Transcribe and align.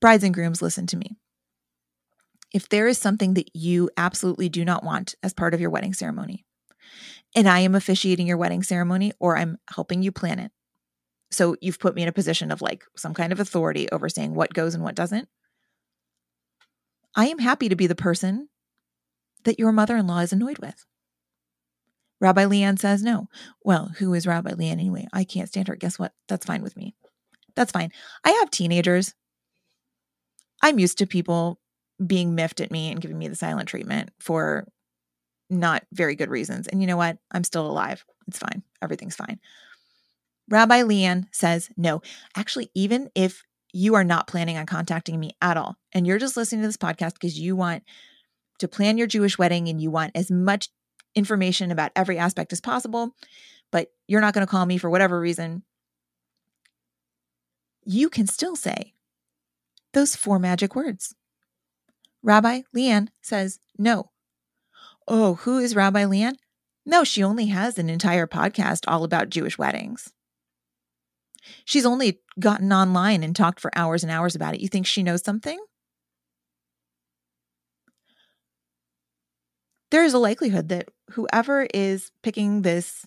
brides 0.00 0.24
and 0.24 0.34
grooms, 0.34 0.62
listen 0.62 0.86
to 0.88 0.96
me. 0.96 1.16
If 2.52 2.68
there 2.68 2.88
is 2.88 2.98
something 2.98 3.34
that 3.34 3.54
you 3.54 3.90
absolutely 3.96 4.48
do 4.48 4.64
not 4.64 4.82
want 4.82 5.14
as 5.22 5.32
part 5.32 5.54
of 5.54 5.60
your 5.60 5.70
wedding 5.70 5.94
ceremony, 5.94 6.44
and 7.36 7.48
I 7.48 7.60
am 7.60 7.74
officiating 7.74 8.26
your 8.26 8.36
wedding 8.36 8.62
ceremony 8.62 9.12
or 9.20 9.36
I'm 9.36 9.58
helping 9.72 10.02
you 10.02 10.10
plan 10.10 10.40
it, 10.40 10.50
so 11.30 11.54
you've 11.60 11.78
put 11.78 11.94
me 11.94 12.02
in 12.02 12.08
a 12.08 12.12
position 12.12 12.50
of 12.50 12.60
like 12.60 12.84
some 12.96 13.14
kind 13.14 13.32
of 13.32 13.38
authority 13.38 13.88
over 13.90 14.08
saying 14.08 14.34
what 14.34 14.52
goes 14.52 14.74
and 14.74 14.82
what 14.82 14.96
doesn't. 14.96 15.28
I 17.14 17.26
am 17.26 17.38
happy 17.38 17.68
to 17.68 17.76
be 17.76 17.86
the 17.86 17.94
person 17.94 18.48
that 19.44 19.58
your 19.58 19.72
mother 19.72 19.96
in 19.96 20.06
law 20.06 20.18
is 20.18 20.32
annoyed 20.32 20.58
with. 20.58 20.84
Rabbi 22.20 22.44
LeighAnn 22.44 22.78
says 22.78 23.02
no. 23.02 23.28
Well, 23.64 23.92
who 23.98 24.12
is 24.12 24.26
Rabbi 24.26 24.50
LeighAnn 24.50 24.72
anyway? 24.72 25.06
I 25.12 25.24
can't 25.24 25.48
stand 25.48 25.68
her. 25.68 25.76
Guess 25.76 25.98
what? 25.98 26.12
That's 26.28 26.44
fine 26.44 26.62
with 26.62 26.76
me. 26.76 26.94
That's 27.56 27.72
fine. 27.72 27.92
I 28.24 28.30
have 28.32 28.50
teenagers. 28.50 29.14
I'm 30.62 30.78
used 30.78 30.98
to 30.98 31.06
people 31.06 31.58
being 32.04 32.34
miffed 32.34 32.60
at 32.60 32.70
me 32.70 32.90
and 32.90 33.00
giving 33.00 33.18
me 33.18 33.28
the 33.28 33.36
silent 33.36 33.68
treatment 33.68 34.10
for 34.20 34.66
not 35.50 35.84
very 35.92 36.14
good 36.14 36.30
reasons. 36.30 36.68
And 36.68 36.80
you 36.80 36.86
know 36.86 36.96
what? 36.96 37.18
I'm 37.30 37.44
still 37.44 37.66
alive. 37.66 38.04
It's 38.28 38.38
fine. 38.38 38.62
Everything's 38.80 39.16
fine. 39.16 39.40
Rabbi 40.48 40.82
LeighAnn 40.82 41.26
says 41.32 41.70
no. 41.76 42.02
Actually, 42.36 42.70
even 42.74 43.10
if 43.14 43.44
you 43.72 43.94
are 43.94 44.04
not 44.04 44.26
planning 44.26 44.56
on 44.56 44.66
contacting 44.66 45.18
me 45.18 45.32
at 45.40 45.56
all, 45.56 45.76
and 45.92 46.06
you're 46.06 46.18
just 46.18 46.36
listening 46.36 46.62
to 46.62 46.68
this 46.68 46.76
podcast 46.76 47.14
because 47.14 47.38
you 47.38 47.54
want 47.54 47.84
to 48.58 48.68
plan 48.68 48.98
your 48.98 49.06
Jewish 49.06 49.38
wedding 49.38 49.68
and 49.68 49.80
you 49.80 49.90
want 49.90 50.12
as 50.14 50.30
much 50.30 50.68
information 51.14 51.70
about 51.70 51.92
every 51.96 52.18
aspect 52.18 52.52
as 52.52 52.60
possible, 52.60 53.14
but 53.70 53.88
you're 54.06 54.20
not 54.20 54.34
going 54.34 54.46
to 54.46 54.50
call 54.50 54.66
me 54.66 54.78
for 54.78 54.90
whatever 54.90 55.20
reason, 55.20 55.62
you 57.84 58.08
can 58.08 58.26
still 58.26 58.56
say 58.56 58.92
those 59.92 60.16
four 60.16 60.38
magic 60.38 60.74
words. 60.74 61.14
Rabbi 62.22 62.62
LeighAnn 62.76 63.08
says 63.22 63.58
no. 63.78 64.10
Oh, 65.08 65.34
who 65.34 65.58
is 65.58 65.74
Rabbi 65.74 66.04
LeighAnn? 66.04 66.34
No, 66.86 67.04
she 67.04 67.22
only 67.22 67.46
has 67.46 67.78
an 67.78 67.90
entire 67.90 68.26
podcast 68.26 68.84
all 68.86 69.04
about 69.04 69.30
Jewish 69.30 69.58
weddings. 69.58 70.12
She's 71.64 71.86
only 71.86 72.20
gotten 72.38 72.72
online 72.72 73.22
and 73.22 73.34
talked 73.34 73.60
for 73.60 73.70
hours 73.74 74.02
and 74.02 74.12
hours 74.12 74.34
about 74.34 74.54
it. 74.54 74.60
You 74.60 74.68
think 74.68 74.86
she 74.86 75.02
knows 75.02 75.24
something? 75.24 75.58
There 79.90 80.04
is 80.04 80.14
a 80.14 80.18
likelihood 80.18 80.68
that 80.68 80.88
whoever 81.10 81.66
is 81.74 82.12
picking 82.22 82.62
this 82.62 83.04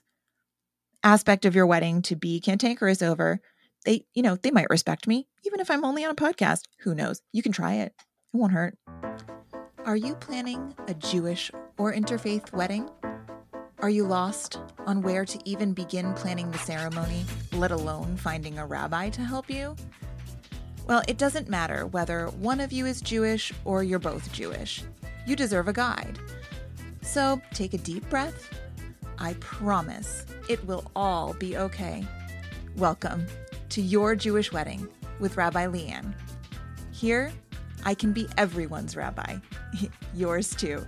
aspect 1.03 1.45
of 1.45 1.55
your 1.55 1.65
wedding 1.65 2.02
to 2.03 2.15
be 2.15 2.41
cantankerous 2.41 3.02
over, 3.02 3.39
they, 3.84 4.06
you 4.14 4.22
know, 4.22 4.36
they 4.36 4.52
might 4.52 4.70
respect 4.70 5.08
me, 5.08 5.28
even 5.45 5.59
if 5.59 5.70
I'm 5.70 5.86
only 5.86 6.03
on 6.03 6.12
a 6.12 6.16
podcast. 6.16 6.64
Who 6.80 6.95
knows? 6.95 7.22
You 7.31 7.44
can 7.44 7.52
try 7.52 7.76
it, 7.76 7.94
it 8.34 8.38
won't 8.38 8.53
hurt. 8.53 8.78
Are 9.86 9.95
you 9.95 10.16
planning 10.16 10.73
a 10.88 10.94
Jewish 10.94 11.52
or 11.78 11.94
interfaith 11.94 12.54
wedding? 12.54 12.89
Are 13.80 13.89
you 13.89 14.06
lost 14.06 14.59
on 14.86 15.02
where 15.02 15.26
to 15.26 15.39
even 15.44 15.73
begin 15.73 16.14
planning 16.14 16.50
the 16.52 16.58
ceremony, 16.58 17.26
let 17.52 17.72
alone 17.72 18.16
finding 18.16 18.58
a 18.58 18.66
rabbi 18.66 19.09
to 19.09 19.22
help 19.22 19.50
you? 19.50 19.76
Well, 20.88 21.02
it 21.08 21.17
doesn't 21.17 21.50
matter 21.50 21.86
whether 21.88 22.28
one 22.28 22.61
of 22.61 22.72
you 22.72 22.86
is 22.86 23.02
Jewish 23.02 23.52
or 23.66 23.84
you're 23.84 24.00
both 24.00 24.31
Jewish. 24.31 24.84
You 25.28 25.36
deserve 25.36 25.67
a 25.67 25.73
guide. 25.73 26.17
So 27.02 27.42
take 27.54 27.73
a 27.73 27.78
deep 27.78 28.09
breath. 28.09 28.50
I 29.17 29.34
promise 29.42 30.26
it 30.50 30.66
will 30.66 30.89
all 30.95 31.34
be 31.34 31.58
okay. 31.58 32.06
Welcome 32.78 33.28
to 33.73 33.81
Your 33.81 34.16
Jewish 34.16 34.52
Wedding 34.52 34.88
with 35.19 35.35
Rabbi 35.35 35.66
LeighAnn. 35.66 36.13
Here, 36.91 37.33
I 37.83 37.95
can 37.95 38.13
be 38.13 38.27
everyone's 38.38 38.95
rabbi, 38.95 39.38
yours 40.13 40.55
too. 40.55 40.85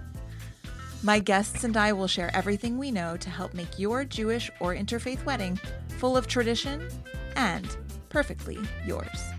My 1.02 1.17
guests 1.17 1.64
and 1.64 1.75
I 1.77 1.94
will 1.94 2.05
share 2.05 2.30
everything 2.36 2.77
we 2.77 2.92
know 2.92 3.17
to 3.17 3.30
help 3.32 3.55
make 3.55 3.80
your 3.80 4.05
Jewish 4.05 4.52
or 4.60 4.76
interfaith 4.76 5.26
wedding 5.26 5.60
full 5.98 6.15
of 6.15 6.27
tradition 6.27 6.87
and 7.36 7.76
perfectly 8.10 8.60
yours. 8.86 9.35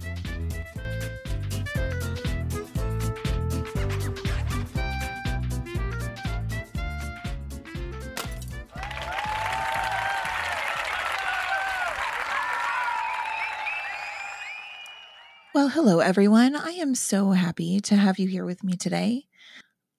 Well, 15.57 15.69
hello, 15.71 16.01
everyone. 16.01 16.55
I 16.55 16.73
am 16.73 16.95
so 16.95 17.31
happy 17.31 17.81
to 17.81 17.97
have 17.97 18.19
you 18.19 18.29
here 18.29 18.45
with 18.45 18.63
me 18.63 18.77
today. 18.77 19.25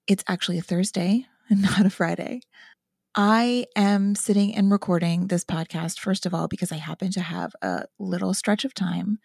It's 0.06 0.24
actually 0.28 0.60
a 0.60 0.62
Thursday, 0.62 1.26
and 1.50 1.64
not 1.64 1.84
a 1.84 1.90
Friday. 1.90 2.42
I 3.16 3.66
am 3.76 4.14
sitting 4.14 4.54
and 4.54 4.72
recording 4.72 5.30
this 5.30 5.44
podcast, 5.44 5.98
first 5.98 6.28
of 6.28 6.34
all, 6.36 6.48
because 6.48 6.72
I 6.72 6.76
happen 6.76 7.10
to 7.10 7.22
have 7.22 7.56
a 7.64 7.86
little 7.98 8.36
stretch 8.36 8.66
of 8.66 8.76
time. 8.76 9.18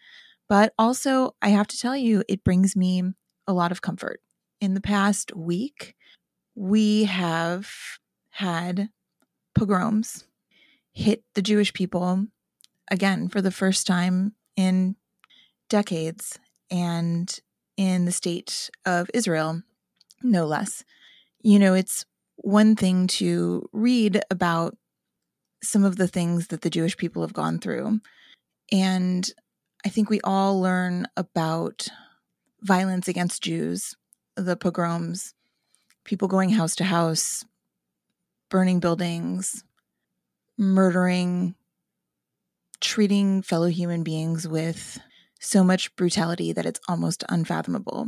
But 0.49 0.73
also, 0.79 1.35
I 1.39 1.49
have 1.49 1.67
to 1.67 1.77
tell 1.77 1.95
you, 1.95 2.23
it 2.27 2.43
brings 2.43 2.75
me 2.75 3.03
a 3.45 3.53
lot 3.53 3.71
of 3.71 3.83
comfort. 3.83 4.19
In 4.59 4.73
the 4.73 4.81
past 4.81 5.35
week, 5.35 5.93
we 6.55 7.03
have 7.03 7.69
had 8.31 8.89
pogroms 9.53 10.25
hit 10.93 11.23
the 11.35 11.43
Jewish 11.43 11.73
people 11.73 12.25
again 12.89 13.29
for 13.29 13.39
the 13.39 13.51
first 13.51 13.85
time 13.85 14.33
in 14.55 14.95
decades 15.69 16.39
and 16.69 17.39
in 17.77 18.05
the 18.05 18.11
state 18.11 18.69
of 18.85 19.09
Israel, 19.13 19.61
no 20.21 20.45
less. 20.45 20.83
You 21.41 21.59
know, 21.59 21.73
it's 21.73 22.05
one 22.37 22.75
thing 22.75 23.07
to 23.07 23.67
read 23.71 24.21
about 24.29 24.77
some 25.61 25.83
of 25.83 25.95
the 25.95 26.07
things 26.07 26.47
that 26.47 26.61
the 26.61 26.69
Jewish 26.69 26.97
people 26.97 27.21
have 27.21 27.33
gone 27.33 27.59
through. 27.59 27.99
And 28.71 29.29
I 29.85 29.89
think 29.89 30.09
we 30.09 30.21
all 30.21 30.59
learn 30.59 31.07
about 31.17 31.87
violence 32.61 33.07
against 33.07 33.43
Jews, 33.43 33.95
the 34.35 34.55
pogroms, 34.55 35.33
people 36.05 36.27
going 36.27 36.49
house 36.49 36.75
to 36.77 36.83
house, 36.83 37.45
burning 38.49 38.79
buildings, 38.79 39.63
murdering, 40.57 41.55
treating 42.79 43.41
fellow 43.41 43.67
human 43.67 44.03
beings 44.03 44.47
with 44.47 44.99
so 45.43 45.63
much 45.63 45.95
brutality 45.95 46.53
that 46.53 46.65
it's 46.65 46.79
almost 46.87 47.23
unfathomable. 47.29 48.07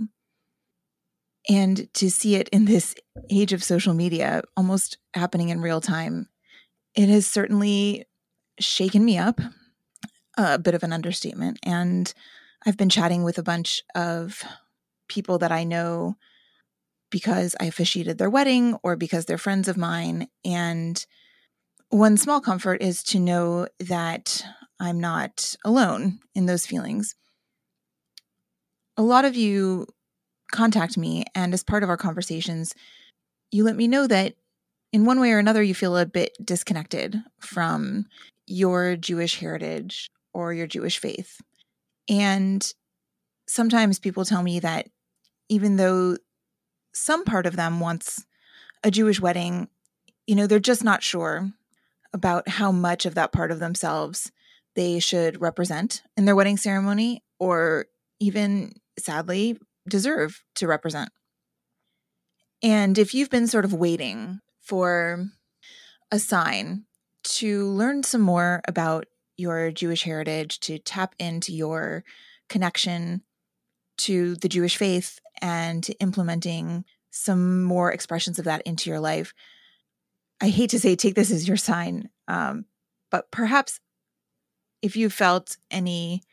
And 1.50 1.94
to 1.94 2.09
see 2.09 2.35
it 2.35 2.50
in 2.50 2.66
this 2.66 2.96
age 3.29 3.53
of 3.53 3.63
social 3.63 3.94
media, 3.94 4.41
almost 4.57 4.97
happening 5.13 5.50
in 5.50 5.62
real 5.62 5.81
time, 5.81 6.28
it 6.96 7.09
has 7.09 7.28
certainly 7.28 8.06
shaken 8.59 9.06
me 9.06 9.18
up, 9.18 9.40
a 10.38 10.57
bit 10.57 10.73
of 10.73 10.84
an 10.84 10.94
understatement. 10.94 11.59
And 11.62 12.12
I've 12.66 12.78
been 12.78 12.90
chatting 12.90 13.23
with 13.23 13.38
a 13.38 13.44
bunch 13.44 13.84
of 13.94 14.44
people 15.07 15.38
that 15.40 15.52
I 15.52 15.63
know 15.66 16.16
because 17.12 17.56
I 17.59 17.66
officiated 17.66 18.17
their 18.17 18.29
wedding 18.29 18.78
or 18.81 18.96
because 18.96 19.25
they're 19.25 19.38
friends 19.38 19.67
of 19.67 19.78
mine. 19.78 20.28
And 20.44 21.06
one 21.90 22.17
small 22.17 22.41
comfort 22.41 22.81
is 22.81 23.03
to 23.03 23.19
know 23.19 23.67
that 23.79 24.44
I'm 24.79 25.00
not 25.00 25.56
alone 25.63 26.19
in 26.34 26.47
those 26.47 26.66
feelings. 26.66 27.16
A 28.97 29.03
lot 29.03 29.25
of 29.25 29.35
you 29.35 29.88
contact 30.51 30.97
me. 30.97 31.25
And 31.33 31.53
as 31.53 31.63
part 31.63 31.83
of 31.83 31.89
our 31.89 31.97
conversations, 31.97 32.73
you 33.51 33.63
let 33.63 33.75
me 33.75 33.88
know 33.88 34.07
that 34.07 34.35
in 34.94 35.06
one 35.06 35.19
way 35.19 35.31
or 35.31 35.39
another, 35.39 35.61
you 35.61 35.75
feel 35.75 35.97
a 35.97 36.06
bit 36.06 36.33
disconnected 36.44 37.22
from 37.39 38.05
your 38.47 38.95
Jewish 38.95 39.39
heritage 39.39 40.09
or 40.34 40.53
your 40.53 40.67
Jewish 40.67 41.00
faith. 41.00 41.41
And 42.07 42.66
sometimes 43.47 43.99
people 43.99 44.25
tell 44.25 44.43
me 44.43 44.59
that 44.59 44.87
even 45.49 45.75
though 45.75 46.17
some 46.93 47.25
part 47.25 47.46
of 47.46 47.55
them 47.55 47.79
wants 47.79 48.25
a 48.84 48.91
Jewish 48.91 49.20
wedding, 49.20 49.67
you 50.28 50.35
know, 50.35 50.47
they're 50.47 50.59
just 50.59 50.84
not 50.84 51.03
sure 51.03 51.52
about 52.14 52.47
how 52.47 52.72
much 52.72 53.05
of 53.05 53.16
that 53.16 53.31
part 53.31 53.52
of 53.52 53.59
themselves 53.59 54.31
they 54.75 54.99
should 54.99 55.41
represent 55.41 56.03
in 56.16 56.25
their 56.25 56.35
wedding 56.35 56.58
ceremony 56.58 57.23
or 57.40 57.85
even 58.20 58.73
sadly 58.97 59.58
deserve 59.88 60.44
to 60.56 60.68
represent. 60.68 61.09
And 62.64 62.97
if 62.97 63.14
you've 63.14 63.30
been 63.30 63.47
sort 63.47 63.66
of 63.66 63.74
waiting 63.74 64.40
for 64.62 65.26
a 66.12 66.20
sign 66.20 66.86
to 67.24 67.68
learn 67.68 68.03
some 68.03 68.22
more 68.22 68.62
about 68.68 69.06
your 69.38 69.72
Jewish 69.72 70.03
heritage, 70.03 70.59
to 70.62 70.80
tap 70.80 71.14
into 71.20 71.53
your 71.53 72.03
connection 72.47 73.22
to 73.97 74.36
the 74.36 74.50
Jewish 74.50 74.78
faith 74.78 75.20
and 75.42 75.84
to 75.84 75.94
implementing 76.00 76.86
some 77.12 77.64
more 77.64 77.92
expressions 77.92 78.40
of 78.40 78.46
that 78.46 78.62
into 78.64 78.90
your 78.90 79.00
life, 79.00 79.34
I 80.42 80.50
hate 80.50 80.70
to 80.72 80.80
say 80.80 80.96
take 80.96 81.16
this 81.16 81.32
as 81.32 81.47
your 81.47 81.58
sign, 81.58 82.09
um, 82.28 82.66
but 83.09 83.32
perhaps 83.32 83.80
if 84.82 84.96
you 84.96 85.09
felt 85.09 85.58
any 85.72 86.24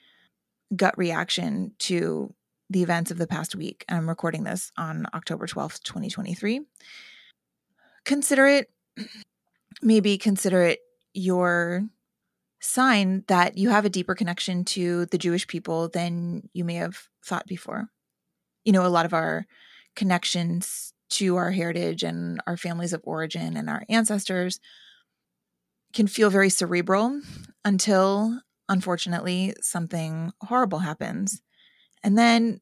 gut 0.75 0.97
reaction 0.99 1.73
to 1.79 2.35
the 2.73 2.83
events 2.83 3.11
of 3.11 3.19
the 3.19 3.27
past 3.27 3.55
week. 3.55 3.85
I'm 3.89 4.09
recording 4.09 4.45
this 4.45 4.73
on 4.77 5.07
October 5.15 5.47
12th, 5.47 5.83
2023. 5.83 6.63
Consider 8.05 8.47
it, 8.47 8.71
maybe 9.83 10.17
consider 10.17 10.63
it 10.63 10.81
your 11.13 11.83
sign 12.61 13.25
that 13.29 13.59
you 13.59 13.69
have 13.69 13.85
a 13.85 13.91
deeper 13.91 14.15
connection 14.15 14.65
to 14.65 15.07
the 15.07 15.19
Jewish 15.19 15.47
people 15.47 15.89
than 15.89 16.49
you 16.55 16.65
may 16.65 16.75
have 16.75 17.09
thought 17.25 17.47
before. 17.47 17.89
You 18.65 18.73
know, 18.73 18.87
a 18.87 18.89
lot 18.89 19.05
of 19.05 19.13
our 19.13 19.47
connections 19.95 20.95
to 21.11 21.37
our 21.37 21.51
heritage 21.51 22.03
and 22.03 22.41
our 22.47 22.57
families 22.57 22.95
of 22.95 23.03
origin 23.05 23.57
and 23.57 23.69
our 23.69 23.85
ancestors 23.91 24.61
can 25.93 26.07
feel 26.07 26.31
very 26.31 26.49
cerebral 26.49 27.21
until, 27.67 28.41
unfortunately, 28.69 29.53
something 29.61 30.33
horrible 30.41 30.79
happens. 30.79 31.43
And 32.03 32.19
then 32.19 32.61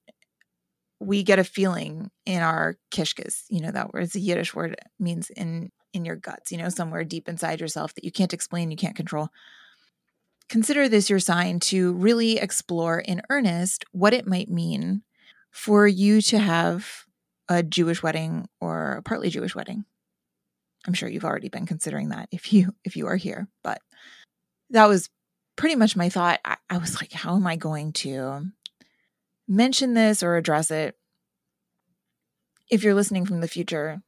we 1.01 1.23
get 1.23 1.39
a 1.39 1.45
feeling 1.45 2.11
in 2.27 2.43
our 2.43 2.77
kishkas, 2.91 3.45
you 3.49 3.61
know, 3.61 3.71
that 3.71 3.93
word, 3.93 4.03
is 4.03 4.15
a 4.15 4.21
Yiddish 4.21 4.55
word, 4.55 4.77
means 4.99 5.31
in 5.31 5.73
in 5.93 6.05
your 6.05 6.17
guts, 6.17 6.53
you 6.53 6.59
know, 6.59 6.69
somewhere 6.69 7.03
deep 7.03 7.29
inside 7.29 7.61
yourself 7.61 7.95
that 7.95 8.05
you 8.05 8.13
can't 8.13 8.33
explain, 8.33 8.71
you 8.71 8.77
can't 8.77 8.95
control. 8.95 9.29
Consider 10.49 10.89
this 10.89 11.11
your 11.11 11.19
sign 11.19 11.59
to 11.61 11.95
really 11.95 12.39
explore 12.39 13.01
in 13.01 13.23
earnest 13.29 13.85
what 13.91 14.15
it 14.15 14.27
might 14.27 14.49
mean 14.49 15.03
for 15.51 15.89
you 15.89 16.21
to 16.23 16.39
have 16.39 17.05
a 17.49 17.63
Jewish 17.63 18.03
wedding 18.03 18.49
or 18.61 18.97
a 18.97 19.03
partly 19.03 19.31
Jewish 19.31 19.55
wedding. 19.55 19.85
I'm 20.87 20.95
sure 20.95 21.09
you've 21.09 21.25
already 21.25 21.49
been 21.49 21.67
considering 21.67 22.11
that 22.11 22.29
if 22.31 22.53
you 22.53 22.75
if 22.85 22.97
you 22.97 23.07
are 23.07 23.17
here, 23.17 23.49
but 23.65 23.81
that 24.71 24.87
was 24.87 25.11
pretty 25.57 25.75
much 25.75 25.97
my 25.97 26.09
thought. 26.09 26.41
I, 26.45 26.57
I 26.69 26.79
was 26.79 27.01
like, 27.01 27.13
how 27.13 27.37
am 27.37 27.47
I 27.47 27.57
going 27.57 27.93
to 27.95 28.47
mention 29.51 29.95
this 29.95 30.23
or 30.23 30.37
address 30.37 30.71
it. 30.71 30.97
If 32.71 32.85
you're 32.85 32.95
listening 32.95 33.27
from 33.27 33.41
the 33.41 33.49
future, 33.49 34.01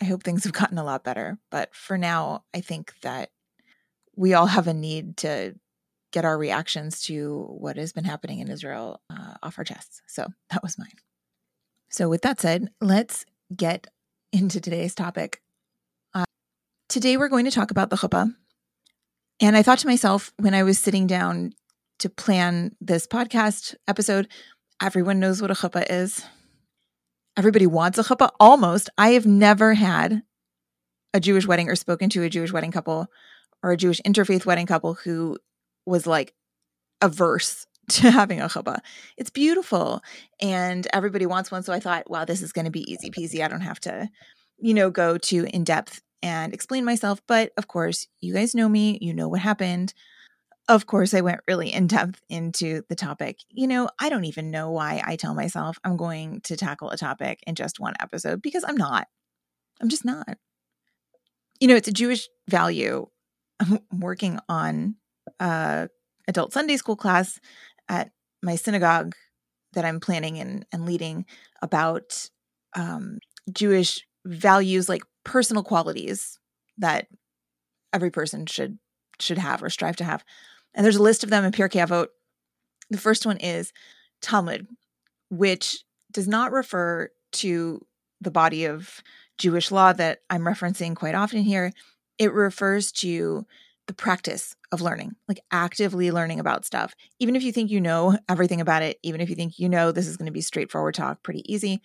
I 0.00 0.04
hope 0.04 0.22
things 0.22 0.44
have 0.44 0.52
gotten 0.52 0.78
a 0.78 0.84
lot 0.84 1.02
better. 1.02 1.38
But 1.50 1.74
for 1.74 1.96
now, 1.96 2.44
I 2.54 2.60
think 2.60 2.92
that 3.00 3.30
we 4.14 4.34
all 4.34 4.46
have 4.46 4.68
a 4.68 4.74
need 4.74 5.16
to 5.18 5.54
get 6.12 6.24
our 6.24 6.38
reactions 6.38 7.02
to 7.02 7.46
what 7.58 7.76
has 7.76 7.92
been 7.92 8.04
happening 8.04 8.38
in 8.38 8.48
Israel 8.48 9.00
uh, 9.10 9.34
off 9.42 9.58
our 9.58 9.64
chests. 9.64 10.02
So 10.06 10.26
that 10.50 10.62
was 10.62 10.78
mine. 10.78 10.94
So, 11.88 12.08
with 12.08 12.22
that 12.22 12.40
said, 12.40 12.70
let's 12.80 13.24
get 13.54 13.86
into 14.32 14.60
today's 14.60 14.94
topic. 14.94 15.40
Uh, 16.12 16.24
today, 16.88 17.16
we're 17.16 17.28
going 17.28 17.44
to 17.44 17.50
talk 17.50 17.70
about 17.70 17.90
the 17.90 17.96
chuppah. 17.96 18.34
And 19.40 19.56
I 19.56 19.62
thought 19.62 19.78
to 19.78 19.86
myself 19.86 20.32
when 20.38 20.54
I 20.54 20.62
was 20.62 20.78
sitting 20.78 21.06
down 21.06 21.52
to 22.00 22.08
plan 22.08 22.74
this 22.80 23.06
podcast 23.06 23.74
episode, 23.86 24.28
Everyone 24.82 25.20
knows 25.20 25.40
what 25.40 25.50
a 25.50 25.54
chuppah 25.54 25.86
is. 25.88 26.24
Everybody 27.36 27.66
wants 27.66 27.98
a 27.98 28.02
chuppah 28.02 28.30
almost. 28.38 28.90
I 28.98 29.10
have 29.10 29.26
never 29.26 29.74
had 29.74 30.22
a 31.12 31.20
Jewish 31.20 31.46
wedding 31.46 31.68
or 31.68 31.76
spoken 31.76 32.10
to 32.10 32.22
a 32.22 32.28
Jewish 32.28 32.52
wedding 32.52 32.72
couple 32.72 33.08
or 33.62 33.72
a 33.72 33.76
Jewish 33.76 34.00
interfaith 34.02 34.44
wedding 34.44 34.66
couple 34.66 34.94
who 34.94 35.38
was 35.86 36.06
like 36.06 36.34
averse 37.00 37.66
to 37.90 38.10
having 38.10 38.40
a 38.40 38.48
chuppah. 38.48 38.78
It's 39.16 39.30
beautiful 39.30 40.02
and 40.40 40.86
everybody 40.92 41.26
wants 41.26 41.50
one. 41.50 41.62
So 41.62 41.72
I 41.72 41.80
thought, 41.80 42.10
wow, 42.10 42.24
this 42.24 42.42
is 42.42 42.52
going 42.52 42.64
to 42.64 42.70
be 42.70 42.90
easy 42.90 43.10
peasy. 43.10 43.44
I 43.44 43.48
don't 43.48 43.60
have 43.60 43.80
to, 43.80 44.08
you 44.58 44.74
know, 44.74 44.90
go 44.90 45.18
too 45.18 45.46
in 45.52 45.64
depth 45.64 46.02
and 46.22 46.52
explain 46.52 46.84
myself. 46.84 47.20
But 47.26 47.52
of 47.56 47.68
course, 47.68 48.08
you 48.20 48.34
guys 48.34 48.54
know 48.54 48.68
me, 48.68 48.98
you 49.00 49.14
know 49.14 49.28
what 49.28 49.40
happened 49.40 49.94
of 50.68 50.86
course, 50.86 51.12
I 51.12 51.20
went 51.20 51.40
really 51.46 51.72
in 51.72 51.86
depth 51.86 52.22
into 52.28 52.82
the 52.88 52.94
topic. 52.94 53.38
You 53.50 53.66
know, 53.66 53.88
I 54.00 54.08
don't 54.08 54.24
even 54.24 54.50
know 54.50 54.70
why 54.70 55.02
I 55.04 55.16
tell 55.16 55.34
myself 55.34 55.78
I'm 55.84 55.96
going 55.96 56.40
to 56.44 56.56
tackle 56.56 56.90
a 56.90 56.96
topic 56.96 57.40
in 57.46 57.54
just 57.54 57.80
one 57.80 57.94
episode 58.00 58.40
because 58.40 58.64
I'm 58.66 58.76
not. 58.76 59.06
I'm 59.80 59.88
just 59.88 60.04
not. 60.04 60.38
You 61.60 61.68
know, 61.68 61.76
it's 61.76 61.88
a 61.88 61.92
Jewish 61.92 62.28
value. 62.48 63.06
I'm 63.60 63.78
working 63.92 64.38
on 64.48 64.96
a 65.38 65.88
adult 66.28 66.52
Sunday 66.52 66.76
school 66.76 66.96
class 66.96 67.38
at 67.88 68.10
my 68.42 68.56
synagogue 68.56 69.14
that 69.74 69.84
I'm 69.84 70.00
planning 70.00 70.38
and, 70.38 70.64
and 70.72 70.86
leading 70.86 71.26
about 71.60 72.28
um, 72.74 73.18
Jewish 73.52 74.06
values 74.24 74.88
like 74.88 75.02
personal 75.24 75.62
qualities 75.62 76.38
that 76.78 77.06
every 77.92 78.10
person 78.10 78.46
should 78.46 78.78
should 79.20 79.38
have 79.38 79.62
or 79.62 79.70
strive 79.70 79.96
to 79.96 80.04
have. 80.04 80.24
And 80.74 80.84
there's 80.84 80.96
a 80.96 81.02
list 81.02 81.24
of 81.24 81.30
them 81.30 81.44
in 81.44 81.52
Pirkei 81.52 81.86
Avot. 81.86 82.08
The 82.90 82.98
first 82.98 83.26
one 83.26 83.36
is 83.38 83.72
Talmud, 84.20 84.66
which 85.30 85.84
does 86.12 86.28
not 86.28 86.52
refer 86.52 87.10
to 87.32 87.84
the 88.20 88.30
body 88.30 88.64
of 88.64 89.02
Jewish 89.38 89.70
law 89.70 89.92
that 89.92 90.20
I'm 90.30 90.42
referencing 90.42 90.94
quite 90.94 91.14
often 91.14 91.42
here. 91.42 91.72
It 92.18 92.32
refers 92.32 92.92
to 92.92 93.46
the 93.86 93.94
practice 93.94 94.56
of 94.72 94.80
learning, 94.80 95.14
like 95.28 95.40
actively 95.50 96.10
learning 96.10 96.40
about 96.40 96.64
stuff. 96.64 96.94
Even 97.18 97.36
if 97.36 97.42
you 97.42 97.52
think 97.52 97.70
you 97.70 97.80
know 97.80 98.16
everything 98.28 98.60
about 98.60 98.82
it, 98.82 98.98
even 99.02 99.20
if 99.20 99.28
you 99.28 99.36
think 99.36 99.58
you 99.58 99.68
know 99.68 99.92
this 99.92 100.06
is 100.06 100.16
going 100.16 100.26
to 100.26 100.32
be 100.32 100.40
straightforward 100.40 100.94
talk, 100.94 101.22
pretty 101.22 101.42
easy, 101.52 101.80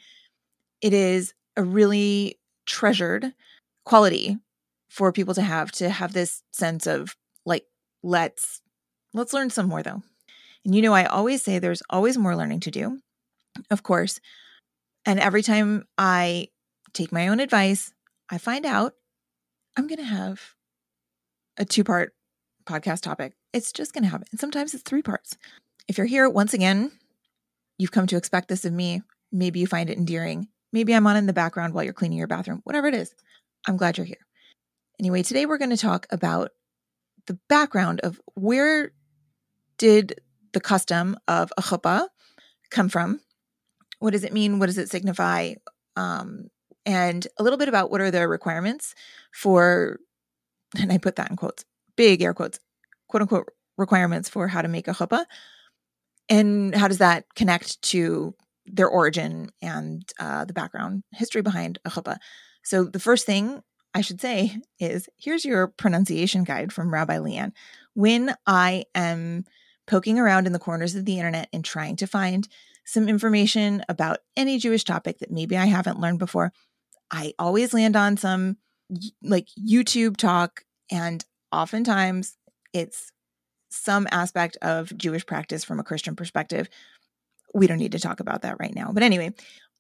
it 0.82 0.94
is 0.94 1.34
a 1.58 1.64
really 1.64 2.40
treasured 2.66 3.34
quality 3.84 4.38
for 4.90 5.12
people 5.12 5.34
to 5.34 5.42
have 5.42 5.72
to 5.72 5.90
have 5.90 6.14
this 6.14 6.44
sense 6.52 6.88
of 6.88 7.16
like 7.46 7.66
let's 8.02 8.62
Let's 9.14 9.34
learn 9.34 9.50
some 9.50 9.68
more 9.68 9.84
though. 9.84 10.04
And 10.66 10.76
you 10.76 10.82
know, 10.82 10.94
I 10.94 11.06
always 11.06 11.42
say 11.42 11.60
there's 11.60 11.84
always 11.90 12.18
more 12.18 12.36
learning 12.36 12.62
to 12.62 12.72
do, 12.72 13.00
of 13.72 13.84
course. 13.84 14.20
And 15.06 15.20
every 15.20 15.42
time 15.42 15.86
I 15.98 16.50
take 16.94 17.12
my 17.12 17.28
own 17.30 17.40
advice, 17.40 17.94
I 18.30 18.38
find 18.38 18.66
out 18.66 18.94
I'm 19.78 19.88
going 19.88 20.00
to 20.00 20.04
have 20.04 20.42
a 21.58 21.66
two 21.66 21.84
part 21.84 22.14
podcast 22.66 23.02
topic. 23.02 23.34
It's 23.54 23.72
just 23.72 23.94
going 23.94 24.04
to 24.04 24.10
happen. 24.10 24.28
And 24.32 24.40
sometimes 24.40 24.74
it's 24.74 24.84
three 24.84 25.02
parts. 25.02 25.38
If 25.88 25.98
you're 25.98 26.08
here 26.08 26.30
once 26.30 26.54
again, 26.54 26.92
you've 27.78 27.92
come 27.92 28.08
to 28.08 28.18
expect 28.18 28.48
this 28.48 28.66
of 28.66 28.74
me. 28.74 29.02
Maybe 29.32 29.60
you 29.60 29.68
find 29.68 29.90
it 29.90 29.98
endearing. 29.98 30.48
Maybe 30.72 30.94
I'm 30.94 31.08
on 31.08 31.16
in 31.16 31.26
the 31.26 31.34
background 31.34 31.74
while 31.74 31.84
you're 31.84 31.94
cleaning 31.94 32.18
your 32.18 32.28
bathroom, 32.28 32.62
whatever 32.64 32.88
it 32.88 32.94
is. 32.94 33.16
I'm 33.68 33.78
glad 33.78 33.98
you're 33.98 34.06
here. 34.06 34.18
Anyway, 35.00 35.24
today 35.24 35.46
we're 35.46 35.58
going 35.58 35.70
to 35.72 35.78
talk 35.78 36.06
about 36.12 36.52
the 37.26 37.40
background 37.48 38.02
of 38.02 38.20
where 38.36 38.92
did 39.80 40.22
the 40.54 40.60
custom 40.60 41.18
of 41.28 41.52
a 41.58 41.64
chuppah 41.64 42.08
come 42.70 42.90
from? 42.90 43.20
What 43.98 44.12
does 44.12 44.24
it 44.24 44.34
mean? 44.34 44.60
What 44.60 44.68
does 44.68 44.78
it 44.78 44.90
signify? 44.90 45.54
Um, 45.96 46.50
and 46.86 47.28
a 47.38 47.44
little 47.44 47.58
bit 47.58 47.70
about 47.70 47.90
what 47.90 48.02
are 48.02 48.12
the 48.12 48.28
requirements 48.28 48.94
for, 49.34 50.00
and 50.78 50.92
I 50.92 51.00
put 51.00 51.16
that 51.16 51.32
in 51.32 51.36
quotes, 51.36 51.66
big 51.96 52.22
air 52.22 52.34
quotes, 52.34 52.60
quote 53.08 53.22
unquote 53.22 53.50
requirements 53.78 54.30
for 54.30 54.48
how 54.48 54.62
to 54.62 54.68
make 54.68 54.88
a 54.88 54.94
chuppah. 54.94 55.26
And 56.30 56.76
how 56.76 56.88
does 56.88 57.00
that 57.00 57.26
connect 57.36 57.82
to 57.84 58.36
their 58.66 58.88
origin 58.88 59.50
and 59.62 60.04
uh, 60.20 60.46
the 60.46 60.54
background 60.54 61.04
history 61.12 61.42
behind 61.42 61.80
a 61.86 61.90
chuppah? 61.90 62.18
So 62.64 62.84
the 62.84 63.00
first 63.00 63.26
thing 63.26 63.64
I 63.94 64.02
should 64.02 64.22
say 64.22 64.58
is 64.80 65.10
here's 65.18 65.44
your 65.44 65.68
pronunciation 65.68 66.44
guide 66.44 66.72
from 66.72 66.94
Rabbi 66.94 67.18
LeighAnn. 67.18 67.54
When 67.96 68.36
I 68.46 68.84
am 68.94 69.46
poking 69.90 70.20
around 70.20 70.48
in 70.48 70.54
the 70.54 70.60
corners 70.60 70.96
of 70.96 71.04
the 71.04 71.18
internet 71.18 71.50
and 71.52 71.66
trying 71.66 71.96
to 71.98 72.08
find 72.08 72.48
some 72.86 73.10
information 73.10 73.84
about 73.90 74.20
any 74.38 74.58
Jewish 74.58 74.84
topic 74.84 75.20
that 75.20 75.32
maybe 75.32 75.58
I 75.58 75.66
haven't 75.66 76.00
learned 76.00 76.20
before, 76.20 76.54
I 77.12 77.34
always 77.40 77.74
land 77.74 77.96
on 77.96 78.16
some 78.16 78.58
like 79.22 79.48
YouTube 79.60 80.16
talk. 80.16 80.64
And 80.92 81.26
oftentimes 81.52 82.38
it's 82.72 83.12
some 83.70 84.08
aspect 84.12 84.58
of 84.62 84.96
Jewish 84.96 85.26
practice 85.26 85.64
from 85.64 85.80
a 85.80 85.84
Christian 85.84 86.16
perspective. 86.16 86.70
We 87.54 87.68
don't 87.68 87.78
need 87.78 87.92
to 87.92 88.00
talk 88.00 88.20
about 88.20 88.44
that 88.44 88.60
right 88.60 88.74
now. 88.74 88.92
But 88.94 89.04
anyway, 89.04 89.34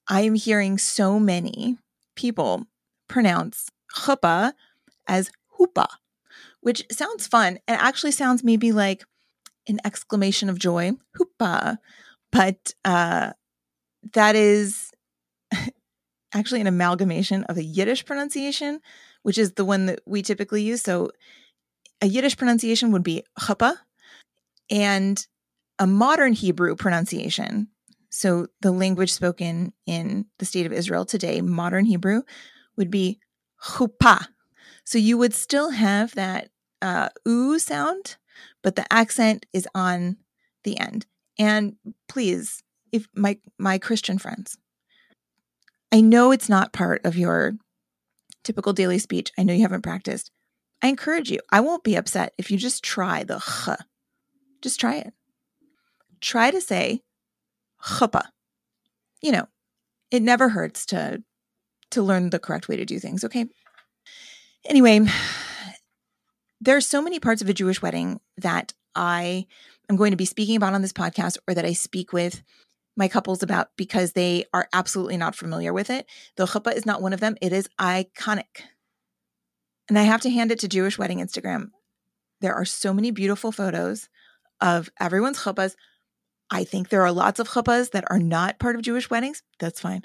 I 0.08 0.22
am 0.22 0.34
hearing 0.34 0.78
so 0.80 1.20
many 1.20 1.78
people 2.16 2.66
pronounce 3.08 3.70
chuppah 3.96 4.54
as 5.08 5.32
hoopah, 5.58 5.88
which 6.62 6.84
sounds 6.92 7.28
fun 7.28 7.60
and 7.68 7.80
actually 7.80 8.12
sounds 8.12 8.44
maybe 8.44 8.72
like 8.72 9.06
an 9.70 9.80
exclamation 9.86 10.50
of 10.50 10.60
joy, 10.60 10.92
hoopa. 11.18 11.78
But 12.32 12.74
uh, 12.84 13.32
that 14.14 14.36
is 14.36 14.92
actually 16.34 16.62
an 16.62 16.68
amalgamation 16.68 17.44
of 17.46 17.58
a 17.58 17.64
Yiddish 17.64 18.06
pronunciation, 18.06 18.82
which 19.24 19.38
is 19.38 19.54
the 19.54 19.66
one 19.66 19.86
that 19.88 20.02
we 20.06 20.22
typically 20.22 20.64
use. 20.64 20.82
So 20.82 21.12
a 22.02 22.08
Yiddish 22.08 22.38
pronunciation 22.38 22.92
would 22.92 23.04
be 23.04 23.24
chuppah, 23.40 23.76
and 24.70 25.26
a 25.80 25.88
modern 25.88 26.34
Hebrew 26.34 26.76
pronunciation. 26.76 27.70
So 28.10 28.48
the 28.62 28.72
language 28.72 29.12
spoken 29.12 29.74
in 29.86 30.26
the 30.40 30.46
state 30.46 30.66
of 30.66 30.74
Israel 30.74 31.06
today, 31.06 31.42
modern 31.42 31.86
Hebrew, 31.86 32.24
would 32.76 32.92
be 32.92 33.20
chuppah. 33.64 34.28
So 34.84 34.98
you 34.98 35.18
would 35.18 35.34
still 35.34 35.72
have 35.72 36.16
that 36.16 36.50
uh, 36.82 37.10
oo 37.28 37.60
sound, 37.60 38.18
but 38.64 38.76
the 38.76 38.92
accent 38.92 39.46
is 39.54 39.68
on 39.74 40.18
the 40.64 40.78
end. 40.80 41.06
And 41.38 41.76
please, 42.08 42.64
if 42.92 43.08
my 43.16 43.38
my 43.58 43.78
Christian 43.78 44.18
friends, 44.18 44.58
I 45.92 46.02
know 46.02 46.32
it's 46.32 46.50
not 46.50 46.74
part 46.74 47.06
of 47.06 47.16
your 47.16 47.54
typical 48.44 48.74
daily 48.74 49.00
speech. 49.00 49.32
I 49.38 49.44
know 49.44 49.54
you 49.54 49.62
haven't 49.62 49.82
practiced. 49.82 50.32
I 50.82 50.88
encourage 50.88 51.30
you. 51.30 51.40
I 51.52 51.60
won't 51.60 51.84
be 51.84 51.96
upset 51.96 52.34
if 52.38 52.52
you 52.52 52.58
just 52.58 52.84
try 52.84 53.24
the 53.24 53.40
ch. 53.40 53.82
Just 54.62 54.80
try 54.80 54.96
it. 54.98 55.14
Try 56.22 56.52
to 56.52 56.62
say 56.62 57.02
chuppah. 57.84 58.28
You 59.22 59.32
know, 59.32 59.48
it 60.12 60.22
never 60.22 60.50
hurts 60.50 60.86
to 60.88 61.24
to 61.92 62.02
learn 62.02 62.30
the 62.30 62.40
correct 62.40 62.68
way 62.68 62.76
to 62.76 62.86
do 62.86 63.00
things, 63.00 63.24
okay? 63.24 63.46
Anyway, 64.66 65.08
there 66.62 66.76
are 66.76 66.82
so 66.82 67.02
many 67.02 67.20
parts 67.20 67.42
of 67.42 67.50
a 67.50 67.54
Jewish 67.54 67.82
wedding 67.82 68.20
that 68.38 68.74
I 68.96 69.46
am 69.90 69.96
going 69.96 70.12
to 70.12 70.18
be 70.18 70.26
speaking 70.26 70.56
about 70.56 70.74
on 70.74 70.82
this 70.82 70.94
podcast 70.94 71.38
or 71.48 71.54
that 71.54 71.66
I 71.66 71.74
speak 71.74 72.14
with 72.14 72.44
my 72.98 73.08
couples 73.08 73.42
about 73.42 73.70
because 73.78 74.12
they 74.12 74.46
are 74.54 74.68
absolutely 74.74 75.16
not 75.18 75.36
familiar 75.36 75.72
with 75.72 75.90
it. 75.90 76.06
The 76.36 76.46
chuppah 76.46 76.76
is 76.76 76.86
not 76.86 77.02
one 77.02 77.14
of 77.14 77.22
them. 77.22 77.38
It 77.42 77.54
is 77.54 77.70
iconic. 77.80 78.64
And 79.88 79.98
I 79.98 80.04
have 80.04 80.22
to 80.22 80.30
hand 80.30 80.52
it 80.52 80.60
to 80.60 80.68
Jewish 80.68 80.98
Wedding 80.98 81.20
Instagram. 81.20 81.70
There 82.42 82.54
are 82.54 82.66
so 82.66 82.94
many 82.94 83.12
beautiful 83.12 83.52
photos 83.52 84.10
of 84.62 84.90
everyone's 85.00 85.40
chuppahs. 85.40 85.76
I 86.52 86.64
think 86.64 86.90
there 86.90 87.04
are 87.04 87.12
lots 87.12 87.40
of 87.40 87.48
chuppahs 87.50 87.92
that 87.92 88.06
are 88.10 88.20
not 88.20 88.60
part 88.60 88.76
of 88.76 88.82
Jewish 88.82 89.10
weddings. 89.10 89.44
That's 89.60 89.80
fine. 89.80 90.02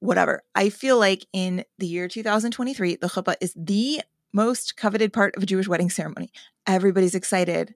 Whatever. 0.00 0.42
I 0.54 0.68
feel 0.68 0.98
like 0.98 1.26
in 1.32 1.64
the 1.78 1.86
year 1.86 2.08
2023, 2.08 2.96
the 2.96 3.08
chuppah 3.08 3.36
is 3.40 3.54
the 3.56 4.02
most 4.32 4.76
coveted 4.76 5.12
part 5.12 5.36
of 5.36 5.42
a 5.42 5.46
Jewish 5.46 5.68
wedding 5.68 5.90
ceremony. 5.90 6.32
Everybody's 6.66 7.14
excited 7.14 7.74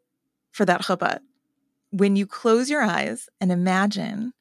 for 0.52 0.64
that 0.64 0.82
chuppah. 0.82 1.20
When 1.90 2.16
you 2.16 2.26
close 2.26 2.70
your 2.70 2.82
eyes 2.82 3.28
and 3.40 3.52
imagine 3.52 4.32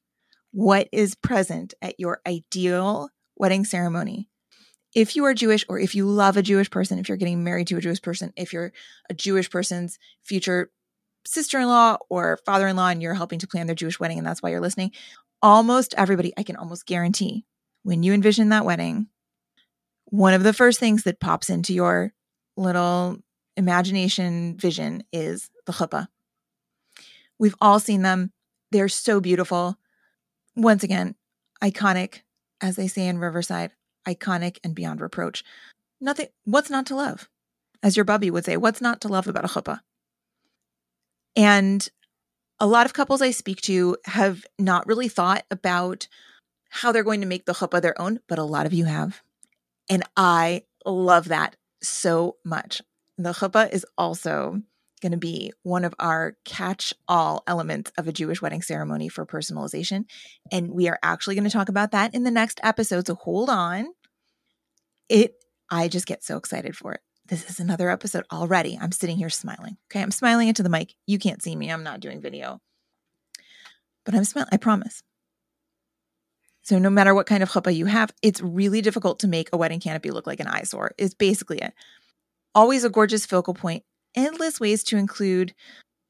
what 0.51 0.87
is 0.91 1.15
present 1.15 1.73
at 1.81 1.99
your 1.99 2.21
ideal 2.25 3.09
wedding 3.35 3.65
ceremony, 3.65 4.29
if 4.95 5.15
you 5.15 5.25
are 5.25 5.33
Jewish 5.33 5.65
or 5.67 5.77
if 5.77 5.93
you 5.93 6.07
love 6.07 6.37
a 6.37 6.41
Jewish 6.41 6.69
person, 6.69 6.99
if 6.99 7.09
you're 7.09 7.17
getting 7.17 7.43
married 7.43 7.67
to 7.67 7.77
a 7.77 7.81
Jewish 7.81 8.01
person, 8.01 8.31
if 8.37 8.53
you're 8.53 8.71
a 9.09 9.13
Jewish 9.13 9.49
person's 9.49 9.99
future 10.23 10.71
sister 11.27 11.59
in 11.59 11.67
law 11.67 11.97
or 12.09 12.39
father 12.45 12.67
in 12.67 12.75
law 12.75 12.87
and 12.87 13.01
you're 13.01 13.13
helping 13.13 13.39
to 13.39 13.47
plan 13.47 13.67
their 13.67 13.75
Jewish 13.75 13.99
wedding 13.99 14.17
and 14.17 14.25
that's 14.25 14.41
why 14.41 14.49
you're 14.49 14.61
listening, 14.61 14.91
almost 15.41 15.93
everybody, 15.97 16.33
I 16.37 16.43
can 16.43 16.55
almost 16.55 16.85
guarantee, 16.85 17.45
when 17.83 18.03
you 18.03 18.13
envision 18.13 18.49
that 18.49 18.65
wedding, 18.65 19.07
one 20.15 20.33
of 20.33 20.43
the 20.43 20.53
first 20.53 20.79
things 20.79 21.03
that 21.03 21.19
pops 21.19 21.49
into 21.49 21.73
your 21.73 22.13
little 22.55 23.17
imagination 23.57 24.55
vision 24.55 25.03
is 25.11 25.49
the 25.65 25.73
chuppah. 25.73 26.07
We've 27.37 27.55
all 27.59 27.81
seen 27.81 28.01
them. 28.01 28.31
They're 28.71 28.87
so 28.87 29.19
beautiful. 29.19 29.77
Once 30.55 30.83
again, 30.83 31.15
iconic, 31.61 32.21
as 32.61 32.77
they 32.77 32.87
say 32.87 33.07
in 33.07 33.19
Riverside, 33.19 33.71
iconic 34.07 34.57
and 34.63 34.73
beyond 34.73 35.01
reproach. 35.01 35.43
Nothing, 35.99 36.27
what's 36.45 36.69
not 36.69 36.85
to 36.87 36.95
love? 36.95 37.27
As 37.83 37.97
your 37.97 38.05
bubby 38.05 38.31
would 38.31 38.45
say, 38.45 38.55
what's 38.55 38.79
not 38.79 39.01
to 39.01 39.09
love 39.09 39.27
about 39.27 39.43
a 39.43 39.49
chuppah? 39.49 39.81
And 41.35 41.85
a 42.61 42.67
lot 42.67 42.85
of 42.85 42.93
couples 42.93 43.21
I 43.21 43.31
speak 43.31 43.59
to 43.63 43.97
have 44.05 44.45
not 44.57 44.87
really 44.87 45.09
thought 45.09 45.43
about 45.51 46.07
how 46.69 46.93
they're 46.93 47.03
going 47.03 47.19
to 47.19 47.27
make 47.27 47.45
the 47.45 47.53
chuppah 47.53 47.81
their 47.81 47.99
own, 47.99 48.21
but 48.29 48.39
a 48.39 48.43
lot 48.43 48.65
of 48.65 48.71
you 48.71 48.85
have. 48.85 49.21
And 49.89 50.03
I 50.15 50.63
love 50.85 51.29
that 51.29 51.55
so 51.81 52.37
much. 52.43 52.81
The 53.17 53.31
chuppah 53.31 53.71
is 53.71 53.85
also 53.97 54.61
going 55.01 55.11
to 55.11 55.17
be 55.17 55.51
one 55.63 55.85
of 55.85 55.93
our 55.99 56.35
catch 56.45 56.93
all 57.07 57.43
elements 57.47 57.91
of 57.97 58.07
a 58.07 58.11
Jewish 58.11 58.41
wedding 58.41 58.61
ceremony 58.61 59.09
for 59.09 59.25
personalization. 59.25 60.05
And 60.51 60.71
we 60.71 60.87
are 60.89 60.99
actually 61.03 61.35
going 61.35 61.45
to 61.45 61.51
talk 61.51 61.69
about 61.69 61.91
that 61.91 62.15
in 62.15 62.23
the 62.23 62.31
next 62.31 62.59
episode. 62.63 63.07
So 63.07 63.15
hold 63.15 63.49
on. 63.49 63.87
It, 65.07 65.35
I 65.69 65.87
just 65.87 66.07
get 66.07 66.23
so 66.23 66.37
excited 66.37 66.75
for 66.75 66.93
it. 66.93 67.01
This 67.27 67.49
is 67.49 67.59
another 67.59 67.89
episode 67.89 68.25
already. 68.31 68.77
I'm 68.79 68.91
sitting 68.91 69.17
here 69.17 69.29
smiling. 69.29 69.77
Okay. 69.91 70.01
I'm 70.01 70.11
smiling 70.11 70.47
into 70.47 70.63
the 70.63 70.69
mic. 70.69 70.93
You 71.05 71.19
can't 71.19 71.41
see 71.41 71.55
me. 71.55 71.71
I'm 71.71 71.83
not 71.83 71.99
doing 71.99 72.21
video, 72.21 72.59
but 74.05 74.15
I'm 74.15 74.23
smiling. 74.23 74.49
I 74.51 74.57
promise. 74.57 75.03
So 76.65 76.79
no 76.79 76.89
matter 76.89 77.13
what 77.13 77.27
kind 77.27 77.43
of 77.43 77.51
chuppah 77.51 77.75
you 77.75 77.85
have, 77.85 78.11
it's 78.23 78.41
really 78.41 78.81
difficult 78.81 79.19
to 79.19 79.27
make 79.27 79.49
a 79.53 79.57
wedding 79.57 79.79
canopy 79.79 80.09
look 80.09 80.25
like 80.25 80.39
an 80.39 80.47
eyesore. 80.47 80.93
Is 80.97 81.13
basically 81.13 81.59
it. 81.59 81.73
Always 82.55 82.83
a 82.83 82.89
gorgeous 82.89 83.23
focal 83.23 83.53
point. 83.53 83.83
Endless 84.15 84.59
ways 84.59 84.83
to 84.85 84.97
include 84.97 85.53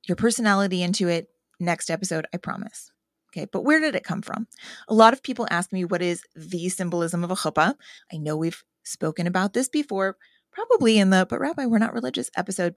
your 0.07 0.15
personality 0.15 0.81
into 0.81 1.09
it. 1.09 1.27
Next 1.59 1.89
episode, 1.89 2.25
I 2.33 2.37
promise. 2.37 2.89
Okay, 3.31 3.47
but 3.51 3.65
where 3.65 3.81
did 3.81 3.95
it 3.95 4.05
come 4.05 4.21
from? 4.21 4.47
A 4.87 4.93
lot 4.93 5.11
of 5.11 5.21
people 5.21 5.45
ask 5.51 5.73
me 5.73 5.83
what 5.83 6.01
is 6.01 6.23
the 6.37 6.69
symbolism 6.69 7.25
of 7.25 7.31
a 7.31 7.35
chuppah. 7.35 7.75
I 8.13 8.17
know 8.17 8.37
we've 8.37 8.63
spoken 8.85 9.27
about 9.27 9.51
this 9.51 9.67
before, 9.67 10.15
probably 10.53 10.97
in 10.97 11.09
the 11.09 11.27
But 11.29 11.41
Rabbi, 11.41 11.65
We're 11.65 11.79
Not 11.79 11.93
Religious 11.93 12.29
episode. 12.37 12.75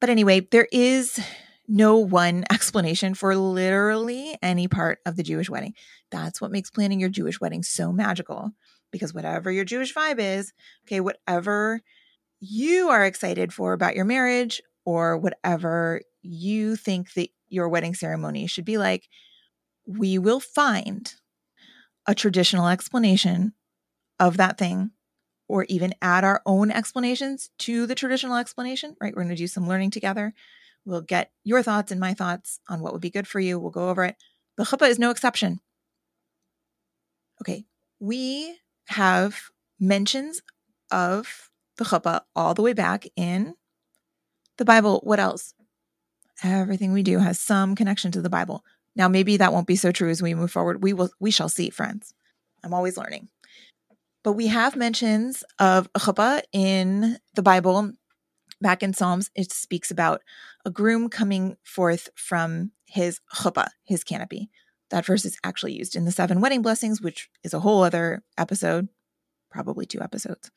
But 0.00 0.08
anyway, 0.08 0.48
there 0.50 0.68
is 0.72 1.20
no 1.68 1.98
one 1.98 2.44
explanation 2.50 3.14
for 3.14 3.36
literally 3.36 4.36
any 4.42 4.68
part 4.68 4.98
of 5.06 5.16
the 5.16 5.22
Jewish 5.22 5.50
wedding. 5.50 5.74
That's 6.10 6.40
what 6.40 6.50
makes 6.50 6.70
planning 6.70 7.00
your 7.00 7.10
Jewish 7.10 7.40
wedding 7.40 7.62
so 7.62 7.92
magical 7.92 8.52
because 8.90 9.14
whatever 9.14 9.52
your 9.52 9.64
Jewish 9.64 9.94
vibe 9.94 10.18
is, 10.18 10.52
okay, 10.86 11.00
whatever 11.00 11.80
you 12.40 12.88
are 12.88 13.04
excited 13.04 13.52
for 13.52 13.72
about 13.72 13.96
your 13.96 14.04
marriage 14.04 14.62
or 14.84 15.18
whatever 15.18 16.00
you 16.22 16.76
think 16.76 17.12
that 17.14 17.28
your 17.48 17.68
wedding 17.68 17.94
ceremony 17.94 18.46
should 18.46 18.64
be 18.64 18.78
like, 18.78 19.08
we 19.86 20.18
will 20.18 20.40
find 20.40 21.14
a 22.06 22.14
traditional 22.14 22.68
explanation 22.68 23.52
of 24.18 24.36
that 24.36 24.58
thing 24.58 24.90
or 25.48 25.64
even 25.68 25.94
add 26.02 26.24
our 26.24 26.42
own 26.46 26.70
explanations 26.70 27.50
to 27.58 27.86
the 27.86 27.94
traditional 27.94 28.36
explanation, 28.36 28.96
right? 29.00 29.14
We're 29.14 29.22
going 29.22 29.34
to 29.34 29.42
do 29.42 29.46
some 29.46 29.68
learning 29.68 29.90
together. 29.90 30.34
We'll 30.88 31.02
get 31.02 31.30
your 31.44 31.62
thoughts 31.62 31.92
and 31.92 32.00
my 32.00 32.14
thoughts 32.14 32.60
on 32.66 32.80
what 32.80 32.94
would 32.94 33.02
be 33.02 33.10
good 33.10 33.28
for 33.28 33.40
you. 33.40 33.58
We'll 33.58 33.70
go 33.70 33.90
over 33.90 34.04
it. 34.04 34.16
The 34.56 34.64
chuppah 34.64 34.88
is 34.88 34.98
no 34.98 35.10
exception. 35.10 35.60
Okay, 37.42 37.66
we 38.00 38.58
have 38.86 39.38
mentions 39.78 40.40
of 40.90 41.50
the 41.76 41.84
chuppah 41.84 42.22
all 42.34 42.54
the 42.54 42.62
way 42.62 42.72
back 42.72 43.06
in 43.16 43.54
the 44.56 44.64
Bible. 44.64 45.00
What 45.04 45.20
else? 45.20 45.52
Everything 46.42 46.94
we 46.94 47.02
do 47.02 47.18
has 47.18 47.38
some 47.38 47.74
connection 47.74 48.10
to 48.12 48.22
the 48.22 48.30
Bible. 48.30 48.64
Now, 48.96 49.08
maybe 49.08 49.36
that 49.36 49.52
won't 49.52 49.66
be 49.66 49.76
so 49.76 49.92
true 49.92 50.08
as 50.08 50.22
we 50.22 50.32
move 50.34 50.50
forward. 50.50 50.82
We 50.82 50.94
will. 50.94 51.10
We 51.20 51.30
shall 51.30 51.50
see, 51.50 51.68
friends. 51.68 52.14
I'm 52.64 52.72
always 52.72 52.96
learning. 52.96 53.28
But 54.24 54.32
we 54.32 54.46
have 54.46 54.74
mentions 54.74 55.44
of 55.58 55.92
chuppah 55.92 56.40
in 56.50 57.18
the 57.34 57.42
Bible. 57.42 57.92
Back 58.60 58.82
in 58.82 58.92
Psalms, 58.92 59.30
it 59.36 59.52
speaks 59.52 59.90
about 59.90 60.22
a 60.64 60.70
groom 60.70 61.08
coming 61.08 61.56
forth 61.62 62.08
from 62.16 62.72
his 62.86 63.20
chuppah, 63.34 63.68
his 63.84 64.02
canopy. 64.02 64.50
That 64.90 65.06
verse 65.06 65.24
is 65.24 65.38
actually 65.44 65.74
used 65.74 65.94
in 65.94 66.04
the 66.04 66.12
seven 66.12 66.40
wedding 66.40 66.62
blessings, 66.62 67.00
which 67.00 67.28
is 67.44 67.54
a 67.54 67.60
whole 67.60 67.82
other 67.82 68.22
episode, 68.36 68.88
probably 69.50 69.86
two 69.86 70.00
episodes. 70.00 70.50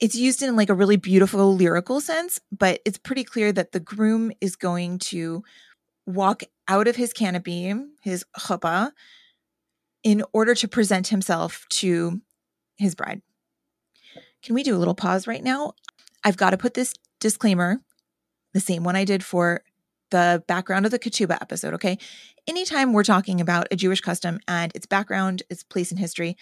It's 0.00 0.14
used 0.14 0.42
in 0.42 0.56
like 0.56 0.68
a 0.68 0.74
really 0.74 0.96
beautiful 0.96 1.54
lyrical 1.54 2.00
sense, 2.00 2.40
but 2.52 2.80
it's 2.84 2.98
pretty 2.98 3.24
clear 3.24 3.52
that 3.52 3.72
the 3.72 3.80
groom 3.80 4.32
is 4.40 4.56
going 4.56 4.98
to 4.98 5.42
walk 6.06 6.42
out 6.68 6.86
of 6.86 6.96
his 6.96 7.12
canopy, 7.12 7.74
his 8.02 8.24
chuppah, 8.38 8.90
in 10.02 10.22
order 10.32 10.54
to 10.54 10.68
present 10.68 11.08
himself 11.08 11.64
to 11.70 12.20
his 12.76 12.94
bride. 12.94 13.22
Can 14.42 14.54
we 14.54 14.62
do 14.62 14.76
a 14.76 14.78
little 14.78 14.94
pause 14.94 15.26
right 15.26 15.42
now? 15.42 15.72
I've 16.24 16.36
got 16.36 16.50
to 16.50 16.56
put 16.56 16.74
this 16.74 16.94
disclaimer, 17.20 17.80
the 18.52 18.60
same 18.60 18.84
one 18.84 18.96
I 18.96 19.04
did 19.04 19.24
for 19.24 19.62
the 20.10 20.42
background 20.46 20.86
of 20.86 20.92
the 20.92 20.98
Ketubah 20.98 21.38
episode, 21.40 21.74
okay? 21.74 21.98
Anytime 22.46 22.92
we're 22.92 23.04
talking 23.04 23.40
about 23.40 23.68
a 23.70 23.76
Jewish 23.76 24.00
custom 24.00 24.38
and 24.46 24.72
its 24.74 24.86
background, 24.86 25.42
its 25.50 25.62
place 25.62 25.90
in 25.90 25.98
history, 25.98 26.36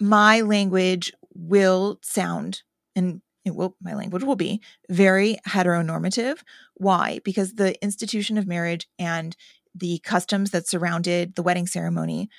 my 0.00 0.40
language 0.40 1.12
will 1.34 1.98
sound 2.02 2.62
and 2.96 3.20
it 3.44 3.54
will 3.54 3.76
my 3.82 3.94
language 3.94 4.24
will 4.24 4.36
be 4.36 4.62
very 4.88 5.36
heteronormative. 5.46 6.38
Why? 6.74 7.20
Because 7.24 7.54
the 7.54 7.80
institution 7.82 8.38
of 8.38 8.46
marriage 8.46 8.88
and 8.98 9.36
the 9.74 9.98
customs 9.98 10.50
that 10.52 10.66
surrounded 10.66 11.34
the 11.34 11.42
wedding 11.42 11.66
ceremony 11.66 12.30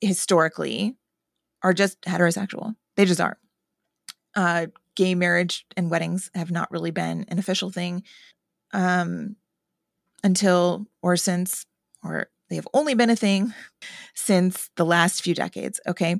historically 0.00 0.96
are 1.62 1.72
just 1.72 2.00
heterosexual. 2.02 2.74
They 2.96 3.04
just 3.04 3.20
are. 3.20 3.38
Uh, 4.34 4.66
gay 5.00 5.14
marriage 5.14 5.64
and 5.78 5.90
weddings 5.90 6.30
have 6.34 6.50
not 6.50 6.70
really 6.70 6.90
been 6.90 7.24
an 7.28 7.38
official 7.38 7.70
thing 7.70 8.02
um, 8.74 9.34
until 10.22 10.86
or 11.00 11.16
since, 11.16 11.64
or 12.04 12.28
they 12.50 12.56
have 12.56 12.68
only 12.74 12.92
been 12.92 13.08
a 13.08 13.16
thing 13.16 13.54
since 14.14 14.68
the 14.76 14.84
last 14.84 15.22
few 15.22 15.34
decades. 15.34 15.80
Okay. 15.88 16.16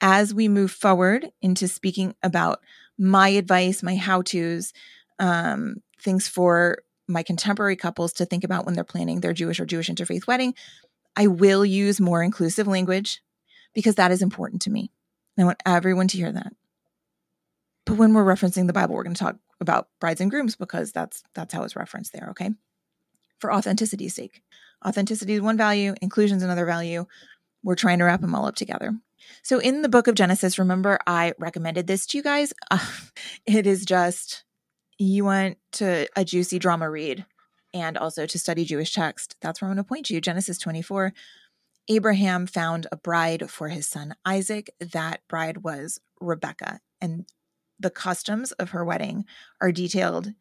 As 0.00 0.34
we 0.34 0.48
move 0.48 0.72
forward 0.72 1.30
into 1.40 1.68
speaking 1.68 2.16
about 2.20 2.58
my 2.98 3.28
advice, 3.28 3.80
my 3.80 3.94
how 3.94 4.22
to's, 4.22 4.72
um, 5.20 5.76
things 6.00 6.26
for 6.26 6.78
my 7.06 7.22
contemporary 7.22 7.76
couples 7.76 8.12
to 8.14 8.26
think 8.26 8.42
about 8.42 8.66
when 8.66 8.74
they're 8.74 8.82
planning 8.82 9.20
their 9.20 9.32
Jewish 9.32 9.60
or 9.60 9.66
Jewish 9.66 9.88
interfaith 9.88 10.26
wedding. 10.26 10.52
I 11.14 11.28
will 11.28 11.64
use 11.64 12.00
more 12.00 12.24
inclusive 12.24 12.66
language 12.66 13.22
because 13.72 13.94
that 13.94 14.10
is 14.10 14.20
important 14.20 14.62
to 14.62 14.70
me. 14.70 14.90
I 15.38 15.44
want 15.44 15.62
everyone 15.64 16.08
to 16.08 16.16
hear 16.16 16.32
that. 16.32 16.52
But 17.86 17.96
when 17.96 18.12
we're 18.12 18.24
referencing 18.24 18.66
the 18.66 18.72
Bible, 18.72 18.94
we're 18.94 19.04
going 19.04 19.14
to 19.14 19.24
talk 19.24 19.36
about 19.60 19.88
brides 20.00 20.20
and 20.20 20.30
grooms 20.30 20.56
because 20.56 20.92
that's 20.92 21.22
that's 21.34 21.54
how 21.54 21.62
it's 21.62 21.76
referenced 21.76 22.12
there, 22.12 22.28
okay? 22.30 22.50
For 23.38 23.52
authenticity's 23.52 24.14
sake. 24.14 24.42
Authenticity 24.86 25.34
is 25.34 25.40
one 25.40 25.56
value, 25.56 25.94
inclusion 26.02 26.36
is 26.36 26.42
another 26.42 26.66
value. 26.66 27.06
We're 27.62 27.76
trying 27.76 27.98
to 27.98 28.04
wrap 28.04 28.20
them 28.20 28.34
all 28.34 28.46
up 28.46 28.56
together. 28.56 28.92
So 29.42 29.58
in 29.58 29.82
the 29.82 29.88
book 29.88 30.08
of 30.08 30.14
Genesis, 30.14 30.58
remember 30.58 30.98
I 31.06 31.32
recommended 31.38 31.86
this 31.86 32.06
to 32.06 32.18
you 32.18 32.22
guys. 32.22 32.52
Uh, 32.70 32.84
it 33.46 33.66
is 33.66 33.84
just 33.84 34.44
you 34.98 35.24
want 35.24 35.58
to 35.72 36.08
a 36.16 36.24
juicy 36.24 36.58
drama 36.58 36.90
read 36.90 37.24
and 37.74 37.98
also 37.98 38.26
to 38.26 38.38
study 38.38 38.64
Jewish 38.64 38.94
text. 38.94 39.36
That's 39.40 39.60
where 39.60 39.68
I'm 39.68 39.76
going 39.76 39.84
to 39.84 39.88
point 39.88 40.10
you. 40.10 40.20
Genesis 40.20 40.58
24. 40.58 41.12
Abraham 41.88 42.46
found 42.46 42.86
a 42.90 42.96
bride 42.96 43.48
for 43.50 43.68
his 43.68 43.86
son 43.86 44.14
Isaac. 44.24 44.70
That 44.80 45.20
bride 45.28 45.58
was 45.58 46.00
Rebecca. 46.20 46.80
And 47.00 47.26
the 47.78 47.90
customs 47.90 48.52
of 48.52 48.70
her 48.70 48.84
wedding 48.84 49.24
are 49.60 49.72
detailed 49.72 50.32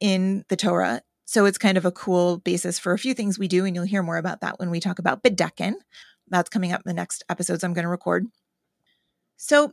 in 0.00 0.44
the 0.48 0.56
Torah. 0.56 1.02
So 1.26 1.44
it's 1.44 1.58
kind 1.58 1.78
of 1.78 1.84
a 1.84 1.92
cool 1.92 2.38
basis 2.38 2.78
for 2.78 2.92
a 2.92 2.98
few 2.98 3.14
things 3.14 3.38
we 3.38 3.48
do. 3.48 3.64
And 3.64 3.74
you'll 3.74 3.84
hear 3.84 4.02
more 4.02 4.16
about 4.16 4.40
that 4.40 4.58
when 4.58 4.70
we 4.70 4.80
talk 4.80 4.98
about 4.98 5.22
Bedeken. 5.22 5.74
That's 6.28 6.50
coming 6.50 6.72
up 6.72 6.82
in 6.84 6.88
the 6.88 6.94
next 6.94 7.24
episodes 7.28 7.62
I'm 7.62 7.72
going 7.72 7.84
to 7.84 7.88
record. 7.88 8.26
So 9.36 9.72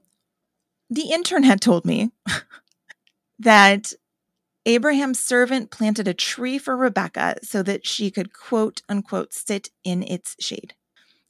the 0.90 1.12
intern 1.12 1.44
had 1.44 1.62
told 1.62 1.86
me 1.86 2.12
that 3.40 3.94
Abraham's 4.66 5.20
servant 5.20 5.72
planted 5.72 6.08
a 6.08 6.14
tree 6.14 6.58
for 6.58 6.76
Rebecca 6.76 7.38
so 7.42 7.64
that 7.64 7.88
she 7.88 8.12
could 8.12 8.34
quote 8.34 8.82
unquote 8.90 9.34
sit 9.34 9.70
in 9.84 10.04
its 10.04 10.36
shade. 10.40 10.76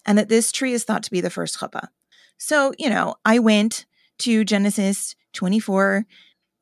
And 0.06 0.18
that 0.18 0.30
this 0.30 0.52
tree 0.52 0.74
is 0.74 0.84
thought 0.84 1.04
to 1.04 1.12
be 1.12 1.22
the 1.22 1.30
first 1.30 1.60
chuppah. 1.60 1.90
So, 2.38 2.74
you 2.78 2.90
know, 2.90 3.16
I 3.26 3.40
went 3.40 3.86
to 4.20 4.44
Genesis 4.44 5.16
24, 5.38 6.06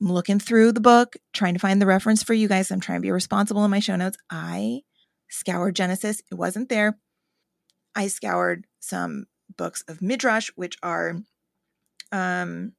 I'm 0.01 0.07
looking 0.07 0.39
through 0.39 0.73
the 0.73 0.81
book, 0.81 1.15
trying 1.33 1.53
to 1.53 1.59
find 1.59 1.81
the 1.81 1.85
reference 1.85 2.21
for 2.21 2.33
you 2.33 2.47
guys. 2.47 2.69
I'm 2.69 2.79
trying 2.79 2.99
to 2.99 3.05
be 3.05 3.11
responsible 3.11 3.65
in 3.65 3.71
my 3.71 3.79
show 3.79 3.95
notes. 3.95 4.17
I 4.29 4.81
scoured 5.29 5.75
Genesis, 5.75 6.21
it 6.31 6.35
wasn't 6.35 6.69
there. 6.69 6.99
I 7.95 8.07
scoured 8.07 8.67
some 8.79 9.25
books 9.57 9.83
of 9.87 10.01
Midrash, 10.01 10.49
which 10.55 10.77
are 10.83 11.15
um, 12.11 12.73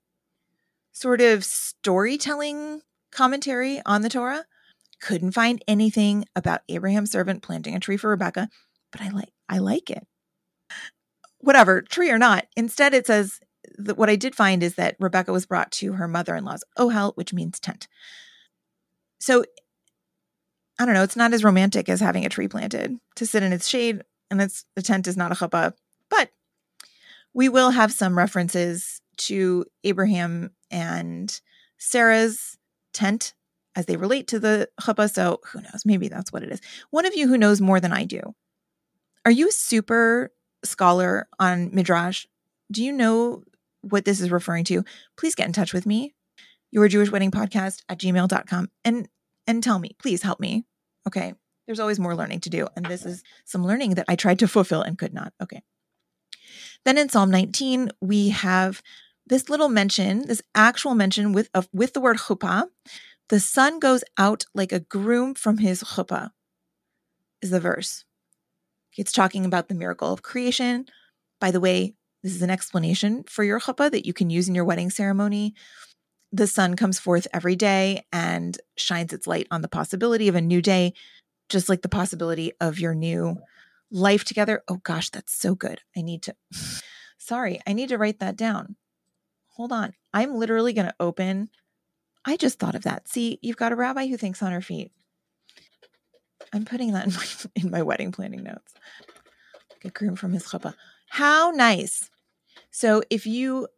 sort 0.93 1.21
of 1.21 1.45
storytelling 1.45 2.83
commentary 3.11 3.81
on 3.87 4.03
the 4.03 4.09
Torah. 4.09 4.45
Couldn't 5.01 5.33
find 5.33 5.63
anything 5.67 6.25
about 6.35 6.63
Abraham's 6.69 7.11
servant 7.11 7.43
planting 7.43 7.75
a 7.75 7.81
tree 7.81 7.97
for 7.97 8.11
Rebecca, 8.11 8.49
but 8.93 9.01
I 9.01 9.09
like 9.09 9.33
I 9.49 9.59
like 9.59 9.91
it. 9.91 10.07
Whatever, 11.39 11.83
tree 11.83 12.11
or 12.11 12.19
not. 12.19 12.47
Instead, 12.57 12.95
it 12.95 13.07
says 13.07 13.41
that 13.79 13.97
what 13.97 14.11
I 14.11 14.17
did 14.17 14.35
find 14.35 14.63
is 14.63 14.75
that 14.75 14.97
Rebecca 14.99 15.33
was 15.33 15.47
brought 15.47 15.71
to 15.73 15.93
her 15.95 16.09
mother-in-law's 16.09 16.65
ohel, 16.79 17.17
which 17.17 17.33
means 17.33 17.61
tent. 17.61 17.89
So 19.19 19.45
I 20.79 20.85
don't 20.85 20.95
know, 20.95 21.03
it's 21.03 21.17
not 21.17 21.33
as 21.33 21.45
romantic 21.45 21.89
as 21.89 22.01
having 22.01 22.27
a 22.27 22.29
tree 22.29 22.49
planted 22.49 22.99
to 23.17 23.27
sit 23.27 23.43
in 23.43 23.53
its 23.53 23.67
shade 23.67 24.03
and 24.31 24.41
it's 24.43 24.65
the 24.75 24.83
tent 24.83 25.07
is 25.07 25.17
not 25.17 25.33
a 25.33 25.35
chuppah, 25.35 25.73
but 26.11 26.31
we 27.33 27.49
will 27.49 27.71
have 27.71 27.93
some 27.93 28.17
references 28.17 29.01
to 29.19 29.65
Abraham 29.85 30.51
and 30.71 31.41
Sarah's 31.79 32.59
tent 32.93 33.35
as 33.75 33.87
they 33.87 33.97
relate 33.97 34.27
to 34.29 34.39
the 34.39 34.69
chuppah. 34.81 35.13
So 35.13 35.41
who 35.53 35.61
knows? 35.61 35.83
Maybe 35.85 36.09
that's 36.09 36.33
what 36.33 36.43
it 36.43 36.51
is. 36.51 36.61
One 36.91 37.07
of 37.07 37.15
you 37.15 37.29
who 37.29 37.39
knows 37.39 37.61
more 37.61 37.81
than 37.81 37.93
I 37.93 38.05
do. 38.05 38.35
Are 39.25 39.31
you 39.31 39.49
a 39.49 39.53
super 39.53 40.33
scholar 40.65 41.29
on 41.39 41.75
Midrash? 41.75 42.27
Do 42.71 42.83
you 42.83 42.93
know 42.93 43.45
what 43.91 44.05
this 44.05 44.21
is 44.21 44.31
referring 44.31 44.65
to? 44.65 44.85
Please 45.17 45.35
get 45.35 45.47
in 45.47 45.53
touch 45.53 45.73
with 45.73 45.87
me. 45.87 46.15
Your 46.71 46.89
Jewish 46.89 47.11
Wedding 47.11 47.31
Podcast 47.31 47.83
at 47.89 47.99
gmail.com 47.99 48.71
and 48.85 49.09
and 49.47 49.63
tell 49.63 49.79
me. 49.79 49.97
Please 49.99 50.23
help 50.23 50.41
me. 50.41 50.65
Okay 51.07 51.35
there's 51.67 51.81
always 51.81 51.99
more 51.99 52.15
learning 52.15 52.41
to 52.41 52.51
do. 52.51 52.69
And 52.77 52.87
this 52.87 53.05
is 53.05 53.23
some 53.45 53.67
learning 53.67 53.95
that 53.95 54.07
I 54.09 54.17
tried 54.17 54.39
to 54.39 54.49
fulfill 54.49 54.83
and 54.83 54.97
could 54.97 55.13
not. 55.13 55.33
Okay. 55.43 55.63
Then 56.85 56.97
in 56.97 57.09
Psalm 57.09 57.31
19, 57.31 57.91
we 58.01 58.31
have 58.31 58.83
this 59.27 59.49
little 59.49 59.69
mention, 59.69 60.27
this 60.27 60.43
actual 60.55 60.95
mention 60.95 61.33
with, 61.33 61.51
of, 61.53 61.69
with 61.73 61.93
the 61.93 62.01
word 62.01 62.19
chuppah. 62.19 62.67
The 63.29 63.41
sun 63.41 63.81
goes 63.81 64.05
out 64.17 64.45
like 64.55 64.73
a 64.73 64.81
groom 64.81 65.35
from 65.35 65.59
his 65.59 65.83
chuppah, 65.83 66.31
is 67.43 67.51
the 67.51 67.59
verse. 67.59 68.05
It's 68.97 69.13
talking 69.13 69.45
about 69.45 69.69
the 69.69 69.75
miracle 69.75 70.13
of 70.13 70.23
creation. 70.23 70.87
By 71.41 71.51
the 71.51 71.61
way, 71.61 71.95
this 72.27 72.35
is 72.35 72.43
an 72.43 72.51
explanation 72.51 73.23
for 73.29 73.45
your 73.45 73.61
chuppah 73.61 73.89
that 73.89 74.05
you 74.05 74.13
can 74.13 74.31
use 74.31 74.49
in 74.49 74.55
your 74.57 74.65
wedding 74.65 74.91
ceremony. 74.91 75.55
The 76.33 76.49
sun 76.49 76.75
comes 76.75 76.99
forth 76.99 77.29
every 77.33 77.55
day 77.55 78.05
and 78.13 78.59
shines 78.77 79.13
its 79.13 79.29
light 79.29 79.47
on 79.53 79.63
the 79.63 79.69
possibility 79.69 80.27
of 80.27 80.35
a 80.35 80.41
new 80.41 80.61
day 80.61 80.93
just 81.49 81.69
like 81.69 81.83
the 81.83 81.89
possibility 81.89 82.51
of 82.61 82.81
your 82.81 82.97
new 82.97 83.37
life 83.93 84.25
together. 84.25 84.65
Oh 84.67 84.81
gosh, 84.83 85.11
that's 85.11 85.33
so 85.33 85.55
good. 85.55 85.83
I 85.97 86.03
need 86.03 86.23
to, 86.23 86.35
sorry, 87.19 87.61
I 87.65 87.73
need 87.73 87.91
to 87.91 87.97
write 87.97 88.19
that 88.19 88.37
down. 88.37 88.75
Hold 89.51 89.71
on. 89.71 89.95
I'm 90.13 90.35
literally 90.35 90.73
going 90.73 90.89
to 90.89 90.95
open. 90.99 91.49
I 92.25 92.37
just 92.37 92.59
thought 92.59 92.75
of 92.75 92.83
that. 92.83 93.07
See, 93.07 93.39
you've 93.41 93.57
got 93.57 93.71
a 93.71 93.77
rabbi 93.77 94.09
who 94.09 94.17
thinks 94.17 94.43
on 94.43 94.51
her 94.51 94.61
feet. 94.61 94.91
I'm 96.53 96.65
putting 96.65 96.93
that 96.95 97.07
in 97.07 97.13
my, 97.13 97.27
in 97.55 97.71
my 97.71 97.83
wedding 97.83 98.11
planning 98.11 98.43
notes. 98.43 98.75
Get 99.81 99.95
groom 99.95 100.17
from 100.17 100.33
his 100.33 100.43
chuppah. 100.43 100.75
How 101.09 101.53
nice. 101.53 102.11
So 102.77 103.03
if 103.09 103.25
you 103.25 103.69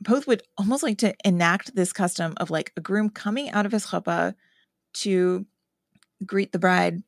both 0.00 0.26
would 0.26 0.42
almost 0.58 0.82
like 0.82 0.98
to 0.98 1.14
enact 1.24 1.76
this 1.76 1.92
custom 1.92 2.34
of 2.38 2.50
like 2.50 2.72
a 2.76 2.80
groom 2.80 3.08
coming 3.08 3.48
out 3.50 3.66
of 3.66 3.70
his 3.70 3.86
chuppah 3.86 4.34
to 4.94 5.46
greet 6.26 6.50
the 6.50 6.58
bride, 6.58 7.04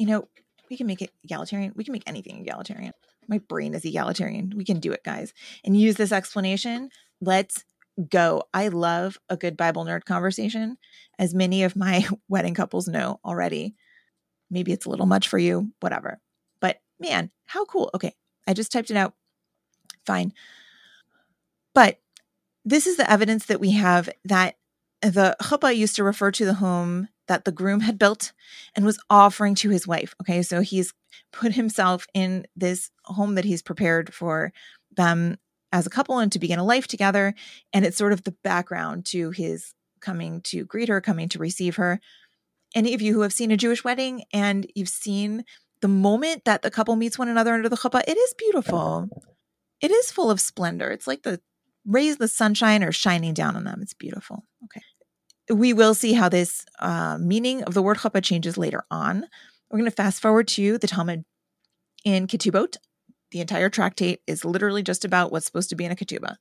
you 0.00 0.06
know, 0.06 0.26
we 0.68 0.76
can 0.76 0.88
make 0.88 1.00
it 1.00 1.12
egalitarian. 1.22 1.74
We 1.76 1.84
can 1.84 1.92
make 1.92 2.02
anything 2.08 2.40
egalitarian. 2.40 2.92
My 3.28 3.38
brain 3.38 3.72
is 3.72 3.84
egalitarian. 3.84 4.52
We 4.56 4.64
can 4.64 4.80
do 4.80 4.90
it, 4.90 5.04
guys. 5.04 5.32
And 5.64 5.80
use 5.80 5.94
this 5.94 6.10
explanation. 6.10 6.90
Let's 7.20 7.64
go. 8.10 8.42
I 8.52 8.66
love 8.66 9.16
a 9.28 9.36
good 9.36 9.56
Bible 9.56 9.84
nerd 9.84 10.06
conversation, 10.06 10.76
as 11.20 11.34
many 11.34 11.62
of 11.62 11.76
my 11.76 12.04
wedding 12.28 12.54
couples 12.54 12.88
know 12.88 13.20
already. 13.24 13.76
Maybe 14.50 14.72
it's 14.72 14.86
a 14.86 14.90
little 14.90 15.06
much 15.06 15.28
for 15.28 15.38
you, 15.38 15.70
whatever. 15.78 16.18
But 16.60 16.80
man, 16.98 17.30
how 17.46 17.64
cool. 17.64 17.92
Okay, 17.94 18.16
I 18.48 18.54
just 18.54 18.72
typed 18.72 18.90
it 18.90 18.96
out. 18.96 19.14
Fine. 20.08 20.32
But 21.74 22.00
this 22.64 22.86
is 22.86 22.96
the 22.96 23.10
evidence 23.10 23.44
that 23.44 23.60
we 23.60 23.72
have 23.72 24.08
that 24.24 24.56
the 25.02 25.36
chuppah 25.42 25.76
used 25.76 25.96
to 25.96 26.02
refer 26.02 26.30
to 26.30 26.46
the 26.46 26.54
home 26.54 27.08
that 27.26 27.44
the 27.44 27.52
groom 27.52 27.80
had 27.80 27.98
built 27.98 28.32
and 28.74 28.86
was 28.86 28.98
offering 29.10 29.54
to 29.56 29.68
his 29.68 29.86
wife. 29.86 30.14
Okay, 30.22 30.40
so 30.40 30.62
he's 30.62 30.94
put 31.30 31.52
himself 31.52 32.06
in 32.14 32.46
this 32.56 32.90
home 33.04 33.34
that 33.34 33.44
he's 33.44 33.60
prepared 33.60 34.14
for 34.14 34.50
them 34.96 35.36
as 35.72 35.86
a 35.86 35.90
couple 35.90 36.18
and 36.18 36.32
to 36.32 36.38
begin 36.38 36.58
a 36.58 36.64
life 36.64 36.86
together. 36.86 37.34
And 37.74 37.84
it's 37.84 37.98
sort 37.98 38.14
of 38.14 38.24
the 38.24 38.34
background 38.42 39.04
to 39.06 39.30
his 39.32 39.74
coming 40.00 40.40
to 40.44 40.64
greet 40.64 40.88
her, 40.88 41.02
coming 41.02 41.28
to 41.28 41.38
receive 41.38 41.76
her. 41.76 42.00
Any 42.74 42.94
of 42.94 43.02
you 43.02 43.12
who 43.12 43.20
have 43.20 43.34
seen 43.34 43.50
a 43.50 43.58
Jewish 43.58 43.84
wedding 43.84 44.22
and 44.32 44.66
you've 44.74 44.88
seen 44.88 45.44
the 45.82 45.88
moment 45.88 46.46
that 46.46 46.62
the 46.62 46.70
couple 46.70 46.96
meets 46.96 47.18
one 47.18 47.28
another 47.28 47.52
under 47.52 47.68
the 47.68 47.76
chuppah, 47.76 48.04
it 48.08 48.16
is 48.16 48.34
beautiful. 48.38 49.10
It 49.80 49.90
is 49.90 50.10
full 50.10 50.30
of 50.30 50.40
splendor. 50.40 50.90
It's 50.90 51.06
like 51.06 51.22
the 51.22 51.40
rays 51.86 52.16
the 52.18 52.28
sunshine 52.28 52.82
are 52.82 52.92
shining 52.92 53.34
down 53.34 53.56
on 53.56 53.64
them. 53.64 53.80
It's 53.82 53.94
beautiful. 53.94 54.44
Okay 54.64 54.82
we 55.50 55.72
will 55.72 55.94
see 55.94 56.12
how 56.12 56.28
this 56.28 56.64
uh, 56.78 57.18
meaning 57.18 57.62
of 57.64 57.74
the 57.74 57.82
word 57.82 57.98
chuppah 57.98 58.22
changes 58.22 58.58
later 58.58 58.84
on. 58.90 59.24
We're 59.70 59.78
going 59.78 59.90
to 59.90 59.96
fast 59.96 60.20
forward 60.20 60.48
to 60.48 60.78
the 60.78 60.86
Talmud 60.86 61.24
in 62.04 62.26
Ketubot. 62.26 62.76
The 63.30 63.40
entire 63.40 63.68
tractate 63.68 64.20
is 64.26 64.44
literally 64.44 64.82
just 64.82 65.04
about 65.04 65.30
what's 65.30 65.46
supposed 65.46 65.68
to 65.70 65.76
be 65.76 65.84
in 65.84 65.92
a 65.92 65.96
ketubah. 65.96 66.36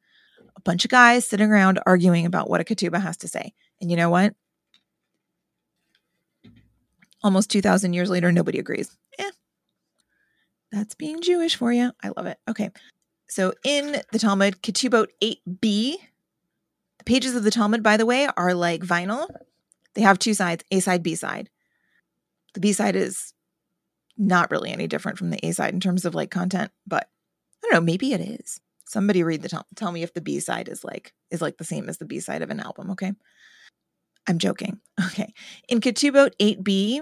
A 0.56 0.62
bunch 0.62 0.86
of 0.86 0.92
guys 0.92 1.28
sitting 1.28 1.52
around 1.52 1.80
arguing 1.86 2.26
about 2.26 2.50
what 2.50 2.62
a 2.62 2.64
ketubah 2.64 3.02
has 3.02 3.18
to 3.18 3.28
say. 3.28 3.54
And 3.82 3.92
you 3.92 3.98
know 3.98 4.10
what? 4.10 4.34
Almost 7.22 7.52
2,000 7.52 7.92
years 7.92 8.10
later, 8.10 8.32
nobody 8.32 8.58
agrees. 8.58 8.96
Eh, 9.20 9.32
that's 10.72 10.96
being 10.96 11.22
Jewish 11.22 11.58
for 11.58 11.74
you. 11.74 11.92
I 12.02 12.12
love 12.16 12.26
it. 12.26 12.38
Okay. 12.50 12.72
So 13.28 13.54
in 13.64 14.02
the 14.12 14.20
Talmud, 14.20 14.62
Ketubot 14.62 15.08
8b, 15.22 15.96
the 16.98 17.04
pages 17.06 17.36
of 17.36 17.44
the 17.44 17.52
Talmud, 17.52 17.84
by 17.84 17.98
the 17.98 18.06
way, 18.06 18.28
are 18.38 18.54
like 18.54 18.82
vinyl. 18.82 19.28
They 19.94 20.02
have 20.02 20.20
two 20.20 20.34
sides, 20.34 20.64
A 20.72 20.80
side, 20.80 21.04
B 21.04 21.16
side. 21.16 21.50
The 22.54 22.60
B 22.60 22.74
side 22.74 22.96
is 22.96 23.34
not 24.18 24.50
really 24.50 24.72
any 24.72 24.88
different 24.88 25.18
from 25.18 25.30
the 25.30 25.46
A 25.46 25.52
side 25.52 25.74
in 25.74 25.80
terms 25.80 26.06
of 26.06 26.16
like 26.16 26.32
content, 26.32 26.72
but 26.86 27.10
I 27.64 27.68
don't 27.68 27.74
know, 27.74 27.86
maybe 27.86 28.14
it 28.14 28.22
is. 28.22 28.60
Somebody 28.86 29.22
read 29.24 29.42
the 29.42 29.50
Talmud. 29.50 29.66
tell 29.76 29.92
me 29.92 30.04
if 30.04 30.14
the 30.14 30.22
B 30.22 30.40
side 30.40 30.70
is 30.70 30.84
like 30.84 31.14
is 31.30 31.42
like 31.42 31.58
the 31.58 31.66
same 31.66 31.90
as 31.90 31.98
the 31.98 32.06
B 32.06 32.20
side 32.20 32.42
of 32.42 32.50
an 32.50 32.60
album, 32.60 32.92
okay? 32.92 33.14
I'm 34.28 34.38
joking. 34.38 34.80
Okay. 35.12 35.34
In 35.70 35.80
Ketubot 35.80 36.32
8b, 36.40 37.02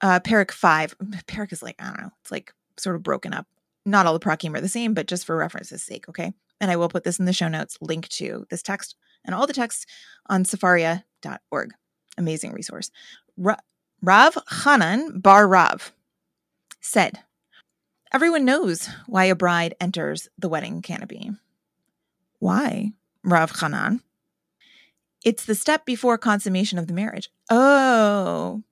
uh, 0.00 0.20
Parak 0.20 0.50
5, 0.50 0.96
Parak 1.26 1.52
is 1.52 1.62
like, 1.62 1.76
I 1.78 1.84
don't 1.86 2.00
know, 2.00 2.10
it's 2.22 2.30
like 2.30 2.52
sort 2.78 2.96
of 2.96 3.02
broken 3.02 3.32
up. 3.32 3.46
Not 3.86 4.06
all 4.06 4.12
the 4.12 4.24
prakim 4.24 4.54
are 4.56 4.60
the 4.60 4.68
same, 4.68 4.94
but 4.94 5.06
just 5.06 5.24
for 5.24 5.36
reference's 5.36 5.82
sake, 5.82 6.08
okay? 6.08 6.32
And 6.60 6.70
I 6.70 6.76
will 6.76 6.88
put 6.88 7.04
this 7.04 7.18
in 7.18 7.24
the 7.24 7.32
show 7.32 7.48
notes, 7.48 7.78
link 7.80 8.08
to 8.08 8.46
this 8.50 8.62
text 8.62 8.94
and 9.24 9.34
all 9.34 9.46
the 9.46 9.52
texts 9.52 9.86
on 10.28 10.44
sefaria.org. 10.44 11.72
Amazing 12.18 12.52
resource. 12.52 12.90
Ra- 13.36 13.56
Rav 14.02 14.36
Hanan 14.64 15.20
Bar 15.20 15.46
Rav 15.48 15.92
said, 16.80 17.20
Everyone 18.12 18.44
knows 18.44 18.88
why 19.06 19.26
a 19.26 19.36
bride 19.36 19.74
enters 19.80 20.28
the 20.36 20.48
wedding 20.48 20.82
canopy. 20.82 21.30
Why, 22.40 22.92
Rav 23.22 23.52
Hanan? 23.60 24.02
It's 25.24 25.44
the 25.44 25.54
step 25.54 25.84
before 25.84 26.18
consummation 26.18 26.78
of 26.78 26.86
the 26.86 26.94
marriage. 26.94 27.30
Oh, 27.50 28.62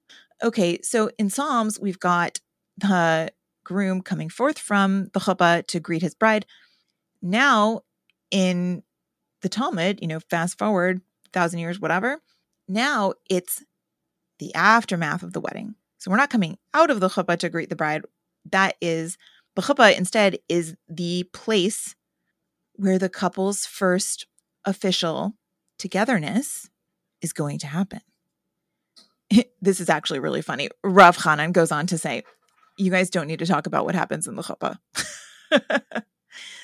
okay. 0.42 0.80
So 0.82 1.10
in 1.18 1.30
Psalms, 1.30 1.78
we've 1.78 2.00
got 2.00 2.40
the 2.78 3.30
groom 3.68 4.00
coming 4.00 4.30
forth 4.30 4.58
from 4.58 5.10
the 5.12 5.20
chuppah 5.20 5.66
to 5.66 5.78
greet 5.78 6.00
his 6.00 6.14
bride. 6.14 6.46
Now, 7.20 7.82
in 8.30 8.82
the 9.42 9.50
Talmud, 9.50 9.98
you 10.00 10.08
know, 10.08 10.20
fast 10.20 10.58
forward 10.58 11.02
thousand 11.34 11.58
years, 11.58 11.78
whatever. 11.78 12.22
Now 12.66 13.12
it's 13.28 13.62
the 14.38 14.54
aftermath 14.54 15.22
of 15.22 15.34
the 15.34 15.40
wedding. 15.40 15.74
So 15.98 16.10
we're 16.10 16.16
not 16.16 16.30
coming 16.30 16.56
out 16.72 16.90
of 16.90 17.00
the 17.00 17.08
chuppah 17.08 17.38
to 17.40 17.50
greet 17.50 17.68
the 17.68 17.76
bride. 17.76 18.02
That 18.50 18.76
is, 18.80 19.18
the 19.54 19.62
chuppah 19.62 19.96
instead 19.96 20.38
is 20.48 20.74
the 20.88 21.24
place 21.34 21.94
where 22.74 22.98
the 22.98 23.10
couple's 23.10 23.66
first 23.66 24.26
official 24.64 25.34
togetherness 25.78 26.70
is 27.20 27.34
going 27.34 27.58
to 27.58 27.66
happen. 27.66 28.00
this 29.60 29.80
is 29.80 29.90
actually 29.90 30.20
really 30.20 30.42
funny. 30.42 30.70
Rav 30.82 31.16
Hanan 31.22 31.52
goes 31.52 31.70
on 31.70 31.86
to 31.88 31.98
say, 31.98 32.22
You 32.78 32.90
guys 32.90 33.10
don't 33.10 33.26
need 33.26 33.40
to 33.40 33.46
talk 33.46 33.66
about 33.66 33.84
what 33.84 33.94
happens 33.94 34.26
in 34.26 34.36
the 34.36 34.42
chuppah. 34.42 34.78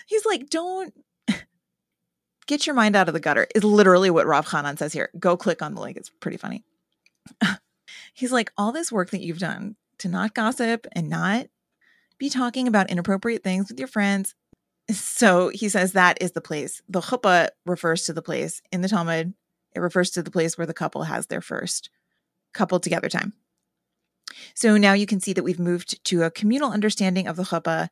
He's 0.07 0.25
like, 0.25 0.49
Don't 0.49 0.95
get 2.47 2.67
your 2.67 2.75
mind 2.75 2.97
out 2.97 3.09
of 3.09 3.15
the 3.15 3.21
gutter, 3.21 3.47
is 3.55 3.65
literally 3.65 4.11
what 4.11 4.27
Rav 4.27 4.51
Hanan 4.51 4.77
says 4.77 4.93
here. 4.93 5.11
Go 5.19 5.37
click 5.37 5.63
on 5.63 5.75
the 5.75 5.81
link. 5.81 5.97
It's 5.97 6.11
pretty 6.11 6.37
funny. 6.37 6.65
He's 8.15 8.33
like, 8.33 8.53
All 8.57 8.73
this 8.73 8.93
work 8.93 9.11
that 9.11 9.21
you've 9.21 9.39
done 9.39 9.77
to 9.99 10.09
not 10.09 10.35
gossip 10.35 10.87
and 10.93 11.09
not 11.09 11.47
be 12.19 12.31
talking 12.31 12.69
about 12.69 12.91
inappropriate 12.91 13.43
things 13.43 13.69
with 13.69 13.79
your 13.79 13.89
friends 13.89 14.35
so 14.91 15.49
he 15.49 15.69
says 15.69 15.93
that 15.93 16.19
is 16.21 16.33
the 16.33 16.41
place. 16.41 16.83
The 16.89 17.01
chuppah 17.01 17.49
refers 17.65 18.05
to 18.05 18.13
the 18.13 18.23
place 18.23 18.61
in 18.71 18.83
the 18.83 18.89
Talmud. 18.89 19.35
It 19.75 19.81
refers 19.81 20.11
to 20.11 20.23
the 20.23 20.31
place 20.31 20.59
where 20.59 20.67
the 20.67 20.75
couple 20.75 21.05
has 21.05 21.27
their 21.27 21.41
first 21.41 21.91
couple 22.53 22.79
together 22.79 23.09
time. 23.09 23.33
So 24.55 24.77
now 24.77 24.93
you 24.93 25.07
can 25.07 25.21
see 25.21 25.33
that 25.33 25.43
we've 25.45 25.59
moved 25.59 26.05
to 26.05 26.23
a 26.23 26.31
communal 26.31 26.73
understanding 26.73 27.27
of 27.27 27.37
the 27.37 27.45
chuppah 27.45 27.89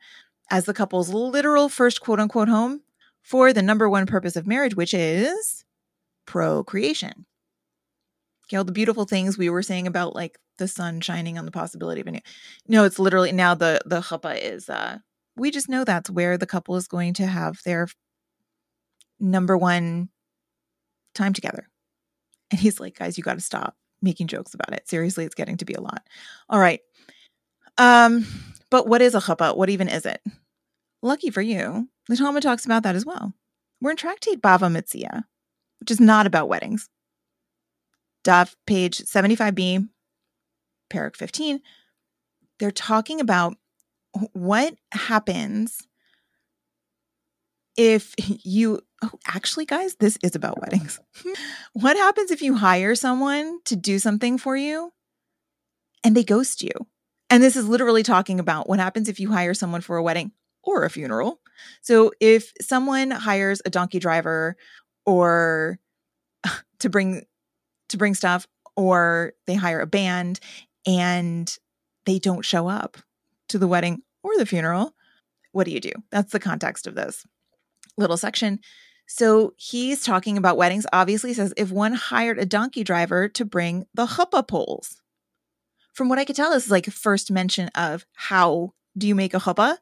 as 0.50 0.64
the 0.64 0.74
couple's 0.74 1.08
literal 1.08 1.68
first 1.68 2.00
quote 2.00 2.20
unquote 2.20 2.48
home 2.48 2.82
for 3.22 3.52
the 3.52 3.62
number 3.62 3.88
one 3.88 4.06
purpose 4.06 4.36
of 4.36 4.46
marriage, 4.46 4.74
which 4.74 4.94
is 4.94 5.64
procreation. 6.26 7.26
Okay, 8.46 8.56
all 8.56 8.64
the 8.64 8.72
beautiful 8.72 9.04
things 9.04 9.38
we 9.38 9.50
were 9.50 9.62
saying 9.62 9.86
about 9.86 10.14
like 10.14 10.38
the 10.58 10.68
sun 10.68 11.00
shining 11.00 11.38
on 11.38 11.44
the 11.44 11.50
possibility 11.50 12.00
of 12.00 12.06
a 12.06 12.12
new. 12.12 12.20
No, 12.68 12.84
it's 12.84 12.98
literally 12.98 13.32
now 13.32 13.54
the 13.54 13.80
the 13.86 14.00
chuppah 14.00 14.38
is 14.40 14.68
uh 14.68 14.98
we 15.36 15.50
just 15.50 15.68
know 15.68 15.84
that's 15.84 16.10
where 16.10 16.36
the 16.36 16.46
couple 16.46 16.76
is 16.76 16.86
going 16.86 17.14
to 17.14 17.26
have 17.26 17.60
their 17.64 17.88
number 19.18 19.56
one 19.56 20.10
time 21.14 21.32
together. 21.32 21.68
And 22.50 22.60
he's 22.60 22.80
like, 22.80 22.98
guys, 22.98 23.16
you 23.16 23.24
got 23.24 23.34
to 23.34 23.40
stop 23.40 23.74
making 24.02 24.26
jokes 24.26 24.54
about 24.54 24.72
it. 24.72 24.88
Seriously, 24.88 25.24
it's 25.24 25.34
getting 25.34 25.56
to 25.56 25.64
be 25.64 25.74
a 25.74 25.80
lot. 25.80 26.06
All 26.48 26.58
right. 26.58 26.80
Um, 27.78 28.26
but 28.70 28.86
what 28.86 29.02
is 29.02 29.14
a 29.14 29.20
chuppah? 29.20 29.56
What 29.56 29.70
even 29.70 29.88
is 29.88 30.06
it? 30.06 30.20
Lucky 31.02 31.30
for 31.30 31.42
you, 31.42 31.88
the 32.08 32.16
Talmud 32.16 32.42
talks 32.42 32.64
about 32.64 32.82
that 32.84 32.94
as 32.94 33.04
well. 33.04 33.32
We're 33.80 33.90
in 33.90 33.96
Tractate 33.96 34.40
Bava 34.40 34.70
Metzia, 34.70 35.24
which 35.80 35.90
is 35.90 36.00
not 36.00 36.26
about 36.26 36.48
weddings. 36.48 36.88
Daf, 38.24 38.54
page 38.66 38.98
75b, 38.98 39.88
parak 40.92 41.16
15. 41.16 41.60
They're 42.60 42.70
talking 42.70 43.20
about 43.20 43.56
what 44.32 44.74
happens 44.92 45.78
if 47.76 48.14
you 48.44 48.80
oh 49.02 49.10
actually 49.26 49.64
guys 49.64 49.96
this 49.96 50.18
is 50.22 50.34
about 50.34 50.60
weddings 50.60 51.00
what 51.72 51.96
happens 51.96 52.30
if 52.30 52.42
you 52.42 52.54
hire 52.54 52.94
someone 52.94 53.58
to 53.64 53.76
do 53.76 53.98
something 53.98 54.38
for 54.38 54.56
you 54.56 54.92
and 56.04 56.16
they 56.16 56.24
ghost 56.24 56.62
you 56.62 56.72
and 57.30 57.42
this 57.42 57.56
is 57.56 57.66
literally 57.66 58.02
talking 58.02 58.38
about 58.38 58.68
what 58.68 58.78
happens 58.78 59.08
if 59.08 59.18
you 59.18 59.30
hire 59.30 59.54
someone 59.54 59.80
for 59.80 59.96
a 59.96 60.02
wedding 60.02 60.32
or 60.64 60.84
a 60.84 60.90
funeral 60.90 61.40
so 61.80 62.12
if 62.20 62.52
someone 62.60 63.10
hires 63.10 63.60
a 63.64 63.70
donkey 63.70 63.98
driver 63.98 64.56
or 65.04 65.78
to 66.78 66.88
bring 66.88 67.24
to 67.88 67.96
bring 67.96 68.14
stuff 68.14 68.46
or 68.76 69.32
they 69.46 69.54
hire 69.54 69.80
a 69.80 69.86
band 69.86 70.40
and 70.86 71.56
they 72.06 72.18
don't 72.18 72.44
show 72.44 72.68
up 72.68 72.96
to 73.48 73.58
the 73.58 73.68
wedding 73.68 74.02
or 74.22 74.36
the 74.36 74.46
funeral, 74.46 74.94
what 75.52 75.64
do 75.64 75.70
you 75.70 75.80
do? 75.80 75.92
That's 76.10 76.32
the 76.32 76.40
context 76.40 76.86
of 76.86 76.94
this 76.94 77.26
little 77.96 78.16
section. 78.16 78.60
So 79.06 79.54
he's 79.56 80.04
talking 80.04 80.38
about 80.38 80.56
weddings. 80.56 80.86
Obviously, 80.92 81.34
says 81.34 81.52
if 81.56 81.70
one 81.70 81.94
hired 81.94 82.38
a 82.38 82.46
donkey 82.46 82.84
driver 82.84 83.28
to 83.30 83.44
bring 83.44 83.86
the 83.94 84.06
chuppah 84.06 84.46
poles. 84.46 85.00
From 85.92 86.08
what 86.08 86.18
I 86.18 86.24
could 86.24 86.36
tell, 86.36 86.50
this 86.50 86.64
is 86.64 86.70
like 86.70 86.86
first 86.86 87.30
mention 87.30 87.68
of 87.74 88.06
how 88.14 88.72
do 88.96 89.06
you 89.06 89.14
make 89.14 89.34
a 89.34 89.38
chuppah? 89.38 89.76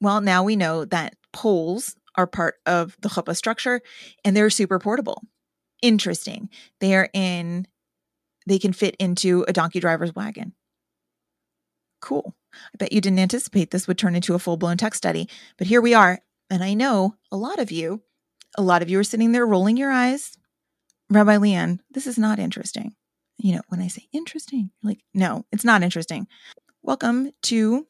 Well, 0.00 0.20
now 0.20 0.42
we 0.42 0.56
know 0.56 0.84
that 0.86 1.16
poles 1.32 1.96
are 2.16 2.26
part 2.26 2.56
of 2.66 2.96
the 3.00 3.08
chuppah 3.08 3.36
structure 3.36 3.80
and 4.24 4.36
they're 4.36 4.50
super 4.50 4.78
portable. 4.78 5.22
Interesting. 5.82 6.50
They 6.80 6.94
are 6.94 7.08
in, 7.12 7.66
they 8.46 8.58
can 8.58 8.72
fit 8.72 8.96
into 8.96 9.44
a 9.48 9.52
donkey 9.52 9.80
driver's 9.80 10.14
wagon. 10.14 10.54
Cool. 12.00 12.34
I 12.52 12.76
bet 12.78 12.92
you 12.92 13.00
didn't 13.00 13.18
anticipate 13.18 13.70
this 13.70 13.86
would 13.86 13.98
turn 13.98 14.14
into 14.14 14.34
a 14.34 14.38
full 14.38 14.56
blown 14.56 14.76
tech 14.76 14.94
study, 14.94 15.28
but 15.56 15.66
here 15.66 15.80
we 15.80 15.94
are. 15.94 16.20
And 16.50 16.64
I 16.64 16.74
know 16.74 17.14
a 17.30 17.36
lot 17.36 17.58
of 17.58 17.70
you, 17.70 18.02
a 18.56 18.62
lot 18.62 18.82
of 18.82 18.90
you 18.90 18.98
are 18.98 19.04
sitting 19.04 19.32
there 19.32 19.46
rolling 19.46 19.76
your 19.76 19.90
eyes. 19.90 20.36
Rabbi 21.08 21.36
LeighAnn, 21.36 21.78
this 21.90 22.06
is 22.06 22.18
not 22.18 22.38
interesting. 22.38 22.94
You 23.38 23.54
know, 23.54 23.62
when 23.68 23.80
I 23.80 23.88
say 23.88 24.06
interesting, 24.12 24.70
like, 24.82 25.00
no, 25.14 25.46
it's 25.52 25.64
not 25.64 25.82
interesting. 25.82 26.26
Welcome 26.82 27.30
to 27.42 27.86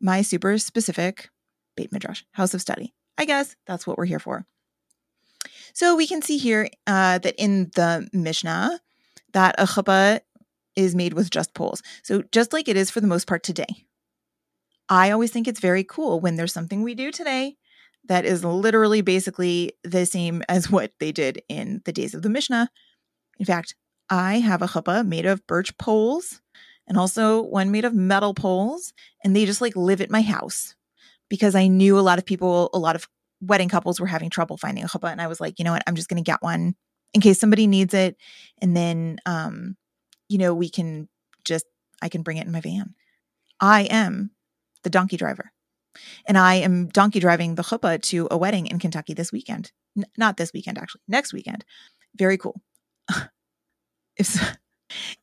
my 0.00 0.22
super 0.22 0.58
specific 0.58 1.30
Beit 1.76 1.92
Midrash 1.92 2.22
house 2.32 2.54
of 2.54 2.60
study. 2.60 2.94
I 3.18 3.24
guess 3.24 3.56
that's 3.66 3.86
what 3.86 3.98
we're 3.98 4.06
here 4.06 4.18
for. 4.18 4.46
So 5.74 5.96
we 5.96 6.06
can 6.06 6.22
see 6.22 6.38
here 6.38 6.68
uh, 6.86 7.18
that 7.18 7.34
in 7.36 7.70
the 7.74 8.08
Mishnah, 8.12 8.80
that 9.32 9.54
a 9.58 9.64
chuppah 9.64 10.20
is 10.76 10.94
made 10.94 11.14
with 11.14 11.30
just 11.30 11.54
poles. 11.54 11.82
So 12.02 12.22
just 12.32 12.52
like 12.52 12.68
it 12.68 12.76
is 12.76 12.90
for 12.90 13.00
the 13.00 13.06
most 13.06 13.26
part 13.26 13.42
today. 13.42 13.86
I 14.88 15.10
always 15.10 15.30
think 15.30 15.48
it's 15.48 15.60
very 15.60 15.84
cool 15.84 16.20
when 16.20 16.36
there's 16.36 16.52
something 16.52 16.82
we 16.82 16.94
do 16.94 17.10
today 17.10 17.56
that 18.08 18.24
is 18.24 18.44
literally 18.44 19.00
basically 19.00 19.72
the 19.84 20.06
same 20.06 20.42
as 20.48 20.70
what 20.70 20.92
they 21.00 21.12
did 21.12 21.42
in 21.48 21.82
the 21.84 21.92
days 21.92 22.14
of 22.14 22.22
the 22.22 22.28
Mishnah. 22.28 22.68
In 23.38 23.46
fact, 23.46 23.74
I 24.08 24.38
have 24.38 24.62
a 24.62 24.66
chuppah 24.66 25.06
made 25.06 25.26
of 25.26 25.46
birch 25.46 25.76
poles 25.78 26.40
and 26.86 26.96
also 26.96 27.42
one 27.42 27.70
made 27.70 27.84
of 27.84 27.94
metal 27.94 28.32
poles, 28.32 28.92
and 29.24 29.34
they 29.34 29.44
just 29.44 29.60
like 29.60 29.74
live 29.74 30.00
at 30.00 30.10
my 30.10 30.22
house 30.22 30.74
because 31.28 31.56
I 31.56 31.66
knew 31.66 31.98
a 31.98 32.00
lot 32.00 32.18
of 32.18 32.24
people, 32.24 32.70
a 32.72 32.78
lot 32.78 32.94
of 32.94 33.08
wedding 33.40 33.68
couples 33.68 33.98
were 33.98 34.06
having 34.06 34.30
trouble 34.30 34.56
finding 34.56 34.84
a 34.84 34.86
chuppah, 34.86 35.10
and 35.10 35.20
I 35.20 35.26
was 35.26 35.40
like, 35.40 35.58
you 35.58 35.64
know 35.64 35.72
what, 35.72 35.82
I'm 35.86 35.96
just 35.96 36.08
going 36.08 36.22
to 36.22 36.30
get 36.30 36.42
one 36.42 36.76
in 37.12 37.20
case 37.20 37.40
somebody 37.40 37.66
needs 37.66 37.92
it, 37.92 38.16
and 38.62 38.76
then 38.76 39.18
um, 39.26 39.76
you 40.28 40.38
know, 40.38 40.54
we 40.54 40.68
can 40.68 41.08
just, 41.44 41.66
I 42.02 42.08
can 42.08 42.22
bring 42.22 42.36
it 42.36 42.46
in 42.46 42.52
my 42.52 42.60
van. 42.60 42.94
I 43.60 43.82
am 43.82 44.30
the 44.82 44.90
donkey 44.90 45.16
driver. 45.16 45.52
And 46.26 46.38
I 46.38 46.54
am 46.56 46.88
donkey 46.88 47.20
driving 47.20 47.54
the 47.54 47.62
chuppah 47.62 48.00
to 48.02 48.28
a 48.30 48.36
wedding 48.36 48.66
in 48.66 48.78
Kentucky 48.78 49.14
this 49.14 49.32
weekend. 49.32 49.72
N- 49.96 50.06
not 50.16 50.36
this 50.36 50.52
weekend, 50.52 50.78
actually, 50.78 51.02
next 51.08 51.32
weekend. 51.32 51.64
Very 52.16 52.38
cool. 52.38 52.60
if 54.16 54.56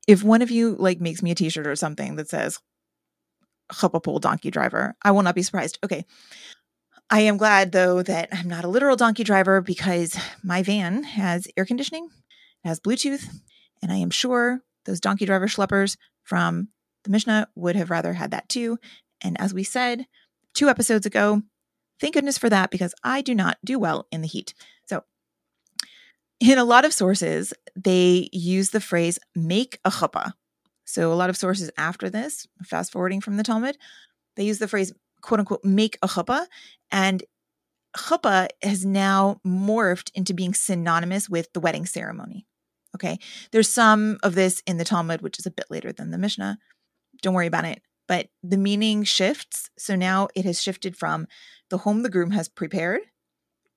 if 0.07 0.23
one 0.23 0.41
of 0.41 0.51
you 0.51 0.75
like 0.77 0.99
makes 0.99 1.21
me 1.21 1.31
a 1.31 1.35
T-shirt 1.35 1.67
or 1.67 1.75
something 1.75 2.15
that 2.17 2.29
says 2.29 2.59
chuppah 3.71 4.03
pole 4.03 4.19
donkey 4.19 4.51
driver, 4.51 4.95
I 5.01 5.11
will 5.11 5.23
not 5.23 5.35
be 5.35 5.43
surprised. 5.43 5.79
Okay. 5.83 6.05
I 7.09 7.21
am 7.21 7.37
glad 7.37 7.71
though 7.71 8.01
that 8.01 8.29
I'm 8.31 8.47
not 8.47 8.63
a 8.63 8.69
literal 8.69 8.95
donkey 8.95 9.23
driver 9.23 9.61
because 9.61 10.17
my 10.43 10.63
van 10.63 11.03
has 11.03 11.47
air 11.57 11.65
conditioning, 11.65 12.09
it 12.63 12.67
has 12.67 12.79
Bluetooth, 12.79 13.27
and 13.81 13.91
I 13.91 13.97
am 13.97 14.09
sure 14.09 14.61
those 14.85 14.99
donkey 14.99 15.25
driver 15.25 15.47
schleppers 15.47 15.97
from 16.23 16.69
the 17.03 17.09
Mishnah 17.09 17.47
would 17.55 17.75
have 17.75 17.89
rather 17.89 18.13
had 18.13 18.31
that 18.31 18.49
too. 18.49 18.77
And 19.21 19.39
as 19.39 19.53
we 19.53 19.63
said 19.63 20.05
two 20.53 20.69
episodes 20.69 21.05
ago, 21.05 21.41
thank 21.99 22.13
goodness 22.13 22.37
for 22.37 22.49
that 22.49 22.71
because 22.71 22.93
I 23.03 23.21
do 23.21 23.35
not 23.35 23.57
do 23.63 23.79
well 23.79 24.07
in 24.11 24.21
the 24.21 24.27
heat. 24.27 24.53
So, 24.87 25.03
In 26.39 26.57
a 26.57 26.65
lot 26.65 26.85
of 26.85 26.93
sources, 26.93 27.53
they 27.75 28.29
use 28.31 28.71
the 28.71 28.81
phrase 28.81 29.19
make 29.35 29.79
a 29.85 29.89
chuppah. 29.89 30.33
So 30.85 31.11
a 31.11 31.15
lot 31.15 31.29
of 31.29 31.37
sources 31.37 31.71
after 31.77 32.09
this, 32.09 32.47
fast 32.63 32.91
forwarding 32.91 33.21
from 33.21 33.37
the 33.37 33.43
Talmud, 33.43 33.77
they 34.35 34.43
use 34.43 34.59
the 34.59 34.67
phrase 34.67 34.91
quote 35.21 35.39
unquote 35.39 35.63
make 35.63 35.97
a 36.01 36.07
chuppah. 36.07 36.45
And 36.91 37.23
chuppah 37.95 38.49
has 38.61 38.85
now 38.85 39.39
morphed 39.45 40.11
into 40.13 40.33
being 40.33 40.53
synonymous 40.53 41.29
with 41.29 41.51
the 41.53 41.59
wedding 41.59 41.85
ceremony. 41.85 42.45
Okay. 42.95 43.17
There's 43.51 43.69
some 43.69 44.17
of 44.21 44.35
this 44.35 44.61
in 44.67 44.77
the 44.77 44.83
Talmud, 44.83 45.21
which 45.21 45.39
is 45.39 45.45
a 45.45 45.51
bit 45.51 45.65
later 45.69 45.91
than 45.91 46.11
the 46.11 46.17
Mishnah. 46.17 46.57
Don't 47.21 47.33
worry 47.33 47.47
about 47.47 47.65
it. 47.65 47.81
But 48.07 48.27
the 48.41 48.57
meaning 48.57 49.03
shifts. 49.03 49.69
So 49.77 49.95
now 49.95 50.27
it 50.35 50.45
has 50.45 50.61
shifted 50.61 50.97
from 50.97 51.27
the 51.69 51.79
home 51.79 52.03
the 52.03 52.09
groom 52.09 52.31
has 52.31 52.49
prepared 52.49 53.01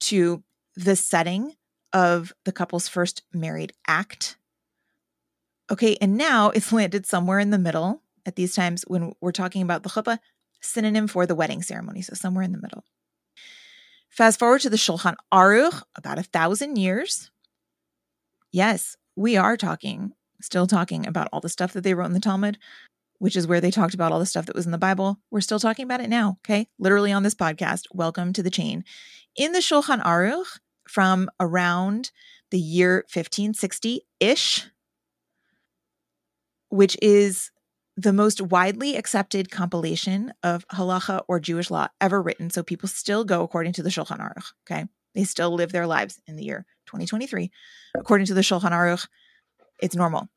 to 0.01 0.43
the 0.75 0.97
setting 0.97 1.55
of 1.93 2.33
the 2.45 2.53
couple's 2.53 2.89
first 2.89 3.23
married 3.33 3.73
act. 3.87 4.37
Okay. 5.71 5.97
And 6.01 6.17
now 6.17 6.51
it's 6.51 6.73
landed 6.73 7.07
somewhere 7.07 7.39
in 7.39 7.51
the 7.51 7.59
middle 7.59 8.03
at 8.25 8.37
these 8.37 8.55
times 8.55 8.85
when 8.87 9.13
we're 9.21 9.33
talking 9.33 9.63
about 9.63 9.83
the 9.83 9.89
chuppah, 9.89 10.19
synonym 10.61 11.07
for 11.07 11.27
the 11.27 11.35
wedding 11.35 11.63
ceremony. 11.63 12.03
So 12.03 12.15
somewhere 12.15 12.45
in 12.45 12.53
the 12.53 12.61
middle. 12.61 12.85
Fast 14.09 14.39
forward 14.39 14.63
to 14.63 14.71
the 14.71 14.77
Shulchan 14.77 15.17
Aruch, 15.33 15.83
about 15.95 16.19
a 16.19 16.23
thousand 16.23 16.77
years. 16.77 17.31
Yes, 18.51 18.97
we 19.15 19.37
are 19.37 19.57
talking, 19.57 20.13
still 20.41 20.67
talking 20.67 21.07
about 21.07 21.29
all 21.33 21.41
the 21.41 21.49
stuff 21.49 21.73
that 21.75 21.83
they 21.83 21.93
wrote 21.93 22.07
in 22.07 22.13
the 22.15 22.21
Talmud, 22.21 22.59
which 23.19 23.37
is 23.37 23.47
where 23.47 23.61
they 23.61 23.71
talked 23.71 23.95
about 23.95 24.13
all 24.13 24.19
the 24.19 24.27
stuff 24.27 24.47
that 24.47 24.57
was 24.57 24.67
in 24.67 24.73
the 24.73 24.79
Bible. 24.79 25.19
We're 25.31 25.41
still 25.41 25.59
talking 25.59 25.85
about 25.85 26.01
it 26.01 26.09
now, 26.09 26.39
okay? 26.45 26.69
Literally 26.79 27.13
on 27.13 27.23
this 27.23 27.35
podcast. 27.35 27.83
Welcome 27.93 28.33
to 28.35 28.43
the 28.43 28.51
chain. 28.51 28.85
In 29.37 29.53
the 29.53 29.59
Shulchan 29.59 30.03
Aruch, 30.03 30.59
from 30.89 31.29
around 31.41 32.11
the 32.51 32.59
year 32.59 33.05
1560 33.13 34.03
ish, 34.21 34.67
which 36.69 36.97
is 37.03 37.51
the 37.97 38.13
most 38.13 38.41
widely 38.41 38.97
accepted 38.97 39.51
compilation 39.51 40.33
of 40.43 40.67
halacha 40.69 41.23
or 41.29 41.41
Jewish 41.41 41.71
law 41.71 41.89
ever 42.01 42.21
written. 42.21 42.51
So 42.51 42.63
people 42.63 42.89
still 42.89 43.25
go 43.25 43.43
according 43.43 43.73
to 43.75 43.83
the 43.83 43.89
Shulchan 43.89 44.21
Aruch. 44.21 44.53
Okay. 44.71 44.85
They 45.15 45.25
still 45.25 45.55
live 45.55 45.73
their 45.73 45.87
lives 45.87 46.21
in 46.27 46.37
the 46.37 46.45
year 46.45 46.67
2023. 46.87 47.51
According 47.97 48.27
to 48.27 48.35
the 48.35 48.43
Shulchan 48.43 48.73
Aruch, 48.73 49.09
it's 49.81 49.97
normal. 49.97 50.29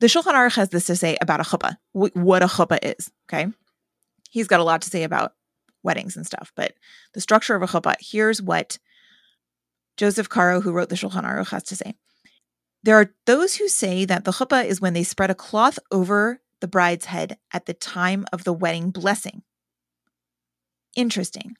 The 0.00 0.06
Shulchan 0.06 0.34
Aruch 0.34 0.56
has 0.56 0.70
this 0.70 0.86
to 0.86 0.96
say 0.96 1.16
about 1.20 1.40
a 1.40 1.44
chuppah, 1.44 1.76
what 1.92 2.42
a 2.42 2.46
chuppah 2.46 2.78
is. 2.82 3.10
Okay. 3.28 3.46
He's 4.30 4.48
got 4.48 4.60
a 4.60 4.64
lot 4.64 4.82
to 4.82 4.90
say 4.90 5.04
about 5.04 5.34
weddings 5.82 6.16
and 6.16 6.26
stuff, 6.26 6.52
but 6.56 6.74
the 7.12 7.20
structure 7.20 7.54
of 7.54 7.62
a 7.62 7.66
chuppah, 7.66 7.94
here's 8.00 8.42
what 8.42 8.78
Joseph 9.96 10.28
Caro, 10.28 10.60
who 10.60 10.72
wrote 10.72 10.88
the 10.88 10.96
Shulchan 10.96 11.24
Aruch, 11.24 11.50
has 11.50 11.62
to 11.64 11.76
say. 11.76 11.94
There 12.82 12.96
are 12.96 13.14
those 13.26 13.56
who 13.56 13.68
say 13.68 14.04
that 14.04 14.24
the 14.24 14.32
chuppah 14.32 14.66
is 14.66 14.80
when 14.80 14.92
they 14.92 15.04
spread 15.04 15.30
a 15.30 15.34
cloth 15.34 15.78
over 15.90 16.40
the 16.60 16.68
bride's 16.68 17.06
head 17.06 17.38
at 17.52 17.66
the 17.66 17.74
time 17.74 18.26
of 18.32 18.44
the 18.44 18.52
wedding 18.52 18.90
blessing. 18.90 19.42
Interesting. 20.96 21.56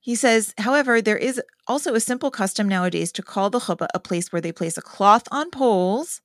He 0.00 0.14
says, 0.14 0.54
however, 0.58 1.00
there 1.00 1.16
is 1.16 1.40
also 1.66 1.94
a 1.94 2.00
simple 2.00 2.30
custom 2.30 2.68
nowadays 2.68 3.12
to 3.12 3.22
call 3.22 3.50
the 3.50 3.60
chuppah 3.60 3.88
a 3.94 4.00
place 4.00 4.32
where 4.32 4.40
they 4.40 4.52
place 4.52 4.76
a 4.76 4.82
cloth 4.82 5.24
on 5.30 5.50
poles 5.50 6.20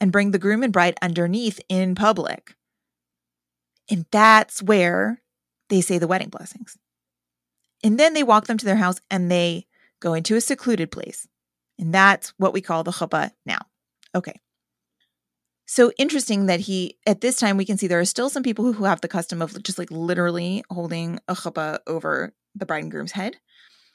and 0.00 0.12
bring 0.12 0.30
the 0.30 0.38
groom 0.38 0.62
and 0.62 0.72
bride 0.72 0.96
underneath 1.02 1.60
in 1.68 1.94
public. 1.94 2.54
And 3.90 4.06
that's 4.10 4.62
where 4.62 5.22
they 5.68 5.80
say 5.80 5.98
the 5.98 6.06
wedding 6.06 6.28
blessings. 6.28 6.76
And 7.82 7.98
then 7.98 8.14
they 8.14 8.22
walk 8.22 8.46
them 8.46 8.58
to 8.58 8.64
their 8.64 8.76
house 8.76 9.00
and 9.10 9.30
they 9.30 9.66
go 10.00 10.14
into 10.14 10.36
a 10.36 10.40
secluded 10.40 10.90
place. 10.90 11.26
And 11.78 11.94
that's 11.94 12.34
what 12.38 12.52
we 12.52 12.60
call 12.60 12.84
the 12.84 12.90
chuppah 12.90 13.30
now. 13.46 13.60
Okay. 14.14 14.40
So 15.66 15.92
interesting 15.98 16.46
that 16.46 16.60
he, 16.60 16.96
at 17.06 17.20
this 17.20 17.36
time, 17.36 17.56
we 17.56 17.66
can 17.66 17.76
see 17.76 17.86
there 17.86 18.00
are 18.00 18.06
still 18.06 18.30
some 18.30 18.42
people 18.42 18.72
who 18.72 18.84
have 18.84 19.00
the 19.00 19.08
custom 19.08 19.42
of 19.42 19.62
just 19.62 19.78
like 19.78 19.90
literally 19.90 20.64
holding 20.70 21.20
a 21.28 21.34
chuppah 21.34 21.78
over 21.86 22.32
the 22.54 22.66
bride 22.66 22.84
and 22.84 22.90
groom's 22.90 23.12
head 23.12 23.36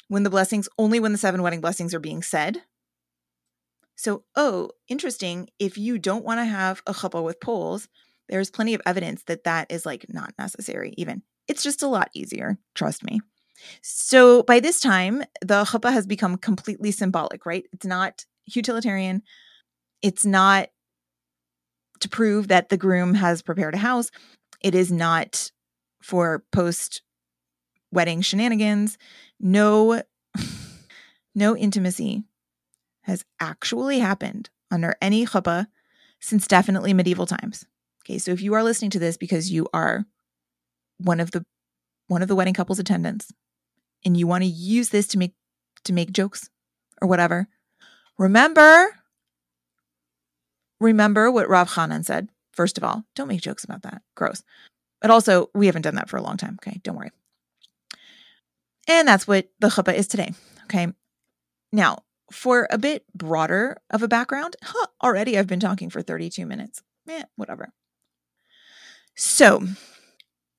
when 0.07 0.23
the 0.23 0.29
blessings, 0.29 0.69
only 0.77 0.99
when 0.99 1.11
the 1.11 1.17
seven 1.17 1.41
wedding 1.41 1.61
blessings 1.61 1.93
are 1.93 1.99
being 1.99 2.21
said. 2.21 2.61
So, 4.03 4.25
oh, 4.35 4.71
interesting. 4.89 5.47
If 5.59 5.77
you 5.77 5.97
don't 5.97 6.25
want 6.25 6.39
to 6.39 6.45
have 6.45 6.83
a 6.85 6.91
chuppah 6.91 7.23
with 7.23 7.39
poles, 7.39 7.87
there's 8.27 8.51
plenty 8.51 8.73
of 8.73 8.81
evidence 8.85 9.23
that 9.27 9.45
that 9.45 9.71
is 9.71 9.85
like 9.85 10.05
not 10.09 10.33
necessary, 10.37 10.93
even. 10.97 11.21
It's 11.47 11.63
just 11.63 11.83
a 11.83 11.87
lot 11.87 12.09
easier. 12.13 12.57
Trust 12.75 13.05
me. 13.05 13.21
So 13.81 14.43
by 14.43 14.59
this 14.59 14.81
time, 14.81 15.23
the 15.41 15.63
chuppah 15.63 15.93
has 15.93 16.05
become 16.05 16.35
completely 16.35 16.91
symbolic, 16.91 17.45
right? 17.45 17.63
It's 17.71 17.85
not 17.85 18.25
utilitarian. 18.45 19.23
It's 20.01 20.25
not 20.25 20.67
to 22.01 22.09
prove 22.09 22.49
that 22.49 22.67
the 22.67 22.77
groom 22.77 23.13
has 23.13 23.41
prepared 23.41 23.73
a 23.73 23.77
house. 23.77 24.11
It 24.59 24.75
is 24.75 24.91
not 24.91 25.49
for 26.01 26.43
post 26.51 27.03
wedding 27.89 28.19
shenanigans. 28.19 28.97
No 29.39 30.01
no 31.35 31.55
intimacy 31.55 32.25
has 33.03 33.23
actually 33.39 33.99
happened 33.99 34.49
under 34.71 34.95
any 35.01 35.25
chuppah 35.25 35.67
since 36.19 36.47
definitely 36.47 36.93
medieval 36.93 37.25
times. 37.25 37.65
Okay, 38.03 38.17
so 38.17 38.31
if 38.31 38.41
you 38.41 38.53
are 38.53 38.63
listening 38.63 38.91
to 38.91 38.99
this 38.99 39.17
because 39.17 39.51
you 39.51 39.67
are 39.73 40.05
one 40.97 41.19
of 41.19 41.31
the 41.31 41.45
one 42.07 42.21
of 42.21 42.27
the 42.27 42.35
wedding 42.35 42.53
couple's 42.53 42.79
attendants 42.79 43.31
and 44.05 44.17
you 44.17 44.27
want 44.27 44.43
to 44.43 44.49
use 44.49 44.89
this 44.89 45.07
to 45.07 45.17
make 45.17 45.33
to 45.85 45.93
make 45.93 46.11
jokes 46.11 46.49
or 47.01 47.07
whatever, 47.07 47.47
remember 48.17 48.99
remember 50.79 51.31
what 51.31 51.49
Rav 51.49 51.75
Hanan 51.75 52.03
said. 52.03 52.29
First 52.51 52.77
of 52.77 52.83
all, 52.83 53.03
don't 53.15 53.27
make 53.27 53.41
jokes 53.41 53.63
about 53.63 53.81
that. 53.83 54.01
Gross. 54.15 54.43
But 55.01 55.11
also, 55.11 55.49
we 55.53 55.65
haven't 55.65 55.81
done 55.81 55.95
that 55.95 56.09
for 56.09 56.17
a 56.17 56.21
long 56.21 56.37
time. 56.37 56.57
Okay, 56.61 56.79
don't 56.83 56.95
worry. 56.95 57.11
And 58.87 59.07
that's 59.07 59.27
what 59.27 59.49
the 59.59 59.67
chuppah 59.67 59.93
is 59.93 60.07
today. 60.07 60.33
Okay. 60.65 60.87
Now, 61.71 62.03
for 62.33 62.67
a 62.69 62.77
bit 62.77 63.05
broader 63.13 63.77
of 63.89 64.03
a 64.03 64.07
background, 64.07 64.55
huh, 64.63 64.87
already 65.01 65.37
I've 65.37 65.47
been 65.47 65.59
talking 65.59 65.89
for 65.89 66.01
32 66.01 66.45
minutes. 66.45 66.81
Eh, 67.07 67.23
whatever. 67.35 67.73
So 69.15 69.63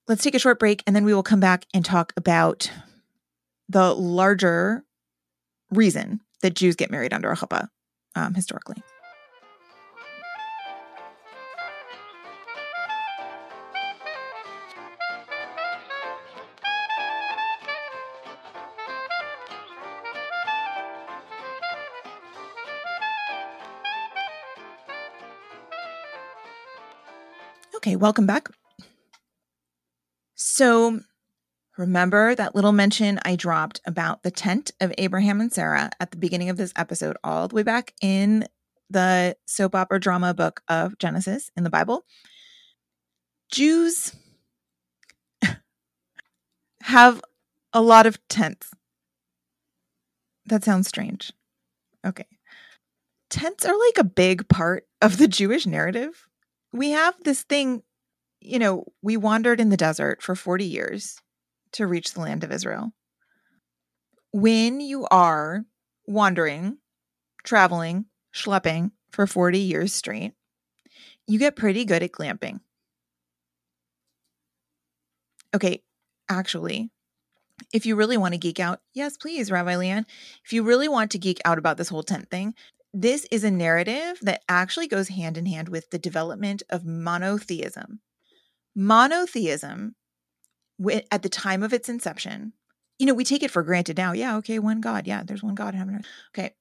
let's 0.07 0.23
take 0.23 0.35
a 0.35 0.39
short 0.39 0.59
break 0.59 0.83
and 0.87 0.95
then 0.95 1.05
we 1.05 1.15
will 1.15 1.23
come 1.23 1.41
back 1.41 1.67
and 1.75 1.85
talk 1.85 2.13
about 2.17 2.71
the 3.69 3.95
larger 3.95 4.85
reason 5.71 6.21
that 6.43 6.55
Jews 6.55 6.77
get 6.77 6.91
married 6.91 7.13
under 7.13 7.31
a 7.31 7.37
chuppah 7.37 7.69
um, 8.15 8.35
historically. 8.35 8.83
Okay, 27.95 28.01
welcome 28.01 28.27
back. 28.27 28.49
So, 30.35 30.99
remember 31.79 32.35
that 32.35 32.57
little 32.57 32.73
mention 32.73 33.21
I 33.25 33.37
dropped 33.37 33.81
about 33.87 34.25
the 34.25 34.33
tent 34.33 34.73
of 34.81 34.93
Abraham 34.99 35.41
and 35.41 35.53
Sarah 35.53 35.91
at 36.01 36.11
the 36.11 36.17
beginning 36.17 36.51
of 36.51 36.57
this 36.57 36.73
episode, 36.75 37.17
all 37.23 37.47
the 37.47 37.55
way 37.55 37.63
back 37.63 37.95
in 38.03 38.49
the 38.91 39.37
soap 39.47 39.77
opera 39.77 40.01
drama 40.01 40.35
book 40.35 40.61
of 40.67 40.99
Genesis 40.99 41.53
in 41.57 41.63
the 41.63 41.71
Bible? 41.71 42.05
Jews 43.53 44.17
have 46.83 47.23
a 47.73 47.81
lot 47.81 48.07
of 48.07 48.19
tents. 48.27 48.73
That 50.47 50.65
sounds 50.65 50.89
strange. 50.89 51.33
Okay. 52.05 52.27
Tents 53.31 53.65
are 53.65 53.79
like 53.87 53.99
a 53.99 54.05
big 54.05 54.49
part 54.49 54.85
of 55.01 55.19
the 55.19 55.29
Jewish 55.29 55.65
narrative 55.65 56.27
we 56.75 56.91
have 56.91 57.15
this 57.23 57.45
thing, 57.45 57.85
you 58.41 58.59
know, 58.59 58.85
we 59.01 59.17
wandered 59.17 59.61
in 59.61 59.69
the 59.69 59.77
desert 59.77 60.21
for 60.21 60.35
40 60.35 60.65
years 60.65 61.21
to 61.73 61.87
reach 61.87 62.13
the 62.13 62.21
land 62.21 62.43
of 62.43 62.51
Israel. 62.51 62.93
When 64.33 64.81
you 64.81 65.07
are 65.09 65.65
wandering, 66.05 66.79
traveling, 67.45 68.07
schlepping 68.35 68.91
for 69.13 69.29
40 69.29 69.61
years 69.61 69.95
straight, 69.95 70.33
you 71.29 71.39
get 71.39 71.55
pretty 71.55 71.85
good 71.85 72.03
at 72.03 72.11
glamping. 72.11 72.59
Okay, 75.55 75.85
actually, 76.29 76.91
if 77.73 77.87
you 77.87 77.95
really 77.95 78.17
want 78.17 78.35
to 78.35 78.39
geek 78.39 78.59
out, 78.59 78.81
yes, 78.93 79.17
please, 79.17 79.49
Rabbi 79.49 79.75
LeighAnn. 79.75 80.07
If 80.45 80.53
you 80.53 80.65
really 80.65 80.89
want 80.89 81.13
to 81.13 81.19
geek 81.19 81.41
out 81.45 81.59
about 81.59 81.77
this 81.77 81.89
whole 81.89 82.03
tent 82.03 82.29
thing, 82.31 82.55
this 82.95 83.27
is 83.33 83.43
a 83.43 83.51
narrative 83.51 84.19
that 84.23 84.43
actually 84.49 84.87
goes 84.87 85.09
hand 85.09 85.37
in 85.37 85.47
hand 85.47 85.69
with 85.69 85.91
the 85.91 85.99
development 85.99 86.63
of 86.71 86.85
monotheism. 86.85 88.01
Monotheism, 88.77 89.97
at 91.11 91.23
the 91.23 91.29
time 91.29 91.65
of 91.65 91.73
its 91.73 91.89
inception, 91.89 92.53
you 92.99 93.07
know, 93.07 93.15
we 93.15 93.25
take 93.25 93.43
it 93.43 93.51
for 93.51 93.65
granted 93.65 93.97
now. 93.97 94.13
Yeah, 94.13 94.37
okay, 94.37 94.61
one 94.61 94.81
God. 94.81 95.09
Yeah, 95.09 95.25
there's 95.25 95.43
one 95.43 95.57
God 95.57 95.75
in 95.75 95.81
heaven. 95.81 96.05
Okay. 96.37 96.55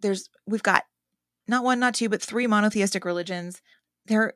there's 0.00 0.30
we've 0.46 0.62
got 0.62 0.84
not 1.46 1.62
one, 1.62 1.78
not 1.78 1.94
two, 1.94 2.08
but 2.08 2.22
three 2.22 2.46
monotheistic 2.46 3.04
religions. 3.04 3.60
They're 4.06 4.32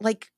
like 0.00 0.30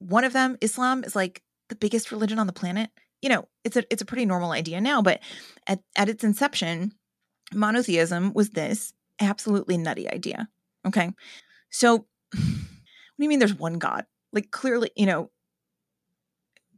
one 0.00 0.24
of 0.24 0.32
them, 0.32 0.58
Islam, 0.60 1.04
is 1.04 1.14
like 1.14 1.42
the 1.68 1.76
biggest 1.76 2.10
religion 2.10 2.40
on 2.40 2.48
the 2.48 2.52
planet. 2.52 2.90
You 3.22 3.28
know, 3.28 3.48
it's 3.62 3.76
a 3.76 3.84
it's 3.88 4.02
a 4.02 4.06
pretty 4.06 4.26
normal 4.26 4.50
idea 4.50 4.80
now, 4.80 5.00
but 5.00 5.20
at, 5.68 5.80
at 5.94 6.08
its 6.08 6.24
inception, 6.24 6.92
monotheism 7.54 8.32
was 8.34 8.50
this 8.50 8.92
absolutely 9.20 9.78
nutty 9.78 10.08
idea. 10.10 10.48
Okay. 10.86 11.10
So 11.70 12.06
what 12.32 12.38
do 12.38 13.24
you 13.24 13.28
mean 13.28 13.38
there's 13.38 13.54
one 13.54 13.78
God? 13.78 14.06
Like 14.32 14.50
clearly, 14.50 14.90
you 14.96 15.06
know, 15.06 15.30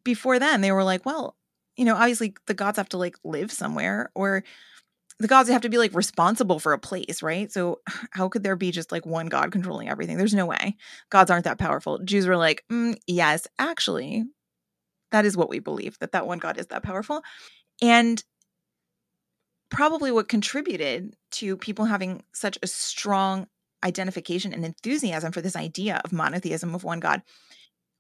before 0.05 0.38
then 0.38 0.61
they 0.61 0.72
were 0.72 0.85
like, 0.85 1.07
well, 1.07 1.37
you 1.76 1.85
know, 1.85 1.94
obviously 1.94 2.35
the 2.46 2.55
gods 2.55 2.76
have 2.76 2.88
to 2.90 2.98
like 2.98 3.16
live 3.24 3.52
somewhere 3.52 4.11
or 4.14 4.44
the 5.18 5.28
gods 5.28 5.48
have 5.48 5.62
to 5.62 5.68
be 5.68 5.78
like 5.78 5.94
responsible 5.94 6.59
for 6.59 6.72
a 6.72 6.78
place, 6.78 7.22
right? 7.22 7.50
So 7.52 7.81
how 8.11 8.28
could 8.28 8.42
there 8.42 8.57
be 8.57 8.70
just 8.70 8.92
like 8.92 9.07
one 9.07 9.26
god 9.26 9.52
controlling 9.52 9.88
everything? 9.88 10.18
There's 10.18 10.35
no 10.35 10.46
way. 10.46 10.76
Gods 11.11 11.31
aren't 11.31 11.44
that 11.44 11.59
powerful. 11.59 11.98
Jews 12.00 12.26
were 12.26 12.37
like, 12.37 12.64
mm, 12.70 12.96
yes, 13.07 13.46
actually, 13.59 14.24
that 15.12 15.24
is 15.24 15.37
what 15.37 15.48
we 15.50 15.59
believe 15.59 15.98
that 16.00 16.12
that 16.12 16.26
one 16.26 16.38
god 16.38 16.59
is 16.59 16.66
that 16.68 16.83
powerful, 16.83 17.22
and 17.83 18.22
probably 19.73 20.13
what 20.13 20.29
contributed 20.29 21.17
to 21.33 21.57
people 21.57 21.87
having 21.87 22.23
such 22.33 22.59
a 22.63 22.67
strong 22.67 23.49
identification 23.83 24.53
and 24.53 24.65
enthusiasm 24.65 25.33
for 25.33 25.41
this 25.41 25.57
idea 25.57 26.01
of 26.05 26.13
monotheism 26.13 26.75
of 26.75 26.85
one 26.85 27.01
god. 27.01 27.23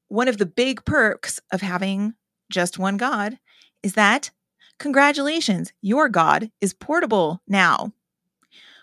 One 0.08 0.28
of 0.28 0.38
the 0.38 0.46
big 0.46 0.84
perks 0.84 1.40
of 1.50 1.60
having 1.62 2.14
just 2.50 2.78
one 2.78 2.96
god 2.96 3.38
is 3.82 3.94
that 3.94 4.30
Congratulations, 4.82 5.72
your 5.80 6.08
God 6.08 6.50
is 6.60 6.74
portable 6.74 7.40
now. 7.46 7.92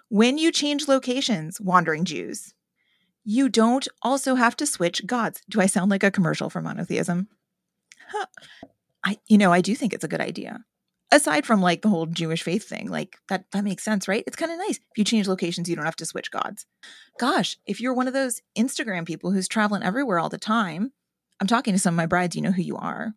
When 0.08 0.38
you 0.38 0.49
change 0.49 0.88
locations, 0.88 1.60
wandering 1.60 2.06
Jews, 2.06 2.54
you 3.25 3.49
don't 3.49 3.86
also 4.02 4.36
have 4.36 4.56
to 4.58 4.65
switch 4.65 5.06
gods. 5.06 5.41
Do 5.49 5.60
I 5.60 5.65
sound 5.65 5.91
like 5.91 6.06
a 6.06 6.10
commercial 6.10 6.49
for 6.49 6.62
monotheism? 6.62 7.28
Huh. 8.08 8.28
I 9.04 9.17
you 9.28 9.38
know, 9.38 9.52
I 9.52 9.60
do 9.60 9.75
think 9.75 9.93
it's 9.93 10.06
a 10.06 10.08
good 10.08 10.21
idea. 10.21 10.63
Aside 11.11 11.45
from 11.45 11.61
like 11.61 11.81
the 11.81 11.89
whole 11.89 12.05
Jewish 12.05 12.43
faith 12.43 12.67
thing, 12.67 12.87
like 12.87 13.17
that 13.29 13.45
that 13.51 13.63
makes 13.63 13.83
sense, 13.83 14.07
right? 14.07 14.23
It's 14.27 14.35
kind 14.35 14.51
of 14.51 14.59
nice. 14.59 14.77
If 14.77 14.97
you 14.97 15.03
change 15.03 15.27
locations, 15.27 15.67
you 15.67 15.75
don't 15.75 15.85
have 15.85 15.95
to 15.97 16.05
switch 16.05 16.29
gods. 16.29 16.67
Gosh, 17.19 17.57
if 17.65 17.81
you're 17.81 17.95
one 17.95 18.07
of 18.07 18.13
those 18.13 18.41
Instagram 18.57 19.07
people 19.07 19.31
who's 19.31 19.47
traveling 19.47 19.81
everywhere 19.81 20.19
all 20.19 20.29
the 20.29 20.37
time, 20.37 20.91
I'm 21.39 21.47
talking 21.47 21.73
to 21.73 21.79
some 21.79 21.95
of 21.95 21.97
my 21.97 22.05
brides, 22.05 22.35
you 22.35 22.41
know 22.41 22.51
who 22.51 22.61
you 22.61 22.77
are. 22.77 23.13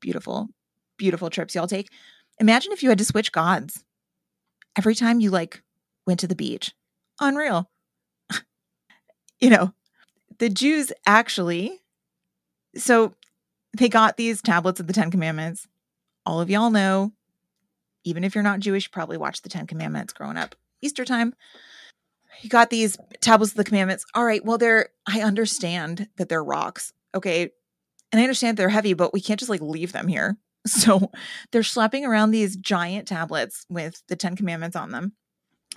Beautiful, 0.00 0.48
beautiful 0.96 1.28
trips 1.28 1.54
y'all 1.54 1.66
take. 1.66 1.90
Imagine 2.40 2.72
if 2.72 2.82
you 2.82 2.88
had 2.88 2.98
to 2.98 3.04
switch 3.04 3.30
gods 3.30 3.84
every 4.76 4.94
time 4.94 5.20
you 5.20 5.30
like 5.30 5.62
went 6.06 6.20
to 6.20 6.26
the 6.26 6.34
beach. 6.34 6.72
Unreal. 7.20 7.70
you 9.40 9.50
know, 9.50 9.72
the 10.38 10.48
Jews 10.48 10.92
actually, 11.06 11.80
so 12.76 13.14
they 13.76 13.88
got 13.88 14.16
these 14.16 14.42
tablets 14.42 14.80
of 14.80 14.86
the 14.86 14.92
Ten 14.92 15.10
Commandments. 15.10 15.68
All 16.26 16.40
of 16.40 16.50
y'all 16.50 16.70
know, 16.70 17.12
even 18.04 18.24
if 18.24 18.34
you're 18.34 18.44
not 18.44 18.60
Jewish, 18.60 18.90
probably 18.90 19.16
watched 19.16 19.42
the 19.42 19.48
Ten 19.48 19.66
Commandments 19.66 20.12
growing 20.12 20.36
up 20.36 20.54
Easter 20.82 21.04
time. 21.04 21.34
You 22.42 22.48
got 22.48 22.70
these 22.70 22.96
tablets 23.20 23.52
of 23.52 23.56
the 23.56 23.64
commandments. 23.64 24.04
All 24.14 24.24
right, 24.24 24.44
well, 24.44 24.58
they're, 24.58 24.88
I 25.06 25.22
understand 25.22 26.08
that 26.16 26.28
they're 26.28 26.44
rocks. 26.44 26.92
Okay. 27.14 27.50
And 28.12 28.20
I 28.20 28.24
understand 28.24 28.56
they're 28.56 28.68
heavy, 28.68 28.94
but 28.94 29.12
we 29.12 29.20
can't 29.20 29.38
just 29.38 29.50
like 29.50 29.60
leave 29.60 29.92
them 29.92 30.08
here. 30.08 30.36
So 30.66 31.10
they're 31.52 31.62
slapping 31.62 32.06
around 32.06 32.30
these 32.30 32.56
giant 32.56 33.06
tablets 33.06 33.66
with 33.68 34.02
the 34.08 34.16
Ten 34.16 34.34
Commandments 34.34 34.76
on 34.76 34.92
them 34.92 35.12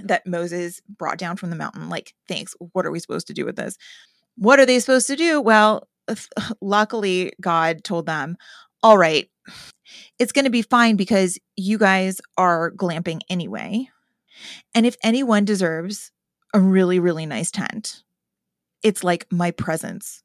that 0.02 0.26
Moses 0.26 0.82
brought 0.88 1.18
down 1.18 1.36
from 1.36 1.50
the 1.50 1.58
mountain. 1.58 1.90
Like, 1.90 2.14
thanks. 2.30 2.56
What 2.72 2.86
are 2.86 2.92
we 2.92 3.00
supposed 3.00 3.28
to 3.28 3.34
do 3.34 3.44
with 3.44 3.58
this? 3.58 3.78
What 4.38 4.62
are 4.62 4.66
they 4.66 4.80
supposed 4.80 5.08
to 5.08 5.18
do? 5.18 5.42
Well, 5.42 5.90
luckily, 6.62 7.34
God 7.42 7.84
told 7.84 8.06
them, 8.06 8.38
all 8.84 8.98
right, 8.98 9.30
it's 10.20 10.32
going 10.32 10.46
to 10.46 10.52
be 10.52 10.62
fine 10.62 10.96
because 10.96 11.40
you 11.56 11.78
guys 11.78 12.22
are 12.38 12.72
glamping 12.72 13.22
anyway. 13.30 13.90
And 14.76 14.86
if 14.86 14.96
anyone 15.04 15.46
deserves 15.46 16.12
a 16.54 16.60
really, 16.60 17.00
really 17.00 17.26
nice 17.26 17.52
tent, 17.52 18.04
it's 18.84 19.04
like 19.04 19.26
my 19.32 19.52
presence 19.52 20.24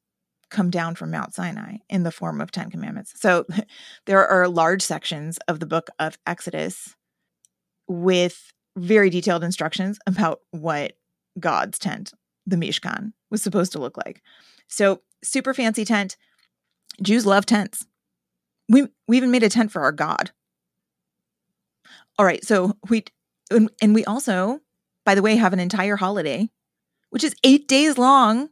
come 0.49 0.69
down 0.69 0.95
from 0.95 1.11
Mount 1.11 1.33
Sinai 1.33 1.77
in 1.89 2.03
the 2.03 2.11
form 2.11 2.39
of 2.39 2.51
10 2.51 2.69
commandments. 2.69 3.13
So 3.15 3.45
there 4.05 4.25
are 4.25 4.47
large 4.47 4.81
sections 4.81 5.39
of 5.47 5.59
the 5.59 5.65
book 5.65 5.89
of 5.99 6.17
Exodus 6.27 6.95
with 7.87 8.53
very 8.77 9.09
detailed 9.09 9.43
instructions 9.43 9.99
about 10.07 10.39
what 10.51 10.93
God's 11.39 11.79
tent, 11.79 12.13
the 12.45 12.55
Mishkan, 12.55 13.13
was 13.31 13.41
supposed 13.41 13.71
to 13.73 13.79
look 13.79 13.97
like. 13.97 14.21
So 14.67 15.01
super 15.23 15.53
fancy 15.53 15.85
tent. 15.85 16.17
Jews 17.01 17.25
love 17.25 17.45
tents. 17.45 17.85
We 18.69 18.87
we 19.07 19.17
even 19.17 19.31
made 19.31 19.43
a 19.43 19.49
tent 19.49 19.71
for 19.71 19.81
our 19.81 19.91
God. 19.91 20.31
All 22.17 22.25
right, 22.25 22.43
so 22.43 22.77
we 22.89 23.05
and, 23.51 23.69
and 23.81 23.93
we 23.93 24.05
also, 24.05 24.61
by 25.05 25.15
the 25.15 25.21
way, 25.21 25.35
have 25.35 25.53
an 25.53 25.59
entire 25.59 25.95
holiday, 25.95 26.49
which 27.09 27.23
is 27.23 27.35
eight 27.43 27.67
days 27.67 27.97
long, 27.97 28.49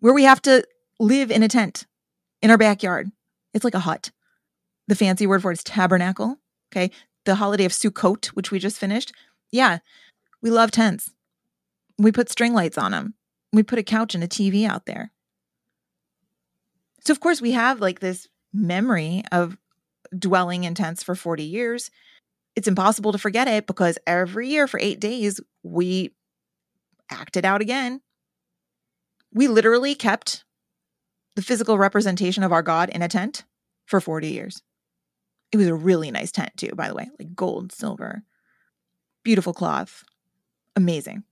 where 0.00 0.14
we 0.14 0.24
have 0.24 0.42
to 0.42 0.64
live 1.00 1.30
in 1.30 1.42
a 1.42 1.48
tent 1.48 1.86
in 2.42 2.50
our 2.50 2.58
backyard. 2.58 3.10
It's 3.52 3.64
like 3.64 3.74
a 3.74 3.80
hut. 3.80 4.10
The 4.88 4.94
fancy 4.94 5.26
word 5.26 5.42
for 5.42 5.50
it 5.50 5.58
is 5.58 5.64
tabernacle. 5.64 6.38
Okay. 6.72 6.90
The 7.24 7.36
holiday 7.36 7.64
of 7.64 7.72
Sukkot, 7.72 8.26
which 8.28 8.50
we 8.50 8.58
just 8.58 8.78
finished. 8.78 9.12
Yeah. 9.50 9.78
We 10.42 10.50
love 10.50 10.70
tents. 10.70 11.10
We 11.98 12.12
put 12.12 12.30
string 12.30 12.52
lights 12.52 12.76
on 12.76 12.90
them. 12.92 13.14
We 13.52 13.62
put 13.62 13.78
a 13.78 13.82
couch 13.82 14.14
and 14.14 14.22
a 14.22 14.28
TV 14.28 14.66
out 14.66 14.84
there. 14.84 15.12
So, 17.06 17.12
of 17.12 17.20
course, 17.20 17.40
we 17.40 17.52
have 17.52 17.80
like 17.80 18.00
this 18.00 18.28
memory 18.54 19.22
of 19.32 19.58
dwelling 20.16 20.64
in 20.64 20.74
tents 20.74 21.02
for 21.02 21.14
40 21.14 21.42
years. 21.42 21.90
It's 22.56 22.68
impossible 22.68 23.12
to 23.12 23.18
forget 23.18 23.48
it 23.48 23.66
because 23.66 23.98
every 24.06 24.48
year 24.48 24.68
for 24.68 24.78
eight 24.80 25.00
days, 25.00 25.40
we 25.62 26.12
acted 27.10 27.44
out 27.44 27.60
again. 27.60 28.00
We 29.32 29.48
literally 29.48 29.94
kept 29.94 30.44
the 31.34 31.42
physical 31.42 31.76
representation 31.78 32.44
of 32.44 32.52
our 32.52 32.62
God 32.62 32.90
in 32.90 33.02
a 33.02 33.08
tent 33.08 33.44
for 33.86 34.00
40 34.00 34.28
years. 34.28 34.62
It 35.50 35.56
was 35.56 35.66
a 35.66 35.74
really 35.74 36.10
nice 36.10 36.30
tent, 36.30 36.52
too, 36.56 36.70
by 36.74 36.88
the 36.88 36.94
way, 36.94 37.08
like 37.18 37.34
gold, 37.34 37.72
silver, 37.72 38.22
beautiful 39.24 39.52
cloth, 39.52 40.04
amazing. 40.76 41.24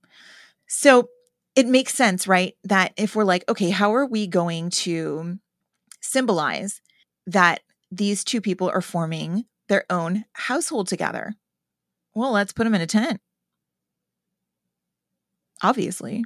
So 0.67 1.09
it 1.55 1.67
makes 1.67 1.93
sense, 1.93 2.27
right? 2.27 2.55
That 2.63 2.93
if 2.97 3.15
we're 3.15 3.23
like, 3.23 3.45
okay, 3.47 3.69
how 3.69 3.93
are 3.95 4.05
we 4.05 4.27
going 4.27 4.69
to 4.71 5.39
symbolize 6.01 6.81
that 7.27 7.61
these 7.91 8.23
two 8.23 8.41
people 8.41 8.69
are 8.69 8.81
forming 8.81 9.45
their 9.69 9.85
own 9.89 10.25
household 10.33 10.87
together? 10.87 11.35
Well, 12.15 12.31
let's 12.31 12.53
put 12.53 12.65
them 12.65 12.75
in 12.75 12.81
a 12.81 12.87
tent. 12.87 13.21
Obviously. 15.61 16.23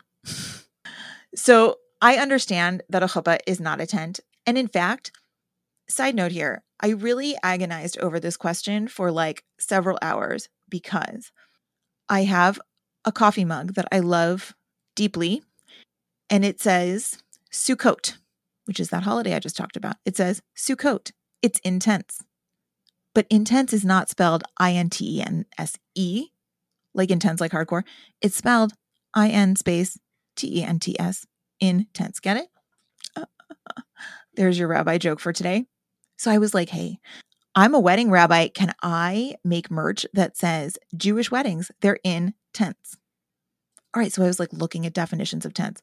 so 1.36 1.78
I 2.02 2.18
understand 2.18 2.84
that 2.90 3.04
a 3.04 3.08
chuppah 3.08 3.40
is 3.48 3.60
not 3.60 3.82
a 3.82 3.86
tent. 3.86 4.20
And 4.46 4.58
in 4.58 4.68
fact, 4.68 5.12
side 5.90 6.16
note 6.16 6.32
here, 6.32 6.64
I 6.80 6.90
really 6.90 7.36
agonized 7.44 7.98
over 8.00 8.20
this 8.20 8.38
question 8.38 8.88
for 8.88 9.12
like 9.12 9.44
several 9.60 9.98
hours 10.02 10.50
because 10.70 11.32
I 12.10 12.24
have 12.24 12.60
a 13.06 13.12
coffee 13.12 13.46
mug 13.46 13.74
that 13.74 13.88
I 13.92 14.00
love 14.00 14.54
deeply. 14.96 15.42
And 16.30 16.44
it 16.46 16.60
says 16.60 17.18
Sukkot, 17.52 18.18
which 18.68 18.80
is 18.80 18.90
that 18.90 19.04
holiday 19.04 19.34
I 19.34 19.40
just 19.40 19.58
talked 19.58 19.78
about. 19.78 19.96
It 20.06 20.16
says 20.16 20.42
Sukkot. 20.56 21.12
It's 21.42 21.60
intense. 21.60 22.22
But 23.14 23.28
intense 23.30 23.74
is 23.74 23.86
not 23.86 24.10
spelled 24.10 24.44
I 24.60 24.74
N 24.74 24.90
T 24.90 25.18
E 25.18 25.22
N 25.22 25.46
S 25.58 25.78
E, 25.96 26.28
like 26.94 27.10
intense, 27.10 27.42
like 27.42 27.52
hardcore. 27.52 27.84
It's 28.22 28.36
spelled 28.36 28.74
I 29.14 29.30
N 29.30 29.56
space 29.56 29.98
T 30.36 30.60
E 30.60 30.64
N 30.64 30.80
T 30.80 31.00
S 31.00 31.26
intense. 31.60 32.20
Get 32.20 32.38
it? 32.38 32.48
There's 34.36 34.60
your 34.60 34.68
rabbi 34.68 34.98
joke 34.98 35.20
for 35.20 35.34
today. 35.34 35.66
So 36.18 36.30
I 36.32 36.38
was 36.38 36.54
like, 36.54 36.70
hey, 36.70 37.00
I'm 37.56 37.74
a 37.74 37.80
wedding 37.80 38.12
rabbi. 38.12 38.50
Can 38.50 38.74
I 38.84 39.36
make 39.44 39.72
merch 39.72 40.06
that 40.14 40.38
says 40.38 40.78
Jewish 40.96 41.32
weddings? 41.32 41.72
They're 41.82 42.00
in 42.04 42.36
tents. 42.54 42.98
All 43.96 44.02
right. 44.02 44.14
So 44.14 44.24
I 44.24 44.28
was 44.28 44.40
like 44.40 44.54
looking 44.54 44.86
at 44.86 44.94
definitions 44.94 45.44
of 45.46 45.56
tents. 45.56 45.82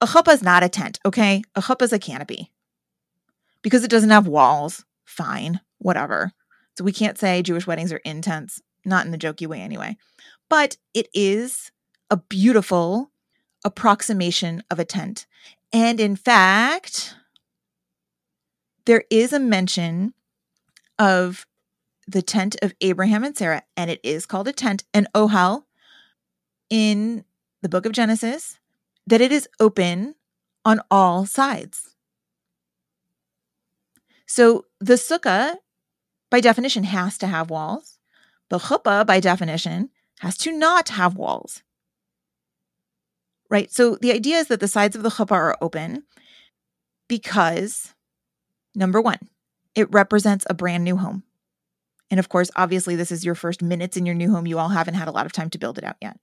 A 0.00 0.06
chuppah 0.06 0.34
is 0.34 0.42
not 0.42 0.62
a 0.62 0.68
tent, 0.68 0.98
okay? 1.04 1.42
A 1.54 1.62
chuppah 1.62 1.82
is 1.82 1.92
a 1.92 1.98
canopy 1.98 2.52
because 3.62 3.82
it 3.82 3.90
doesn't 3.90 4.10
have 4.10 4.26
walls. 4.26 4.84
Fine, 5.04 5.60
whatever. 5.78 6.32
So 6.76 6.84
we 6.84 6.92
can't 6.92 7.18
say 7.18 7.42
Jewish 7.42 7.66
weddings 7.66 7.92
are 7.92 8.02
in 8.04 8.20
tents, 8.20 8.60
not 8.84 9.06
in 9.06 9.12
the 9.12 9.18
jokey 9.18 9.46
way 9.46 9.60
anyway. 9.60 9.96
But 10.50 10.76
it 10.92 11.08
is 11.14 11.72
a 12.10 12.18
beautiful 12.18 13.10
approximation 13.64 14.62
of 14.70 14.78
a 14.78 14.84
tent. 14.84 15.26
And 15.72 15.98
in 15.98 16.16
fact, 16.16 17.16
there 18.84 19.04
is 19.10 19.32
a 19.32 19.40
mention 19.40 20.14
of 20.98 21.46
the 22.06 22.22
tent 22.22 22.56
of 22.62 22.74
Abraham 22.80 23.24
and 23.24 23.36
Sarah, 23.36 23.62
and 23.76 23.90
it 23.90 24.00
is 24.02 24.26
called 24.26 24.46
a 24.46 24.52
tent, 24.52 24.84
an 24.94 25.08
ohel, 25.14 25.64
in 26.70 27.24
the 27.62 27.68
book 27.68 27.86
of 27.86 27.92
Genesis 27.92 28.58
that 29.06 29.20
it 29.20 29.32
is 29.32 29.48
open 29.60 30.14
on 30.64 30.80
all 30.90 31.26
sides. 31.26 31.94
So 34.26 34.66
the 34.80 34.94
sukkah, 34.94 35.56
by 36.30 36.40
definition, 36.40 36.84
has 36.84 37.16
to 37.18 37.26
have 37.26 37.50
walls. 37.50 37.98
The 38.50 38.58
chuppah, 38.58 39.06
by 39.06 39.20
definition, 39.20 39.90
has 40.20 40.36
to 40.38 40.52
not 40.52 40.88
have 40.90 41.16
walls. 41.16 41.62
Right? 43.48 43.70
So 43.70 43.96
the 43.96 44.12
idea 44.12 44.38
is 44.38 44.48
that 44.48 44.60
the 44.60 44.68
sides 44.68 44.96
of 44.96 45.04
the 45.04 45.10
chuppah 45.10 45.32
are 45.32 45.56
open 45.60 46.02
because, 47.08 47.94
number 48.74 49.00
one, 49.00 49.18
it 49.76 49.92
represents 49.92 50.44
a 50.50 50.54
brand 50.54 50.82
new 50.82 50.96
home. 50.96 51.22
And 52.10 52.18
of 52.18 52.28
course, 52.28 52.50
obviously, 52.56 52.96
this 52.96 53.12
is 53.12 53.24
your 53.24 53.34
first 53.34 53.62
minutes 53.62 53.96
in 53.96 54.06
your 54.06 54.14
new 54.14 54.32
home. 54.32 54.46
You 54.46 54.58
all 54.58 54.68
haven't 54.68 54.94
had 54.94 55.08
a 55.08 55.12
lot 55.12 55.26
of 55.26 55.32
time 55.32 55.50
to 55.50 55.58
build 55.58 55.78
it 55.78 55.84
out 55.84 55.96
yet. 56.00 56.18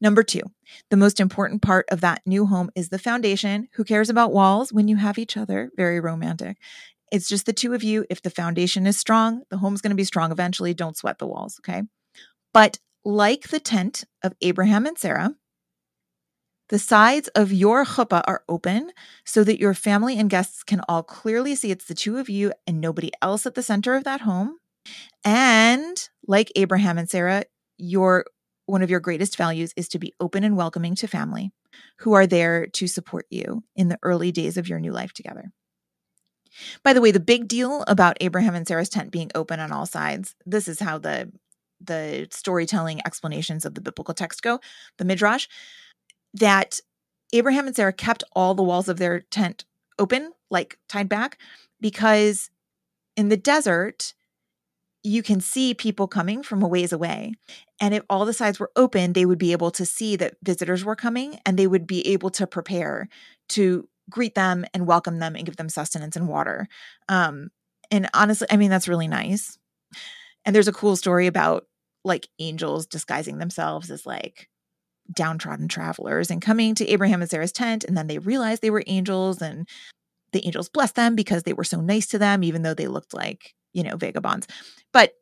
Number 0.00 0.22
two, 0.22 0.42
the 0.90 0.96
most 0.96 1.20
important 1.20 1.62
part 1.62 1.86
of 1.90 2.00
that 2.00 2.22
new 2.26 2.46
home 2.46 2.70
is 2.74 2.88
the 2.88 2.98
foundation. 2.98 3.68
Who 3.74 3.84
cares 3.84 4.10
about 4.10 4.32
walls 4.32 4.72
when 4.72 4.88
you 4.88 4.96
have 4.96 5.18
each 5.18 5.36
other? 5.36 5.70
Very 5.76 6.00
romantic. 6.00 6.58
It's 7.12 7.28
just 7.28 7.46
the 7.46 7.52
two 7.52 7.74
of 7.74 7.82
you. 7.82 8.04
If 8.10 8.22
the 8.22 8.30
foundation 8.30 8.86
is 8.86 8.98
strong, 8.98 9.42
the 9.48 9.58
home's 9.58 9.80
going 9.80 9.90
to 9.90 9.96
be 9.96 10.04
strong 10.04 10.32
eventually. 10.32 10.74
Don't 10.74 10.96
sweat 10.96 11.18
the 11.18 11.26
walls, 11.26 11.60
okay? 11.60 11.82
But 12.52 12.78
like 13.04 13.48
the 13.48 13.60
tent 13.60 14.04
of 14.22 14.34
Abraham 14.40 14.86
and 14.86 14.98
Sarah, 14.98 15.34
the 16.70 16.78
sides 16.78 17.28
of 17.28 17.52
your 17.52 17.84
chuppah 17.84 18.22
are 18.26 18.42
open 18.48 18.90
so 19.24 19.44
that 19.44 19.60
your 19.60 19.74
family 19.74 20.18
and 20.18 20.30
guests 20.30 20.62
can 20.62 20.80
all 20.88 21.02
clearly 21.02 21.54
see 21.54 21.70
it's 21.70 21.84
the 21.84 21.94
two 21.94 22.16
of 22.16 22.30
you 22.30 22.52
and 22.66 22.80
nobody 22.80 23.10
else 23.20 23.44
at 23.44 23.54
the 23.54 23.62
center 23.62 23.94
of 23.94 24.04
that 24.04 24.22
home. 24.22 24.56
And 25.24 26.08
like 26.26 26.50
Abraham 26.56 26.96
and 26.96 27.08
Sarah, 27.08 27.44
your 27.76 28.24
one 28.66 28.82
of 28.82 28.90
your 28.90 29.00
greatest 29.00 29.36
values 29.36 29.72
is 29.76 29.88
to 29.88 29.98
be 29.98 30.14
open 30.20 30.44
and 30.44 30.56
welcoming 30.56 30.94
to 30.96 31.06
family 31.06 31.52
who 31.98 32.12
are 32.12 32.26
there 32.26 32.66
to 32.66 32.86
support 32.86 33.26
you 33.30 33.62
in 33.76 33.88
the 33.88 33.98
early 34.02 34.32
days 34.32 34.56
of 34.56 34.68
your 34.68 34.80
new 34.80 34.92
life 34.92 35.12
together. 35.12 35.52
By 36.82 36.92
the 36.92 37.00
way, 37.00 37.10
the 37.10 37.20
big 37.20 37.48
deal 37.48 37.84
about 37.88 38.16
Abraham 38.20 38.54
and 38.54 38.66
Sarah's 38.66 38.88
tent 38.88 39.10
being 39.10 39.30
open 39.34 39.60
on 39.60 39.72
all 39.72 39.86
sides, 39.86 40.34
this 40.46 40.68
is 40.68 40.80
how 40.80 40.98
the 40.98 41.32
the 41.80 42.26
storytelling 42.30 43.00
explanations 43.04 43.66
of 43.66 43.74
the 43.74 43.80
biblical 43.80 44.14
text 44.14 44.42
go, 44.42 44.58
the 44.96 45.04
midrash, 45.04 45.48
that 46.32 46.80
Abraham 47.32 47.66
and 47.66 47.76
Sarah 47.76 47.92
kept 47.92 48.24
all 48.34 48.54
the 48.54 48.62
walls 48.62 48.88
of 48.88 48.98
their 48.98 49.20
tent 49.20 49.64
open, 49.98 50.32
like 50.50 50.78
tied 50.88 51.08
back, 51.08 51.38
because 51.80 52.48
in 53.16 53.28
the 53.28 53.36
desert, 53.36 54.14
you 55.02 55.22
can 55.22 55.40
see 55.40 55.74
people 55.74 56.08
coming 56.08 56.42
from 56.42 56.62
a 56.62 56.68
ways 56.68 56.92
away. 56.92 57.34
And 57.80 57.94
if 57.94 58.02
all 58.08 58.24
the 58.24 58.32
sides 58.32 58.60
were 58.60 58.70
open, 58.76 59.12
they 59.12 59.26
would 59.26 59.38
be 59.38 59.52
able 59.52 59.70
to 59.72 59.84
see 59.84 60.16
that 60.16 60.36
visitors 60.42 60.84
were 60.84 60.96
coming 60.96 61.40
and 61.44 61.58
they 61.58 61.66
would 61.66 61.86
be 61.86 62.06
able 62.08 62.30
to 62.30 62.46
prepare 62.46 63.08
to 63.50 63.88
greet 64.10 64.34
them 64.34 64.64
and 64.72 64.86
welcome 64.86 65.18
them 65.18 65.34
and 65.34 65.46
give 65.46 65.56
them 65.56 65.68
sustenance 65.68 66.16
and 66.16 66.28
water. 66.28 66.68
Um, 67.08 67.50
and 67.90 68.08
honestly, 68.14 68.46
I 68.50 68.56
mean, 68.56 68.70
that's 68.70 68.88
really 68.88 69.08
nice. 69.08 69.58
And 70.44 70.54
there's 70.54 70.68
a 70.68 70.72
cool 70.72 70.96
story 70.96 71.26
about 71.26 71.66
like 72.04 72.28
angels 72.38 72.86
disguising 72.86 73.38
themselves 73.38 73.90
as 73.90 74.04
like 74.04 74.48
downtrodden 75.12 75.68
travelers 75.68 76.30
and 76.30 76.40
coming 76.40 76.74
to 76.74 76.88
Abraham 76.88 77.22
and 77.22 77.30
Sarah's 77.30 77.52
tent. 77.52 77.84
And 77.84 77.96
then 77.96 78.06
they 78.06 78.18
realized 78.18 78.62
they 78.62 78.70
were 78.70 78.84
angels 78.86 79.42
and 79.42 79.68
the 80.32 80.44
angels 80.44 80.68
blessed 80.68 80.96
them 80.96 81.14
because 81.14 81.44
they 81.44 81.52
were 81.52 81.64
so 81.64 81.80
nice 81.80 82.06
to 82.08 82.18
them, 82.18 82.42
even 82.42 82.62
though 82.62 82.74
they 82.74 82.88
looked 82.88 83.14
like, 83.14 83.54
you 83.72 83.82
know, 83.82 83.96
vagabonds. 83.96 84.46
But 84.92 85.14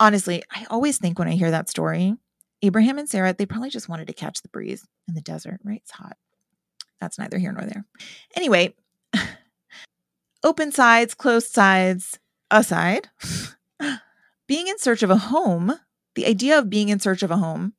honestly, 0.00 0.42
I 0.50 0.66
always 0.70 0.98
think 0.98 1.18
when 1.18 1.28
I 1.28 1.32
hear 1.32 1.50
that 1.50 1.68
story, 1.68 2.14
Abraham 2.62 2.98
and 2.98 3.08
Sarah, 3.08 3.34
they 3.34 3.46
probably 3.46 3.70
just 3.70 3.88
wanted 3.88 4.06
to 4.08 4.12
catch 4.12 4.42
the 4.42 4.48
breeze 4.48 4.86
in 5.08 5.14
the 5.14 5.20
desert, 5.20 5.60
right? 5.64 5.80
It's 5.82 5.92
hot. 5.92 6.16
That's 7.00 7.18
neither 7.18 7.38
here 7.38 7.52
nor 7.52 7.66
there. 7.66 7.84
Anyway, 8.34 8.74
open 10.44 10.72
sides, 10.72 11.14
closed 11.14 11.52
sides 11.52 12.18
aside, 12.50 13.08
being 14.46 14.68
in 14.68 14.78
search 14.78 15.02
of 15.02 15.10
a 15.10 15.16
home, 15.16 15.78
the 16.14 16.26
idea 16.26 16.58
of 16.58 16.70
being 16.70 16.88
in 16.88 17.00
search 17.00 17.22
of 17.22 17.30
a 17.30 17.36
home 17.36 17.74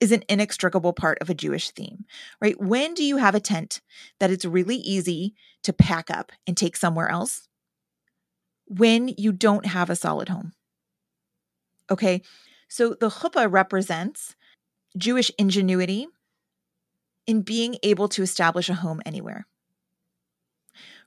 is 0.00 0.12
an 0.12 0.22
inextricable 0.28 0.92
part 0.92 1.18
of 1.20 1.28
a 1.28 1.34
Jewish 1.34 1.70
theme, 1.70 2.06
right? 2.40 2.58
When 2.58 2.94
do 2.94 3.04
you 3.04 3.18
have 3.18 3.34
a 3.34 3.40
tent 3.40 3.80
that 4.18 4.30
it's 4.30 4.44
really 4.44 4.76
easy 4.76 5.34
to 5.62 5.72
pack 5.72 6.10
up 6.10 6.32
and 6.46 6.56
take 6.56 6.76
somewhere 6.76 7.08
else? 7.08 7.48
When 8.66 9.08
you 9.08 9.32
don't 9.32 9.66
have 9.66 9.90
a 9.90 9.96
solid 9.96 10.28
home. 10.28 10.52
Okay, 11.90 12.22
so 12.68 12.94
the 12.94 13.08
chuppah 13.08 13.50
represents 13.50 14.36
Jewish 14.96 15.30
ingenuity 15.38 16.06
in 17.26 17.42
being 17.42 17.76
able 17.82 18.08
to 18.08 18.22
establish 18.22 18.68
a 18.68 18.74
home 18.74 19.02
anywhere. 19.04 19.46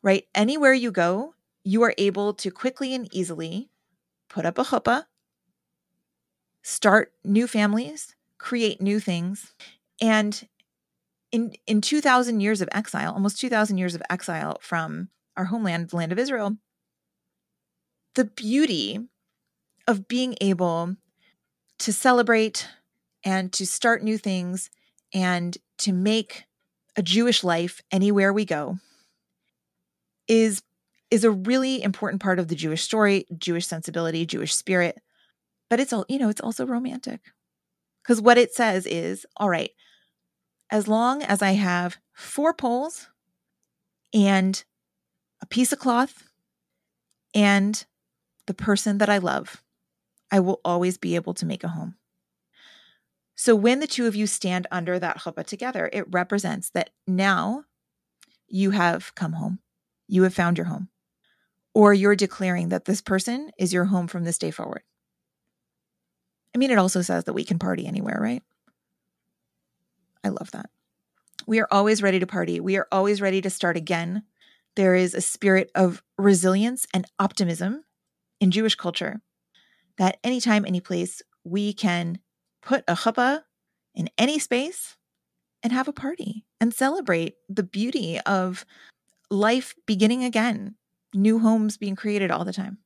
Right? 0.02 0.26
Anywhere 0.36 0.74
you 0.74 0.92
go, 0.92 1.36
you 1.64 1.82
are 1.84 1.94
able 1.98 2.34
to 2.34 2.52
quickly 2.52 2.94
and 2.94 3.08
easily 3.14 3.70
put 4.30 4.46
up 4.46 4.58
a 4.58 4.64
chuppah, 4.64 5.06
start 6.62 7.14
new 7.24 7.48
families, 7.48 8.16
create 8.38 8.82
new 8.82 9.00
things. 9.00 9.54
And 10.02 10.48
in, 11.32 11.56
in 11.66 11.82
2,000 11.82 12.42
years 12.42 12.62
of 12.62 12.70
exile, 12.72 13.14
almost 13.14 13.40
2,000 13.40 13.78
years 13.78 13.96
of 13.96 14.04
exile 14.10 14.58
from 14.62 15.10
our 15.38 15.46
homeland, 15.46 15.90
the 15.90 15.96
land 15.96 16.12
of 16.12 16.20
Israel, 16.20 16.58
the 18.16 18.26
beauty 18.26 19.00
of 19.88 20.08
being 20.08 20.36
able 20.42 20.96
to 21.80 21.94
celebrate 21.94 22.68
and 23.24 23.52
to 23.54 23.66
start 23.66 24.04
new 24.04 24.18
things 24.18 24.70
and 25.14 25.58
to 25.80 25.92
make 25.92 26.46
a 26.96 27.02
Jewish 27.02 27.44
life 27.44 27.82
anywhere 27.92 28.32
we 28.32 28.46
go 28.46 28.78
is 30.28 30.64
is 31.12 31.24
a 31.24 31.32
really 31.32 31.84
important 31.84 32.22
part 32.24 32.40
of 32.40 32.48
the 32.48 32.56
Jewish 32.56 32.82
story, 32.82 33.28
Jewish 33.38 33.68
sensibility, 33.68 34.26
Jewish 34.26 34.56
spirit. 34.56 35.00
But 35.70 35.80
it's 35.80 35.94
all, 35.94 36.06
you 36.10 36.18
know, 36.18 36.30
it's 36.30 36.42
also 36.42 36.66
romantic. 36.66 37.22
Cuz 38.04 38.20
what 38.20 38.38
it 38.38 38.54
says 38.54 38.88
is, 38.88 39.26
all 39.38 39.50
right, 39.50 39.72
as 40.72 40.88
long 40.88 41.22
as 41.22 41.42
I 41.44 41.52
have 41.52 41.98
four 42.14 42.54
poles 42.54 43.08
and 44.14 44.64
a 45.42 45.46
piece 45.46 45.72
of 45.72 45.80
cloth 45.80 46.24
and 47.36 47.86
the 48.48 48.54
person 48.54 48.98
that 48.98 49.10
I 49.10 49.20
love, 49.20 49.62
I 50.34 50.40
will 50.40 50.60
always 50.66 50.98
be 50.98 51.14
able 51.14 51.36
to 51.36 51.46
make 51.46 51.64
a 51.64 51.68
home. 51.68 51.94
So 53.36 53.56
when 53.56 53.80
the 53.80 53.88
two 53.88 54.08
of 54.08 54.16
you 54.16 54.26
stand 54.26 54.66
under 54.72 54.98
that 54.98 55.20
chuppah 55.20 55.46
together, 55.46 55.92
it 55.94 56.12
represents 56.12 56.72
that 56.72 56.90
now 57.06 57.66
you 58.48 58.72
have 58.72 59.14
come 59.14 59.34
home. 59.34 59.60
You 60.08 60.24
have 60.24 60.34
found 60.34 60.58
your 60.58 60.66
home. 60.66 60.90
Or 61.76 61.94
you're 61.94 62.16
declaring 62.16 62.70
that 62.70 62.86
this 62.86 63.00
person 63.00 63.52
is 63.60 63.74
your 63.74 63.86
home 63.86 64.08
from 64.08 64.24
this 64.24 64.40
day 64.40 64.50
forward. 64.50 64.82
I 66.56 66.58
mean, 66.58 66.72
it 66.72 66.80
also 66.80 67.04
says 67.04 67.26
that 67.26 67.34
we 67.34 67.46
can 67.46 67.60
party 67.60 67.86
anywhere, 67.86 68.18
right? 68.20 68.42
I 70.24 70.30
love 70.30 70.50
that. 70.52 70.72
We 71.46 71.60
are 71.60 71.68
always 71.70 72.02
ready 72.02 72.20
to 72.20 72.28
party. 72.28 72.60
We 72.60 72.78
are 72.78 72.88
always 72.92 73.22
ready 73.22 73.40
to 73.42 73.52
start 73.52 73.78
again. 73.78 74.24
There 74.76 74.96
is 74.96 75.14
a 75.14 75.22
spirit 75.22 75.70
of 75.76 76.02
resilience 76.18 76.88
and 76.92 77.06
optimism 77.20 77.84
in 78.42 78.50
Jewish 78.50 78.74
culture 78.74 79.22
that 79.98 80.18
anytime, 80.24 80.66
any 80.66 80.80
place, 80.80 81.22
we 81.44 81.74
can 81.74 82.20
put 82.62 82.84
a 82.88 82.96
chuppah 82.96 83.42
in 83.96 84.10
any 84.18 84.40
space 84.40 84.98
and 85.62 85.72
have 85.72 85.88
a 85.88 85.94
party 85.94 86.46
and 86.60 86.74
celebrate 86.74 87.36
the 87.50 87.64
beauty 87.64 88.20
of 88.22 88.66
life 89.30 89.76
beginning 89.86 90.24
again, 90.24 90.76
new 91.14 91.40
homes 91.40 91.78
being 91.78 91.96
created 91.96 92.32
all 92.32 92.46
the 92.46 92.54
time. 92.54 92.80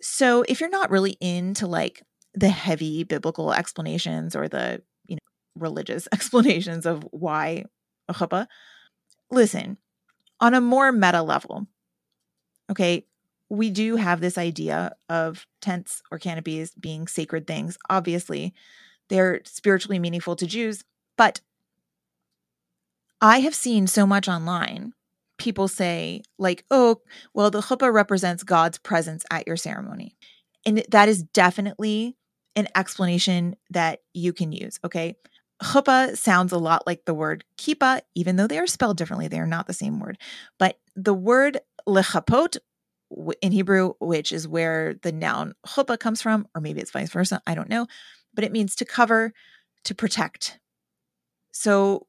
So, 0.00 0.44
if 0.48 0.60
you're 0.60 0.70
not 0.70 0.90
really 0.90 1.16
into 1.20 1.66
like 1.66 2.02
the 2.34 2.48
heavy 2.48 3.02
biblical 3.02 3.52
explanations 3.52 4.36
or 4.36 4.48
the, 4.48 4.82
you 5.06 5.16
know, 5.16 5.20
religious 5.56 6.06
explanations 6.12 6.86
of 6.86 7.06
why 7.10 7.64
a 8.08 8.14
chuppah, 8.14 8.46
listen, 9.30 9.78
on 10.40 10.54
a 10.54 10.60
more 10.60 10.92
meta 10.92 11.22
level, 11.22 11.66
okay, 12.70 13.07
we 13.50 13.70
do 13.70 13.96
have 13.96 14.20
this 14.20 14.36
idea 14.36 14.94
of 15.08 15.46
tents 15.60 16.02
or 16.10 16.18
canopies 16.18 16.72
being 16.74 17.06
sacred 17.06 17.46
things. 17.46 17.78
Obviously, 17.88 18.54
they're 19.08 19.40
spiritually 19.44 19.98
meaningful 19.98 20.36
to 20.36 20.46
Jews, 20.46 20.84
but 21.16 21.40
I 23.20 23.40
have 23.40 23.54
seen 23.54 23.86
so 23.86 24.06
much 24.06 24.28
online. 24.28 24.92
People 25.38 25.68
say, 25.68 26.22
like, 26.38 26.64
oh, 26.70 27.00
well, 27.32 27.50
the 27.50 27.60
chuppah 27.60 27.92
represents 27.92 28.42
God's 28.42 28.78
presence 28.78 29.24
at 29.30 29.46
your 29.46 29.56
ceremony. 29.56 30.16
And 30.66 30.84
that 30.90 31.08
is 31.08 31.22
definitely 31.22 32.16
an 32.56 32.68
explanation 32.74 33.56
that 33.70 34.00
you 34.12 34.32
can 34.32 34.52
use. 34.52 34.78
Okay. 34.84 35.14
Chuppah 35.62 36.16
sounds 36.16 36.52
a 36.52 36.58
lot 36.58 36.86
like 36.86 37.04
the 37.04 37.14
word 37.14 37.44
kippah, 37.56 38.00
even 38.14 38.36
though 38.36 38.46
they 38.46 38.58
are 38.58 38.66
spelled 38.66 38.96
differently. 38.96 39.26
They 39.28 39.40
are 39.40 39.46
not 39.46 39.66
the 39.66 39.72
same 39.72 39.98
word. 39.98 40.18
But 40.58 40.78
the 40.94 41.14
word 41.14 41.60
lechapot 41.88 42.58
in 43.40 43.52
Hebrew, 43.52 43.94
which 44.00 44.32
is 44.32 44.46
where 44.46 44.94
the 45.02 45.12
noun 45.12 45.54
chuppah 45.66 45.98
comes 45.98 46.20
from, 46.20 46.46
or 46.54 46.60
maybe 46.60 46.80
it's 46.80 46.90
vice 46.90 47.10
versa. 47.10 47.40
I 47.46 47.54
don't 47.54 47.68
know. 47.68 47.86
But 48.34 48.44
it 48.44 48.52
means 48.52 48.74
to 48.76 48.84
cover, 48.84 49.32
to 49.84 49.94
protect. 49.94 50.58
So 51.52 52.06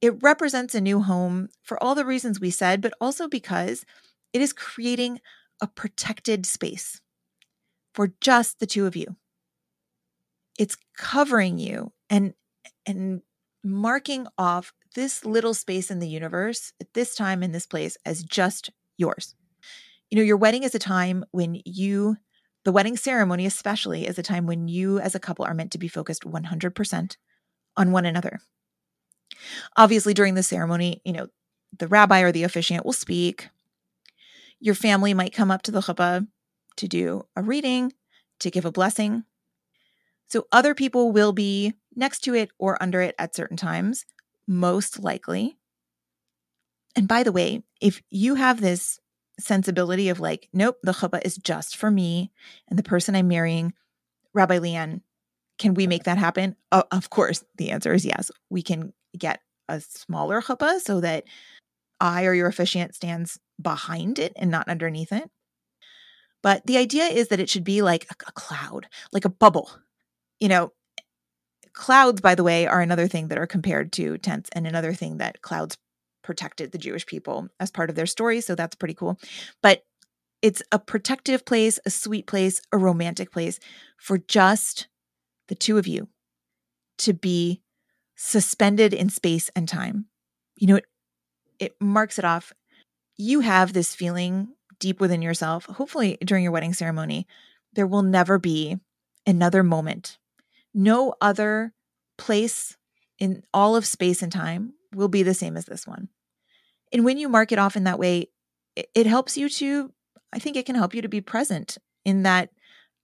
it 0.00 0.22
represents 0.22 0.74
a 0.74 0.80
new 0.80 1.00
home 1.00 1.48
for 1.62 1.82
all 1.82 1.94
the 1.94 2.04
reasons 2.04 2.38
we 2.38 2.50
said, 2.50 2.80
but 2.80 2.94
also 3.00 3.28
because 3.28 3.84
it 4.32 4.40
is 4.40 4.52
creating 4.52 5.20
a 5.60 5.66
protected 5.66 6.46
space 6.46 7.00
for 7.94 8.12
just 8.20 8.60
the 8.60 8.66
two 8.66 8.86
of 8.86 8.96
you. 8.96 9.16
It's 10.58 10.76
covering 10.96 11.58
you 11.58 11.92
and 12.10 12.34
and 12.86 13.22
marking 13.64 14.26
off 14.36 14.72
this 14.94 15.24
little 15.24 15.54
space 15.54 15.90
in 15.90 15.98
the 15.98 16.08
universe 16.08 16.72
at 16.80 16.92
this 16.94 17.14
time 17.14 17.42
in 17.42 17.52
this 17.52 17.66
place 17.66 17.96
as 18.04 18.22
just 18.22 18.70
yours. 18.96 19.34
You 20.14 20.20
know, 20.20 20.26
your 20.26 20.36
wedding 20.36 20.62
is 20.62 20.76
a 20.76 20.78
time 20.78 21.24
when 21.32 21.60
you 21.64 22.18
the 22.62 22.70
wedding 22.70 22.96
ceremony 22.96 23.46
especially 23.46 24.06
is 24.06 24.16
a 24.16 24.22
time 24.22 24.46
when 24.46 24.68
you 24.68 25.00
as 25.00 25.16
a 25.16 25.18
couple 25.18 25.44
are 25.44 25.54
meant 25.54 25.72
to 25.72 25.78
be 25.78 25.88
focused 25.88 26.22
100% 26.22 27.16
on 27.76 27.90
one 27.90 28.06
another. 28.06 28.38
Obviously 29.76 30.14
during 30.14 30.36
the 30.36 30.44
ceremony, 30.44 31.02
you 31.04 31.12
know, 31.12 31.26
the 31.76 31.88
rabbi 31.88 32.20
or 32.20 32.30
the 32.30 32.44
officiant 32.44 32.86
will 32.86 32.92
speak. 32.92 33.48
Your 34.60 34.76
family 34.76 35.14
might 35.14 35.34
come 35.34 35.50
up 35.50 35.62
to 35.62 35.72
the 35.72 35.80
chuppah 35.80 36.28
to 36.76 36.86
do 36.86 37.26
a 37.34 37.42
reading, 37.42 37.92
to 38.38 38.52
give 38.52 38.64
a 38.64 38.70
blessing. 38.70 39.24
So 40.28 40.46
other 40.52 40.76
people 40.76 41.10
will 41.10 41.32
be 41.32 41.74
next 41.96 42.20
to 42.20 42.36
it 42.36 42.52
or 42.56 42.80
under 42.80 43.00
it 43.00 43.16
at 43.18 43.34
certain 43.34 43.56
times, 43.56 44.06
most 44.46 45.02
likely. 45.02 45.56
And 46.94 47.08
by 47.08 47.24
the 47.24 47.32
way, 47.32 47.64
if 47.80 48.00
you 48.10 48.36
have 48.36 48.60
this 48.60 49.00
sensibility 49.38 50.08
of 50.08 50.20
like, 50.20 50.48
nope, 50.52 50.76
the 50.82 50.92
chuppah 50.92 51.24
is 51.24 51.36
just 51.36 51.76
for 51.76 51.90
me 51.90 52.30
and 52.68 52.78
the 52.78 52.82
person 52.82 53.16
I'm 53.16 53.28
marrying, 53.28 53.72
Rabbi 54.32 54.58
LeighAnn, 54.58 55.00
can 55.58 55.74
we 55.74 55.86
make 55.86 56.04
that 56.04 56.18
happen? 56.18 56.56
Uh, 56.72 56.82
of 56.90 57.10
course, 57.10 57.44
the 57.56 57.70
answer 57.70 57.92
is 57.92 58.04
yes. 58.04 58.30
We 58.50 58.62
can 58.62 58.92
get 59.16 59.40
a 59.68 59.80
smaller 59.80 60.40
chuppah 60.40 60.80
so 60.80 61.00
that 61.00 61.24
I 62.00 62.24
or 62.24 62.34
your 62.34 62.48
officiant 62.48 62.94
stands 62.94 63.38
behind 63.60 64.18
it 64.18 64.32
and 64.36 64.50
not 64.50 64.68
underneath 64.68 65.12
it. 65.12 65.30
But 66.42 66.66
the 66.66 66.76
idea 66.76 67.04
is 67.04 67.28
that 67.28 67.40
it 67.40 67.48
should 67.48 67.64
be 67.64 67.82
like 67.82 68.04
a, 68.10 68.14
a 68.28 68.32
cloud, 68.32 68.86
like 69.12 69.24
a 69.24 69.30
bubble. 69.30 69.70
You 70.40 70.48
know, 70.48 70.72
clouds, 71.72 72.20
by 72.20 72.34
the 72.34 72.44
way, 72.44 72.66
are 72.66 72.80
another 72.80 73.08
thing 73.08 73.28
that 73.28 73.38
are 73.38 73.46
compared 73.46 73.92
to 73.94 74.18
tents 74.18 74.50
and 74.52 74.66
another 74.66 74.92
thing 74.92 75.18
that 75.18 75.40
clouds 75.42 75.78
protected 76.24 76.72
the 76.72 76.78
Jewish 76.78 77.06
people 77.06 77.48
as 77.60 77.70
part 77.70 77.90
of 77.90 77.96
their 77.96 78.06
story. 78.06 78.40
So 78.40 78.56
that's 78.56 78.74
pretty 78.74 78.94
cool. 78.94 79.20
But 79.62 79.84
it's 80.42 80.62
a 80.72 80.78
protective 80.78 81.44
place, 81.44 81.78
a 81.86 81.90
sweet 81.90 82.26
place, 82.26 82.60
a 82.72 82.78
romantic 82.78 83.30
place 83.30 83.60
for 83.96 84.18
just 84.18 84.88
the 85.48 85.54
two 85.54 85.78
of 85.78 85.86
you 85.86 86.08
to 86.98 87.12
be 87.12 87.62
suspended 88.16 88.92
in 88.92 89.08
space 89.08 89.50
and 89.54 89.68
time. 89.68 90.06
You 90.56 90.66
know, 90.66 90.76
it, 90.76 90.84
it 91.58 91.72
marks 91.80 92.18
it 92.18 92.24
off. 92.24 92.52
You 93.16 93.40
have 93.40 93.72
this 93.72 93.94
feeling 93.94 94.48
deep 94.78 95.00
within 95.00 95.22
yourself, 95.22 95.64
hopefully 95.66 96.18
during 96.24 96.42
your 96.42 96.52
wedding 96.52 96.74
ceremony, 96.74 97.26
there 97.72 97.86
will 97.86 98.02
never 98.02 98.38
be 98.38 98.78
another 99.26 99.62
moment. 99.62 100.18
No 100.74 101.14
other 101.20 101.72
place 102.18 102.76
in 103.18 103.42
all 103.52 103.76
of 103.76 103.86
space 103.86 104.22
and 104.22 104.32
time 104.32 104.74
will 104.94 105.08
be 105.08 105.22
the 105.22 105.34
same 105.34 105.56
as 105.56 105.64
this 105.64 105.86
one. 105.86 106.08
And 106.94 107.04
when 107.04 107.18
you 107.18 107.28
mark 107.28 107.50
it 107.50 107.58
off 107.58 107.76
in 107.76 107.84
that 107.84 107.98
way, 107.98 108.28
it, 108.76 108.88
it 108.94 109.06
helps 109.06 109.36
you 109.36 109.48
to, 109.48 109.92
I 110.32 110.38
think 110.38 110.56
it 110.56 110.64
can 110.64 110.76
help 110.76 110.94
you 110.94 111.02
to 111.02 111.08
be 111.08 111.20
present 111.20 111.76
in 112.04 112.22
that 112.22 112.50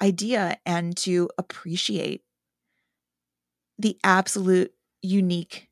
idea 0.01 0.57
and 0.65 0.97
to 0.99 1.29
appreciate 1.37 2.23
the 3.79 3.99
absolute 4.05 4.73
unique 5.03 5.69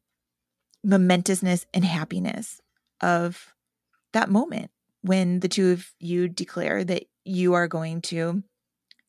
momentousness 0.85 1.65
and 1.73 1.85
happiness 1.85 2.61
of 3.01 3.55
that 4.13 4.31
moment 4.31 4.71
when 5.03 5.41
the 5.41 5.49
two 5.49 5.71
of 5.71 5.93
you 6.01 6.29
declare 6.29 6.83
that 6.83 7.05
you 7.25 7.55
are 7.55 7.69
going 7.69 8.01
to 8.01 8.43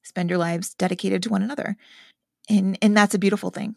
spend 0.03 0.30
your 0.30 0.39
lives 0.39 0.76
dedicated 0.76 1.24
to 1.24 1.30
one 1.30 1.41
another. 1.41 1.76
And 2.49 2.78
and 2.82 2.95
that's 2.95 3.16
a 3.16 3.20
beautiful 3.20 3.49
thing. 3.49 3.76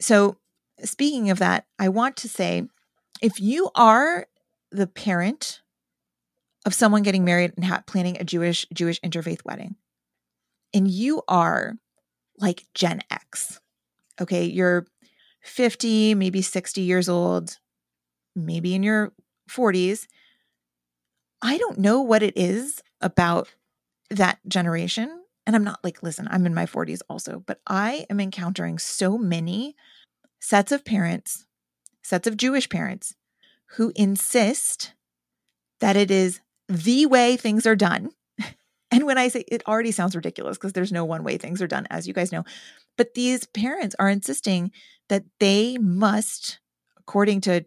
So, 0.00 0.38
speaking 0.82 1.30
of 1.30 1.38
that, 1.38 1.66
I 1.78 1.88
want 1.88 2.16
to 2.18 2.28
say 2.28 2.68
if 3.22 3.40
you 3.40 3.70
are 3.74 4.26
the 4.70 4.86
parent 4.86 5.62
of 6.66 6.74
someone 6.74 7.02
getting 7.02 7.24
married 7.24 7.52
and 7.56 7.64
ha- 7.64 7.82
planning 7.86 8.16
a 8.18 8.24
Jewish 8.24 8.66
Jewish 8.72 9.00
interfaith 9.00 9.44
wedding, 9.44 9.76
and 10.74 10.88
you 10.88 11.22
are 11.28 11.74
like 12.38 12.66
Gen 12.74 13.00
X, 13.10 13.60
okay, 14.20 14.44
you're 14.44 14.86
50, 15.42 16.14
maybe 16.14 16.42
60 16.42 16.80
years 16.80 17.08
old, 17.08 17.58
maybe 18.36 18.74
in 18.74 18.82
your 18.82 19.12
40s, 19.50 20.06
I 21.40 21.58
don't 21.58 21.78
know 21.78 22.02
what 22.02 22.22
it 22.22 22.36
is 22.36 22.82
about 23.00 23.48
that 24.10 24.38
generation. 24.46 25.22
And 25.46 25.56
I'm 25.56 25.64
not 25.64 25.82
like, 25.82 26.02
listen, 26.02 26.28
I'm 26.30 26.44
in 26.46 26.54
my 26.54 26.66
40s 26.66 27.00
also, 27.08 27.42
but 27.46 27.60
I 27.66 28.06
am 28.10 28.20
encountering 28.20 28.78
so 28.78 29.16
many 29.16 29.76
sets 30.40 30.72
of 30.72 30.84
parents, 30.84 31.46
sets 32.08 32.26
of 32.26 32.36
Jewish 32.36 32.68
parents 32.68 33.14
who 33.76 33.92
insist 33.94 34.94
that 35.80 35.96
it 35.96 36.10
is 36.10 36.40
the 36.68 37.06
way 37.06 37.36
things 37.36 37.66
are 37.66 37.76
done. 37.76 38.10
And 38.90 39.04
when 39.04 39.18
I 39.18 39.28
say 39.28 39.44
it 39.48 39.62
already 39.68 39.90
sounds 39.90 40.16
ridiculous 40.16 40.56
because 40.56 40.72
there's 40.72 40.90
no 40.90 41.04
one 41.04 41.22
way 41.22 41.36
things 41.36 41.60
are 41.60 41.66
done, 41.66 41.86
as 41.90 42.08
you 42.08 42.14
guys 42.14 42.32
know. 42.32 42.44
But 42.96 43.12
these 43.12 43.44
parents 43.44 43.94
are 43.98 44.08
insisting 44.08 44.72
that 45.10 45.24
they 45.40 45.76
must, 45.76 46.58
according 46.98 47.42
to 47.42 47.66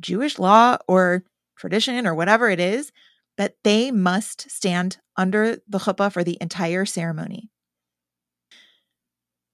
Jewish 0.00 0.40
law 0.40 0.76
or 0.88 1.22
tradition 1.56 2.04
or 2.04 2.16
whatever 2.16 2.50
it 2.50 2.58
is, 2.58 2.90
that 3.36 3.54
they 3.62 3.92
must 3.92 4.50
stand 4.50 4.98
under 5.16 5.58
the 5.68 5.78
chuppah 5.78 6.10
for 6.10 6.24
the 6.24 6.36
entire 6.40 6.84
ceremony. 6.84 7.48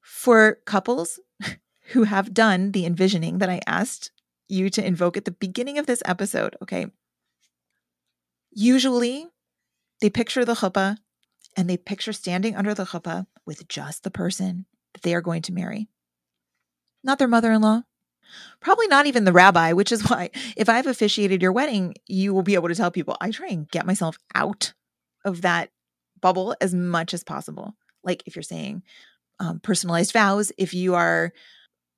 For 0.00 0.60
couples 0.64 1.20
who 1.88 2.04
have 2.04 2.32
done 2.32 2.72
the 2.72 2.86
envisioning 2.86 3.36
that 3.36 3.50
I 3.50 3.60
asked 3.66 4.12
you 4.49 4.70
to 4.70 4.84
invoke 4.84 5.16
at 5.16 5.24
the 5.24 5.30
beginning 5.30 5.78
of 5.78 5.86
this 5.86 6.03
episode, 6.05 6.57
okay? 6.62 6.86
Usually 8.51 9.26
they 10.01 10.11
picture 10.11 10.45
the 10.45 10.55
chuppah 10.55 10.99
and 11.57 11.68
they 11.68 11.76
picture 11.76 12.12
standing 12.12 12.57
under 12.57 12.74
the 12.74 12.84
chuppah 12.84 13.26
with 13.47 13.68
just 13.68 14.05
the 14.05 14.11
person 14.11 14.66
that 14.95 15.03
they 15.03 15.14
are 15.14 15.20
going 15.20 15.43
to 15.43 15.53
marry, 15.53 15.88
not 17.03 17.18
their 17.18 17.28
mother 17.28 17.53
in 17.53 17.62
law, 17.62 17.82
Probably 18.61 18.86
not 18.86 19.07
even 19.07 19.24
the 19.24 19.32
rabbi, 19.32 19.72
which 19.72 19.93
is 19.93 20.09
why 20.09 20.30
if 20.57 20.68
I've 20.68 20.86
officiated 20.86 21.43
your 21.43 21.53
wedding, 21.53 21.95
you 22.07 22.32
will 22.34 22.43
be 22.43 22.55
able 22.55 22.68
to 22.68 22.74
tell 22.74 22.90
people 22.90 23.16
I 23.20 23.30
try 23.30 23.49
and 23.49 23.68
get 23.68 23.86
myself 23.86 24.16
out 24.34 24.72
of 25.24 25.43
that 25.43 25.70
bubble 26.20 26.55
as 26.61 26.74
much 26.74 27.14
as 27.14 27.24
possible. 27.24 27.76
Like 28.05 28.22
if 28.26 28.36
you're 28.36 28.43
saying 28.43 28.82
um, 29.40 29.61
personalized 29.61 30.12
vows, 30.12 30.53
if 30.59 30.74
you 30.74 30.95
are, 30.95 31.32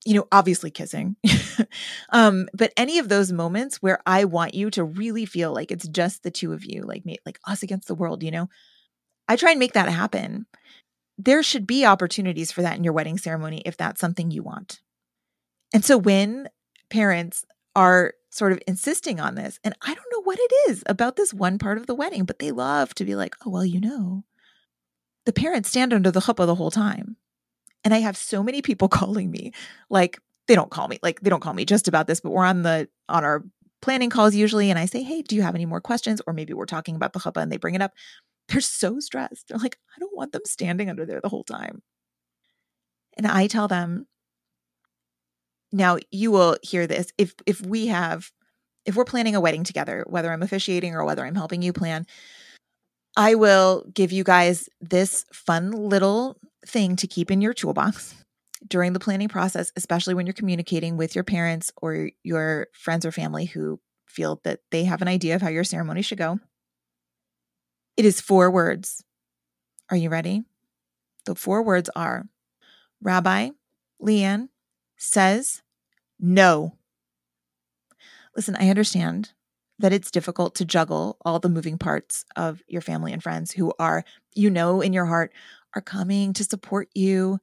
you 0.05 0.15
know, 0.15 0.27
obviously 0.31 0.71
kissing, 0.71 1.17
um, 2.11 2.49
but 2.53 2.73
any 2.77 2.99
of 2.99 3.09
those 3.09 3.33
moments 3.33 3.83
where 3.83 4.01
I 4.07 4.25
want 4.25 4.55
you 4.55 4.71
to 4.71 4.85
really 4.85 5.27
feel 5.27 5.53
like 5.53 5.71
it's 5.71 5.89
just 5.89 6.23
the 6.23 6.31
two 6.31 6.53
of 6.53 6.65
you, 6.65 6.83
like 6.83 7.05
me, 7.05 7.19
like 7.25 7.39
us 7.47 7.63
against 7.63 7.89
the 7.89 7.95
world, 7.95 8.23
you 8.23 8.31
know, 8.31 8.49
I 9.29 9.37
try 9.37 9.51
and 9.51 9.61
make 9.61 9.73
that 9.73 9.89
happen. 9.89 10.47
There 11.17 11.43
should 11.43 11.67
be 11.67 11.85
opportunities 11.85 12.53
for 12.53 12.63
that 12.63 12.77
in 12.77 12.85
your 12.85 12.93
wedding 12.93 13.19
ceremony 13.19 13.63
if 13.65 13.77
that's 13.77 14.01
something 14.01 14.31
you 14.31 14.43
want. 14.43 14.81
And 15.73 15.85
so 15.85 15.97
when 15.97 16.49
parents 16.91 17.45
are 17.75 18.15
sort 18.31 18.53
of 18.53 18.61
insisting 18.67 19.21
on 19.21 19.35
this, 19.35 19.59
and 19.65 19.75
I 19.83 19.95
don't 19.95 20.13
know 20.13 20.23
what 20.23 20.39
it 20.41 20.53
is 20.71 20.83
about 20.87 21.17
this 21.17 21.33
one 21.33 21.59
part 21.59 21.79
of 21.79 21.87
the 21.87 21.95
wedding, 21.95 22.25
but 22.25 22.39
they 22.39 22.51
love 22.53 22.95
to 22.95 23.05
be 23.05 23.15
like, 23.15 23.35
oh, 23.45 23.51
well, 23.51 23.65
you 23.65 23.81
know, 23.81 24.25
the 25.25 25.33
parents 25.33 25.71
stand 25.71 25.93
under 25.93 26.11
the 26.11 26.21
chuppah 26.21 26.47
the 26.47 26.55
whole 26.55 26.71
time. 26.71 27.17
And 27.85 27.95
I 27.95 27.99
have 27.99 28.17
so 28.17 28.43
many 28.43 28.63
people 28.63 28.89
calling 29.01 29.31
me, 29.31 29.53
like, 29.91 30.19
they 30.49 30.55
don't 30.55 30.71
call 30.71 30.89
me, 30.89 30.99
like, 31.03 31.21
they 31.21 31.31
don't 31.31 31.41
call 31.41 31.55
me 31.55 31.65
just 31.65 31.89
about 31.89 32.07
this, 32.07 32.21
but 32.21 32.31
we're 32.31 32.45
on 32.45 32.63
the, 32.63 32.89
on 33.09 33.25
our 33.25 33.43
planning 33.83 34.11
calls 34.11 34.35
usually. 34.35 34.71
And 34.71 34.79
I 34.79 34.87
say, 34.87 35.03
hey, 35.03 35.23
do 35.23 35.37
you 35.37 35.43
have 35.43 35.55
any 35.55 35.67
more 35.67 35.81
questions? 35.81 36.21
Or 36.27 36.33
maybe 36.33 36.53
we're 36.55 36.67
talking 36.67 36.97
about 36.97 37.13
the 37.13 37.21
chuppah 37.21 37.43
and 37.43 37.53
they 37.53 37.57
bring 37.59 37.75
it 37.75 37.83
up. 37.83 37.93
They're 38.49 38.61
so 38.61 39.01
stressed. 39.01 39.49
They're 39.49 39.59
like, 39.59 39.79
I 39.97 40.01
don't 40.01 40.17
want 40.17 40.33
them 40.33 40.43
standing 40.47 40.91
under 40.91 41.07
there 41.07 41.21
the 41.21 41.29
whole 41.31 41.45
time. 41.45 41.83
And 43.17 43.27
I 43.27 43.47
tell 43.49 43.67
them, 43.69 44.07
now 45.73 45.99
you 46.11 46.31
will 46.31 46.57
hear 46.63 46.87
this 46.87 47.13
if 47.19 47.35
if 47.47 47.61
we 47.61 47.89
have 47.89 48.31
if 48.87 48.97
we're 48.97 49.05
planning 49.05 49.37
a 49.37 49.41
wedding 49.41 49.65
together, 49.65 50.05
whether 50.09 50.33
I'm 50.33 50.43
officiating 50.43 50.95
or 50.95 51.05
whether 51.05 51.25
I'm 51.25 51.35
helping 51.35 51.63
you 51.63 51.73
plan, 51.73 52.07
I 53.17 53.35
will 53.37 53.85
give 53.95 54.13
you 54.13 54.25
guys 54.25 54.69
this 54.81 55.25
fun 55.33 55.71
little 55.71 56.37
thing 56.67 56.97
to 56.97 57.07
keep 57.07 57.31
in 57.31 57.41
your 57.41 57.55
toolbox 57.55 58.15
during 58.67 58.93
the 58.93 59.01
planning 59.01 59.29
process, 59.29 59.73
especially 59.77 60.15
when 60.15 60.27
you're 60.27 60.33
communicating 60.33 60.97
with 60.97 61.15
your 61.15 61.25
parents 61.25 61.73
or 61.81 62.11
your 62.23 62.69
friends 62.73 63.05
or 63.05 63.13
family 63.13 63.45
who 63.45 63.81
feel 64.07 64.41
that 64.45 64.61
they 64.71 64.85
have 64.85 65.03
an 65.03 65.09
idea 65.09 65.35
of 65.35 65.43
how 65.43 65.49
your 65.49 65.65
ceremony 65.65 66.03
should 66.03 66.19
go. 66.19 66.39
It 67.97 68.05
is 68.05 68.21
four 68.21 68.51
words. 68.51 69.05
Are 69.91 69.97
you 69.97 70.09
ready? 70.09 70.45
The 71.27 71.35
four 71.35 71.63
words 71.63 71.91
are 71.95 72.27
Rabbi, 73.03 73.51
LeighAnn 74.03 74.49
says 74.97 75.63
no. 76.19 76.77
Listen, 78.37 78.57
I 78.59 78.71
understand 78.71 79.33
that 79.79 79.93
it's 79.93 80.11
difficult 80.11 80.55
to 80.55 80.65
juggle 80.65 81.19
all 81.25 81.39
the 81.39 81.49
moving 81.49 81.79
parts 81.79 82.25
of 82.37 82.63
your 82.69 82.81
family 82.81 83.13
and 83.13 83.23
friends 83.23 83.53
who 83.53 83.73
are, 83.79 84.05
you 84.35 84.49
know, 84.49 84.81
in 84.81 84.93
your 84.93 85.07
heart, 85.07 85.33
are 85.75 85.81
coming 85.81 86.33
to 86.35 86.45
support 86.45 86.89
you. 86.95 87.39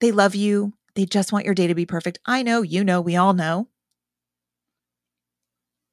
They 0.00 0.12
love 0.12 0.34
you. 0.34 0.72
They 0.94 1.04
just 1.04 1.32
want 1.32 1.44
your 1.44 1.54
day 1.54 1.66
to 1.66 1.74
be 1.74 1.86
perfect. 1.86 2.18
I 2.26 2.42
know, 2.42 2.62
you 2.62 2.84
know, 2.84 3.00
we 3.00 3.16
all 3.16 3.32
know. 3.32 3.68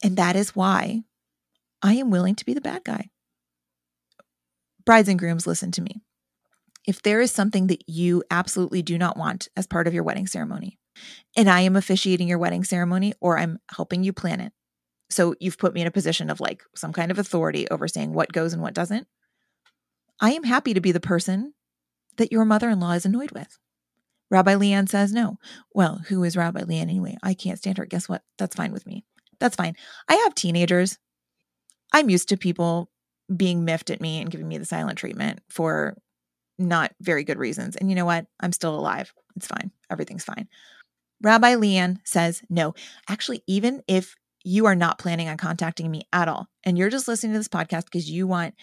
And 0.04 0.18
that 0.18 0.36
is 0.36 0.56
why 0.56 1.04
I 1.82 1.94
am 1.94 2.12
willing 2.12 2.36
to 2.36 2.46
be 2.46 2.54
the 2.54 2.62
bad 2.62 2.84
guy. 2.84 3.10
Brides 4.86 5.10
and 5.10 5.20
grooms, 5.20 5.48
listen 5.48 5.72
to 5.74 5.82
me. 5.82 6.02
If 6.86 7.02
there 7.02 7.20
is 7.20 7.32
something 7.32 7.68
that 7.68 7.84
you 7.90 8.24
absolutely 8.32 8.82
do 8.82 8.98
not 8.98 9.18
want 9.18 9.50
as 9.58 9.68
part 9.68 9.88
of 9.88 9.94
your 9.94 10.04
wedding 10.04 10.28
ceremony, 10.28 10.80
and 11.36 11.50
I 11.50 11.62
am 11.62 11.76
officiating 11.76 12.28
your 12.28 12.38
wedding 12.40 12.64
ceremony 12.64 13.14
or 13.20 13.38
I'm 13.38 13.60
helping 13.76 14.04
you 14.04 14.14
plan 14.14 14.40
it, 14.40 14.54
so 15.10 15.36
you've 15.40 15.58
put 15.58 15.74
me 15.74 15.82
in 15.82 15.88
a 15.88 15.92
position 15.92 16.30
of 16.30 16.40
like 16.40 16.64
some 16.76 16.94
kind 16.94 17.12
of 17.12 17.20
authority 17.20 17.68
over 17.70 17.88
saying 17.88 18.14
what 18.14 18.32
goes 18.32 18.54
and 18.54 18.62
what 18.62 18.74
doesn't, 18.74 19.08
I 20.20 20.32
am 20.32 20.44
happy 20.44 20.74
to 20.74 20.82
be 20.82 20.92
the 20.92 21.00
person 21.00 21.54
that 22.18 22.32
your 22.32 22.46
mother 22.46 22.70
in 22.70 22.80
law 22.80 22.94
is 22.94 23.06
annoyed 23.06 23.32
with. 23.32 23.58
Rabbi 24.30 24.56
LeighAnn 24.56 24.90
says 24.90 25.14
no. 25.14 25.38
Well, 25.74 26.02
who 26.08 26.24
is 26.24 26.36
Rabbi 26.36 26.62
LeighAnn 26.62 26.82
anyway? 26.82 27.18
I 27.24 27.34
can't 27.34 27.58
stand 27.58 27.78
her. 27.78 27.86
Guess 27.86 28.10
what? 28.10 28.24
That's 28.38 28.56
fine 28.56 28.74
with 28.74 28.86
me. 28.86 29.06
That's 29.40 29.56
fine. 29.56 29.76
I 30.10 30.16
have 30.16 30.36
teenagers. 30.36 30.98
I'm 31.94 32.10
used 32.10 32.30
to 32.30 32.38
people 32.38 32.90
being 33.34 33.64
miffed 33.64 33.90
at 33.90 34.02
me 34.02 34.20
and 34.20 34.30
giving 34.30 34.48
me 34.48 34.58
the 34.58 34.66
silent 34.66 34.98
treatment 34.98 35.40
for 35.50 35.98
not 36.58 36.94
very 37.02 37.24
good 37.24 37.38
reasons. 37.38 37.76
And 37.76 37.90
you 37.90 37.96
know 37.96 38.06
what? 38.06 38.26
I'm 38.40 38.52
still 38.52 38.76
alive. 38.76 39.14
It's 39.36 39.48
fine. 39.48 39.72
Everything's 39.90 40.24
fine. 40.24 40.48
Rabbi 41.22 41.56
LeighAnn 41.56 42.00
says 42.04 42.42
no. 42.50 42.74
Actually, 43.08 43.44
even 43.48 43.84
if 43.88 44.16
you 44.44 44.66
are 44.66 44.76
not 44.76 45.00
planning 45.00 45.30
on 45.30 45.38
contacting 45.38 45.90
me 45.92 46.04
at 46.14 46.28
all, 46.28 46.48
and 46.64 46.78
you're 46.78 46.90
just 46.90 47.08
listening 47.08 47.34
to 47.34 47.40
this 47.40 47.48
podcast 47.48 47.86
because 47.86 48.10
you 48.10 48.28
want 48.28 48.56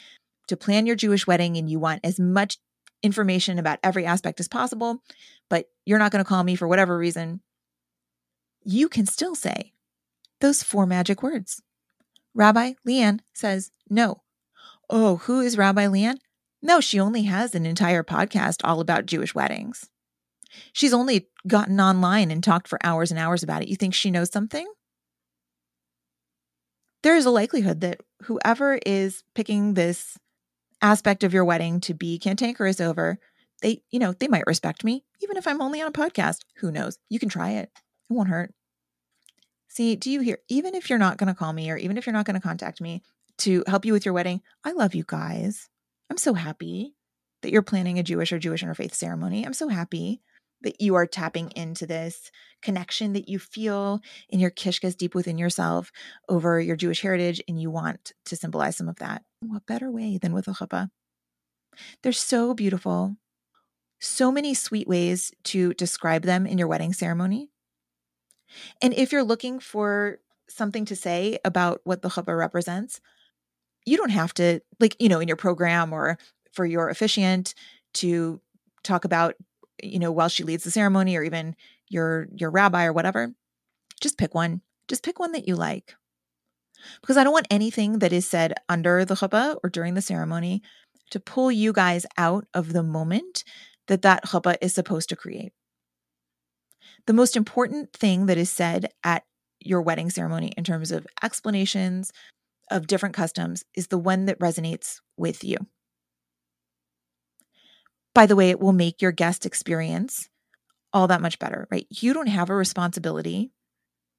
to 0.49 0.57
plan 0.57 0.87
your 0.87 0.97
Jewish 0.97 1.27
wedding 1.27 1.57
and 1.57 1.71
you 1.71 1.79
want 1.79 2.01
as 2.05 2.19
much 2.21 2.59
information 3.03 3.59
about 3.59 3.79
every 3.83 4.07
aspect 4.07 4.41
as 4.41 4.49
possible, 4.49 5.03
but 5.51 5.69
you're 5.85 5.99
not 5.99 6.11
going 6.11 6.25
to 6.25 6.29
call 6.29 6.43
me 6.43 6.57
for 6.57 6.67
whatever 6.67 6.97
reason, 6.97 7.41
you 8.65 8.89
can 8.89 9.07
still 9.07 9.35
say 9.35 9.73
those 10.41 10.63
four 10.63 10.87
magic 10.87 11.23
words. 11.23 11.63
Rabbi 12.35 12.73
LeighAnn 12.87 13.21
says 13.33 13.71
no. 13.89 14.23
Oh, 14.91 15.17
who 15.19 15.41
is 15.41 15.59
Rabbi 15.59 15.87
LeighAnn? 15.87 16.17
No, 16.63 16.81
she 16.81 16.99
only 16.99 17.23
has 17.23 17.55
an 17.55 17.67
entire 17.67 18.03
podcast 18.03 18.61
all 18.65 18.81
about 18.81 19.07
Jewish 19.07 19.35
weddings. 19.35 19.91
She's 20.73 20.95
only 20.95 21.29
gotten 21.47 21.81
online 21.81 22.31
and 22.31 22.43
talked 22.43 22.69
for 22.69 22.79
hours 22.83 23.11
and 23.11 23.21
hours 23.21 23.43
about 23.43 23.63
it. 23.63 23.69
You 23.69 23.77
think 23.77 23.93
she 23.93 24.11
knows 24.11 24.33
something? 24.33 24.67
There 27.03 27.17
is 27.17 27.27
a 27.27 27.31
likelihood 27.31 27.83
that 27.83 28.01
whoever 28.23 28.79
is 28.87 29.25
picking 29.35 29.75
this 29.75 30.17
aspect 30.85 31.25
of 31.25 31.33
your 31.33 31.47
wedding 31.47 31.81
to 31.81 31.95
be 31.95 32.19
cantankerous 32.19 32.79
over, 32.79 33.19
they, 33.63 33.83
you 33.91 33.99
know, 33.99 34.13
they 34.13 34.29
might 34.29 34.47
respect 34.47 34.85
me, 34.85 35.03
even 35.23 35.39
if 35.39 35.49
I'm 35.49 35.63
only 35.63 35.81
on 35.81 35.89
a 35.89 35.93
podcast. 35.93 36.41
Who 36.59 36.71
knows? 36.71 36.99
You 37.09 37.19
can 37.19 37.31
try 37.31 37.53
it. 37.53 37.71
It 38.11 38.13
won't 38.13 38.29
hurt. 38.29 38.53
See, 39.69 39.97
do 39.97 40.11
you 40.11 40.21
hear? 40.21 40.39
Even 40.49 40.75
if 40.75 40.91
you're 40.91 40.99
not 40.99 41.17
going 41.17 41.29
to 41.29 41.39
call 41.39 41.53
me 41.53 41.71
or 41.71 41.77
even 41.79 41.97
if 41.97 42.07
you're 42.07 42.13
not 42.13 42.27
going 42.27 42.39
to 42.39 42.47
contact 42.47 42.83
me 42.83 43.03
to 43.39 43.65
help 43.67 43.87
you 43.87 43.95
with 43.95 44.05
your 44.05 44.13
wedding, 44.13 44.43
I 44.63 44.73
love 44.73 44.95
you 44.95 45.05
guys. 45.07 45.69
I'm 46.11 46.19
so 46.19 46.35
happy 46.35 46.95
that 47.43 47.51
you're 47.51 47.63
planning 47.63 47.99
a 47.99 48.03
Jewish 48.03 48.33
or 48.33 48.39
Jewish 48.39 48.63
interfaith 48.63 48.95
ceremony. 48.95 49.45
I'm 49.45 49.55
so 49.55 49.69
happy 49.69 50.21
that 50.63 50.81
you 50.81 50.95
are 50.95 51.07
tapping 51.07 51.51
into 51.57 51.87
this 51.87 52.31
connection 52.63 53.15
that 53.15 53.29
you 53.29 53.39
feel 53.39 54.01
in 54.29 54.39
your 54.39 54.51
kishkas 54.51 54.97
deep 54.97 55.15
within 55.15 55.39
yourself 55.39 55.91
over 56.29 56.61
your 56.61 56.77
Jewish 56.77 57.03
heritage, 57.03 57.43
and 57.49 57.61
you 57.61 57.71
want 57.71 58.13
to 58.27 58.37
symbolize 58.37 58.77
some 58.77 58.89
of 58.89 58.97
that. 58.97 59.23
What 59.49 59.67
better 59.67 59.91
way 59.91 60.19
than 60.19 60.33
with 60.33 60.49
a 60.49 60.53
chuppah? 60.53 60.91
They're 62.03 62.13
so 62.13 62.55
beautiful. 62.55 63.17
So 64.01 64.31
many 64.31 64.55
sweet 64.55 64.87
ways 64.89 65.33
to 65.45 65.75
describe 65.75 66.23
them 66.23 66.47
in 66.47 66.59
your 66.59 66.69
wedding 66.69 66.93
ceremony. 66.93 67.51
And 68.83 68.95
if 68.95 69.13
you're 69.13 69.25
looking 69.25 69.59
for 69.61 70.19
something 70.49 70.85
to 70.87 70.97
say 70.97 71.39
about 71.45 71.81
what 71.85 72.03
the 72.03 72.09
chuppah 72.09 72.37
represents, 72.37 73.01
you 73.87 73.97
don't 73.97 74.11
have 74.11 74.35
to, 74.35 74.61
like, 74.81 74.97
you 75.01 75.09
know, 75.09 75.21
in 75.21 75.29
your 75.29 75.37
program 75.37 75.93
or 75.93 76.19
for 76.53 76.65
your 76.65 76.89
officiant 76.89 77.55
to 77.95 78.41
talk 78.83 79.05
about 79.05 79.35
you 79.83 79.99
know, 79.99 80.13
while 80.13 80.29
she 80.29 80.45
leads 80.45 80.65
the 80.65 80.71
ceremony 80.71 81.17
or 81.17 81.23
even 81.23 81.57
your 81.89 82.29
your 82.35 82.51
rabbi 82.51 82.85
or 82.85 82.93
whatever, 82.93 83.35
just 84.01 84.19
pick 84.19 84.35
one. 84.35 84.61
Just 84.89 85.03
pick 85.03 85.19
one 85.19 85.33
that 85.33 85.49
you 85.49 85.57
like. 85.57 85.95
Because 87.01 87.17
I 87.17 87.25
don't 87.25 87.33
want 87.33 87.47
anything 87.51 87.99
that 88.01 88.13
is 88.13 88.27
said 88.27 88.55
under 88.69 89.05
the 89.05 89.15
chuppah 89.15 89.57
or 89.63 89.71
during 89.71 89.95
the 89.95 90.03
ceremony 90.03 90.63
to 91.11 91.21
pull 91.21 91.53
you 91.53 91.73
guys 91.73 92.07
out 92.17 92.47
of 92.55 92.73
the 92.73 92.83
moment 92.83 93.45
that 93.89 94.03
that 94.03 94.25
chuppah 94.27 94.57
is 94.61 94.75
supposed 94.75 95.09
to 95.11 95.17
create. 95.17 95.53
The 97.07 97.13
most 97.13 97.37
important 97.37 97.93
thing 97.93 98.27
that 98.27 98.39
is 98.39 98.51
said 98.51 98.89
at 99.03 99.25
your 99.61 99.83
wedding 99.83 100.11
ceremony 100.11 100.53
in 100.57 100.65
terms 100.65 100.91
of 100.91 101.07
explanations 101.23 102.13
of 102.71 102.87
different 102.87 103.15
customs 103.15 103.65
is 103.75 103.89
the 103.89 103.99
one 103.99 104.27
that 104.27 104.39
resonates 104.39 105.01
with 105.17 105.45
you. 105.45 105.57
By 108.15 108.27
the 108.27 108.37
way, 108.37 108.51
it 108.51 108.61
will 108.61 108.73
make 108.73 109.03
your 109.03 109.13
guest 109.13 109.45
experience 109.45 110.29
all 110.93 111.09
that 111.09 111.21
much 111.21 111.39
better, 111.39 111.67
right? 111.71 111.87
You 111.91 112.15
don't 112.15 112.29
have 112.29 112.49
a 112.49 112.55
responsibility 112.55 113.51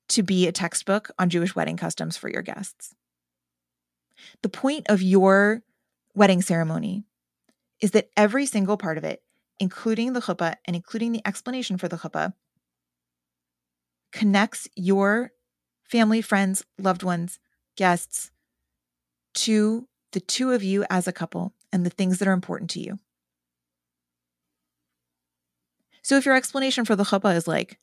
to 0.09 0.23
be 0.23 0.47
a 0.47 0.51
textbook 0.51 1.09
on 1.17 1.29
Jewish 1.29 1.55
wedding 1.55 1.77
customs 1.77 2.17
for 2.17 2.29
your 2.29 2.41
guests. 2.41 2.93
The 4.41 4.49
point 4.49 4.87
of 4.89 5.01
your 5.01 5.63
wedding 6.13 6.41
ceremony 6.41 7.03
is 7.81 7.91
that 7.91 8.09
every 8.15 8.45
single 8.45 8.77
part 8.77 8.97
of 8.97 9.03
it, 9.03 9.21
including 9.59 10.13
the 10.13 10.21
chuppah 10.21 10.55
and 10.65 10.75
including 10.75 11.11
the 11.11 11.21
explanation 11.25 11.77
for 11.77 11.87
the 11.87 11.97
chuppah, 11.97 12.33
connects 14.11 14.67
your 14.75 15.31
family, 15.83 16.21
friends, 16.21 16.63
loved 16.79 17.03
ones, 17.03 17.39
guests 17.75 18.31
to 19.33 19.87
the 20.13 20.19
two 20.21 20.51
of 20.51 20.63
you 20.63 20.85
as 20.89 21.07
a 21.07 21.13
couple 21.13 21.53
and 21.73 21.85
the 21.85 21.89
things 21.89 22.19
that 22.19 22.27
are 22.27 22.33
important 22.33 22.69
to 22.71 22.79
you. 22.79 22.97
So 26.01 26.15
if 26.17 26.25
your 26.25 26.35
explanation 26.35 26.85
for 26.85 26.95
the 26.95 27.03
chuppah 27.03 27.35
is 27.35 27.47
like, 27.47 27.79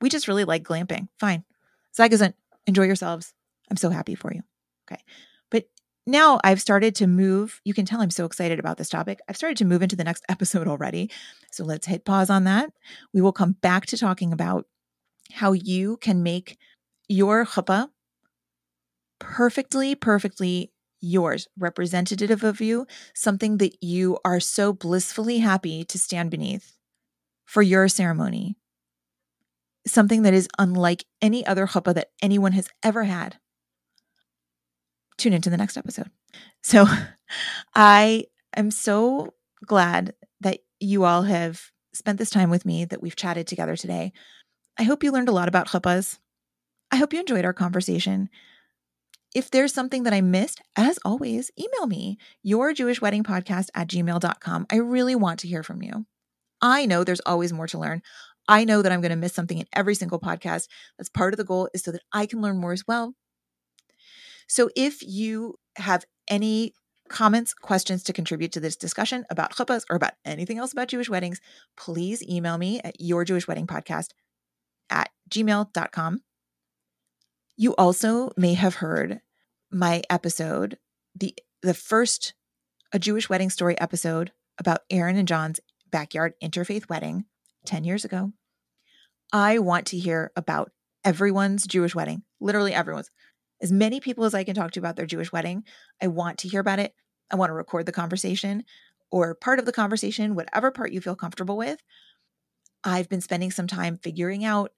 we 0.00 0.08
just 0.08 0.28
really 0.28 0.44
like 0.44 0.62
glamping, 0.62 1.08
fine. 1.18 1.44
Zygazant, 1.96 2.34
enjoy 2.66 2.84
yourselves. 2.84 3.34
I'm 3.70 3.76
so 3.76 3.90
happy 3.90 4.14
for 4.14 4.32
you. 4.32 4.42
Okay. 4.86 5.02
But 5.50 5.66
now 6.06 6.40
I've 6.44 6.60
started 6.60 6.94
to 6.96 7.06
move. 7.06 7.60
You 7.64 7.74
can 7.74 7.86
tell 7.86 8.00
I'm 8.00 8.10
so 8.10 8.24
excited 8.24 8.58
about 8.58 8.76
this 8.76 8.88
topic. 8.88 9.20
I've 9.28 9.36
started 9.36 9.58
to 9.58 9.64
move 9.64 9.82
into 9.82 9.96
the 9.96 10.04
next 10.04 10.24
episode 10.28 10.68
already. 10.68 11.10
So 11.50 11.64
let's 11.64 11.86
hit 11.86 12.04
pause 12.04 12.30
on 12.30 12.44
that. 12.44 12.72
We 13.12 13.20
will 13.20 13.32
come 13.32 13.52
back 13.52 13.86
to 13.86 13.98
talking 13.98 14.32
about 14.32 14.66
how 15.32 15.52
you 15.52 15.96
can 15.98 16.22
make 16.22 16.58
your 17.08 17.44
chuppah 17.44 17.88
perfectly, 19.18 19.94
perfectly 19.94 20.72
yours, 21.00 21.48
representative 21.58 22.44
of 22.44 22.60
you, 22.60 22.86
something 23.14 23.58
that 23.58 23.82
you 23.82 24.18
are 24.24 24.40
so 24.40 24.72
blissfully 24.72 25.38
happy 25.38 25.84
to 25.84 25.98
stand 25.98 26.30
beneath 26.30 26.76
for 27.44 27.62
your 27.62 27.88
ceremony, 27.88 28.56
something 29.86 30.22
that 30.22 30.34
is 30.34 30.48
unlike 30.58 31.04
any 31.20 31.44
other 31.46 31.66
chuppah 31.66 31.94
that 31.94 32.10
anyone 32.20 32.52
has 32.52 32.68
ever 32.82 33.04
had. 33.04 33.36
Tune 35.18 35.32
into 35.32 35.50
the 35.50 35.56
next 35.56 35.76
episode. 35.76 36.10
So 36.62 36.86
I 37.74 38.24
am 38.56 38.70
so 38.70 39.34
glad 39.66 40.14
that 40.40 40.60
you 40.80 41.04
all 41.04 41.22
have 41.22 41.70
spent 41.94 42.18
this 42.18 42.30
time 42.30 42.50
with 42.50 42.64
me, 42.64 42.84
that 42.84 43.02
we've 43.02 43.16
chatted 43.16 43.46
together 43.46 43.76
today. 43.76 44.12
I 44.78 44.84
hope 44.84 45.02
you 45.02 45.12
learned 45.12 45.28
a 45.28 45.32
lot 45.32 45.48
about 45.48 45.68
chuppahs. 45.68 46.18
I 46.90 46.96
hope 46.96 47.12
you 47.12 47.20
enjoyed 47.20 47.44
our 47.44 47.52
conversation. 47.52 48.28
If 49.34 49.50
there's 49.50 49.72
something 49.72 50.02
that 50.02 50.12
I 50.12 50.20
missed, 50.20 50.60
as 50.76 50.98
always, 51.04 51.50
email 51.58 51.86
me, 51.86 52.18
your 52.42 52.72
Jewish 52.74 53.00
wedding 53.00 53.22
podcast 53.22 53.68
at 53.74 53.88
gmail.com. 53.88 54.66
I 54.70 54.76
really 54.76 55.14
want 55.14 55.40
to 55.40 55.48
hear 55.48 55.62
from 55.62 55.82
you. 55.82 56.06
I 56.60 56.86
know 56.86 57.02
there's 57.02 57.20
always 57.20 57.52
more 57.52 57.66
to 57.68 57.78
learn. 57.78 58.02
I 58.48 58.64
know 58.64 58.82
that 58.82 58.92
I'm 58.92 59.00
going 59.00 59.10
to 59.10 59.16
miss 59.16 59.34
something 59.34 59.58
in 59.58 59.66
every 59.72 59.94
single 59.94 60.18
podcast. 60.18 60.68
That's 60.98 61.08
part 61.08 61.32
of 61.32 61.38
the 61.38 61.44
goal 61.44 61.68
is 61.74 61.82
so 61.82 61.92
that 61.92 62.02
I 62.12 62.26
can 62.26 62.40
learn 62.40 62.58
more 62.58 62.72
as 62.72 62.84
well. 62.86 63.14
So 64.48 64.68
if 64.76 65.02
you 65.02 65.56
have 65.76 66.04
any 66.28 66.74
comments, 67.08 67.54
questions 67.54 68.02
to 68.04 68.12
contribute 68.12 68.52
to 68.52 68.60
this 68.60 68.76
discussion 68.76 69.24
about 69.30 69.54
chuppahs 69.54 69.84
or 69.90 69.96
about 69.96 70.14
anything 70.24 70.58
else 70.58 70.72
about 70.72 70.88
Jewish 70.88 71.08
weddings, 71.08 71.40
please 71.76 72.22
email 72.22 72.58
me 72.58 72.80
at 72.82 72.98
yourjewishweddingpodcast 73.00 74.08
at 74.90 75.10
gmail.com. 75.30 76.20
You 77.56 77.74
also 77.76 78.30
may 78.36 78.54
have 78.54 78.76
heard 78.76 79.20
my 79.70 80.02
episode, 80.10 80.78
the 81.14 81.34
the 81.62 81.74
first 81.74 82.34
a 82.92 82.98
Jewish 82.98 83.28
wedding 83.28 83.50
story 83.50 83.78
episode 83.80 84.32
about 84.58 84.80
Aaron 84.90 85.16
and 85.16 85.28
John's 85.28 85.60
backyard 85.90 86.34
interfaith 86.42 86.88
wedding 86.88 87.24
10 87.66 87.84
years 87.84 88.04
ago. 88.04 88.32
I 89.32 89.58
want 89.58 89.86
to 89.88 89.98
hear 89.98 90.30
about 90.36 90.70
everyone's 91.04 91.66
Jewish 91.66 91.94
wedding, 91.94 92.22
literally 92.40 92.74
everyone's. 92.74 93.10
As 93.60 93.72
many 93.72 94.00
people 94.00 94.24
as 94.24 94.34
I 94.34 94.44
can 94.44 94.54
talk 94.54 94.72
to 94.72 94.80
about 94.80 94.96
their 94.96 95.06
Jewish 95.06 95.32
wedding, 95.32 95.64
I 96.02 96.08
want 96.08 96.38
to 96.38 96.48
hear 96.48 96.60
about 96.60 96.80
it. 96.80 96.94
I 97.30 97.36
want 97.36 97.50
to 97.50 97.54
record 97.54 97.86
the 97.86 97.92
conversation 97.92 98.64
or 99.10 99.34
part 99.34 99.58
of 99.58 99.66
the 99.66 99.72
conversation, 99.72 100.34
whatever 100.34 100.70
part 100.70 100.92
you 100.92 101.00
feel 101.00 101.14
comfortable 101.14 101.56
with. 101.56 101.80
I've 102.84 103.08
been 103.08 103.20
spending 103.20 103.50
some 103.50 103.66
time 103.66 103.98
figuring 104.02 104.44
out 104.44 104.72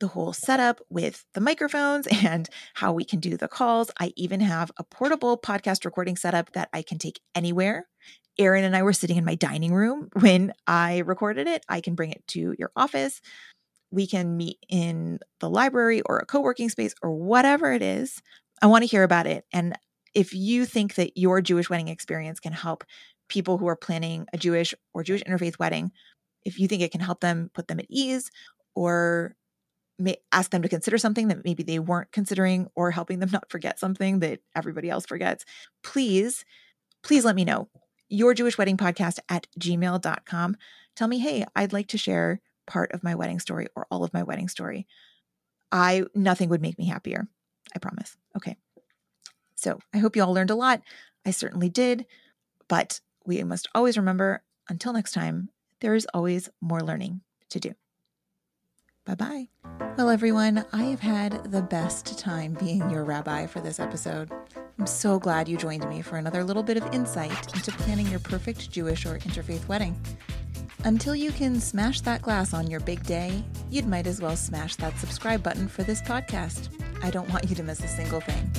the 0.00 0.08
whole 0.08 0.32
setup 0.32 0.80
with 0.90 1.24
the 1.34 1.40
microphones 1.40 2.06
and 2.24 2.48
how 2.74 2.92
we 2.92 3.04
can 3.04 3.20
do 3.20 3.36
the 3.36 3.48
calls. 3.48 3.90
I 4.00 4.12
even 4.16 4.40
have 4.40 4.70
a 4.76 4.84
portable 4.84 5.38
podcast 5.38 5.84
recording 5.84 6.16
setup 6.16 6.52
that 6.52 6.68
I 6.72 6.82
can 6.82 6.98
take 6.98 7.20
anywhere. 7.34 7.88
Aaron 8.38 8.64
and 8.64 8.74
I 8.74 8.82
were 8.82 8.92
sitting 8.92 9.16
in 9.16 9.24
my 9.24 9.34
dining 9.34 9.74
room 9.74 10.08
when 10.20 10.52
I 10.66 10.98
recorded 10.98 11.46
it. 11.46 11.64
I 11.68 11.80
can 11.80 11.94
bring 11.94 12.10
it 12.10 12.26
to 12.28 12.54
your 12.58 12.70
office. 12.76 13.20
We 13.90 14.06
can 14.06 14.36
meet 14.36 14.58
in 14.68 15.18
the 15.40 15.50
library 15.50 16.00
or 16.02 16.18
a 16.18 16.26
co 16.26 16.40
working 16.40 16.70
space 16.70 16.94
or 17.02 17.10
whatever 17.12 17.72
it 17.72 17.82
is. 17.82 18.22
I 18.62 18.66
want 18.66 18.82
to 18.82 18.88
hear 18.88 19.02
about 19.02 19.26
it. 19.26 19.44
And 19.52 19.76
if 20.14 20.34
you 20.34 20.64
think 20.64 20.94
that 20.94 21.18
your 21.18 21.40
Jewish 21.40 21.68
wedding 21.68 21.88
experience 21.88 22.40
can 22.40 22.52
help 22.52 22.84
people 23.28 23.58
who 23.58 23.66
are 23.66 23.76
planning 23.76 24.26
a 24.32 24.38
Jewish 24.38 24.74
or 24.94 25.02
Jewish 25.02 25.22
interfaith 25.24 25.58
wedding, 25.58 25.92
if 26.44 26.58
you 26.58 26.68
think 26.68 26.82
it 26.82 26.92
can 26.92 27.00
help 27.00 27.20
them 27.20 27.50
put 27.54 27.68
them 27.68 27.80
at 27.80 27.86
ease 27.88 28.30
or 28.74 29.34
ask 30.32 30.50
them 30.50 30.62
to 30.62 30.68
consider 30.68 30.98
something 30.98 31.28
that 31.28 31.44
maybe 31.44 31.62
they 31.62 31.78
weren't 31.78 32.12
considering 32.12 32.68
or 32.74 32.90
helping 32.90 33.18
them 33.18 33.30
not 33.32 33.50
forget 33.50 33.78
something 33.78 34.20
that 34.20 34.40
everybody 34.56 34.90
else 34.90 35.06
forgets, 35.06 35.44
please, 35.82 36.44
please 37.02 37.24
let 37.24 37.36
me 37.36 37.44
know. 37.44 37.68
Your 38.12 38.34
Jewish 38.34 38.58
wedding 38.58 38.76
podcast 38.76 39.18
at 39.30 39.46
gmail.com. 39.58 40.56
Tell 40.94 41.08
me, 41.08 41.18
hey, 41.18 41.46
I'd 41.56 41.72
like 41.72 41.88
to 41.88 41.98
share 41.98 42.42
part 42.66 42.92
of 42.92 43.02
my 43.02 43.14
wedding 43.14 43.40
story 43.40 43.68
or 43.74 43.86
all 43.90 44.04
of 44.04 44.12
my 44.12 44.22
wedding 44.22 44.48
story. 44.48 44.86
I 45.72 46.04
nothing 46.14 46.50
would 46.50 46.60
make 46.60 46.78
me 46.78 46.84
happier. 46.86 47.26
I 47.74 47.78
promise. 47.78 48.14
Okay. 48.36 48.58
So 49.54 49.78
I 49.94 49.98
hope 49.98 50.14
you 50.14 50.22
all 50.22 50.34
learned 50.34 50.50
a 50.50 50.54
lot. 50.54 50.82
I 51.24 51.30
certainly 51.30 51.70
did. 51.70 52.04
But 52.68 53.00
we 53.24 53.42
must 53.44 53.68
always 53.74 53.96
remember 53.96 54.42
until 54.68 54.92
next 54.92 55.12
time, 55.12 55.48
there 55.80 55.94
is 55.94 56.06
always 56.12 56.50
more 56.60 56.80
learning 56.80 57.22
to 57.48 57.60
do. 57.60 57.72
Bye 59.06 59.14
bye. 59.14 59.48
Well, 59.96 60.10
everyone, 60.10 60.66
I 60.72 60.84
have 60.84 61.00
had 61.00 61.50
the 61.50 61.62
best 61.62 62.18
time 62.18 62.54
being 62.60 62.90
your 62.90 63.04
rabbi 63.04 63.46
for 63.46 63.60
this 63.60 63.80
episode. 63.80 64.30
I'm 64.82 64.88
so 64.88 65.16
glad 65.16 65.48
you 65.48 65.56
joined 65.56 65.88
me 65.88 66.02
for 66.02 66.16
another 66.16 66.42
little 66.42 66.64
bit 66.64 66.76
of 66.76 66.92
insight 66.92 67.54
into 67.54 67.70
planning 67.70 68.08
your 68.08 68.18
perfect 68.18 68.68
Jewish 68.68 69.06
or 69.06 69.16
interfaith 69.18 69.68
wedding. 69.68 69.96
Until 70.82 71.14
you 71.14 71.30
can 71.30 71.60
smash 71.60 72.00
that 72.00 72.20
glass 72.20 72.52
on 72.52 72.68
your 72.68 72.80
big 72.80 73.04
day, 73.04 73.44
you'd 73.70 73.86
might 73.86 74.08
as 74.08 74.20
well 74.20 74.34
smash 74.34 74.74
that 74.74 74.98
subscribe 74.98 75.40
button 75.40 75.68
for 75.68 75.84
this 75.84 76.02
podcast. 76.02 76.68
I 77.00 77.10
don't 77.10 77.30
want 77.30 77.48
you 77.48 77.54
to 77.54 77.62
miss 77.62 77.78
a 77.84 77.86
single 77.86 78.20
thing. 78.22 78.50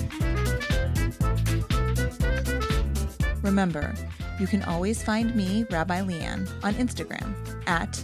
Remember, 3.42 3.94
you 4.40 4.48
can 4.48 4.64
always 4.64 5.04
find 5.04 5.36
me, 5.36 5.66
Rabbi 5.72 6.00
LeighAnn, 6.00 6.50
on 6.64 6.74
Instagram 6.76 7.36
at 7.68 8.02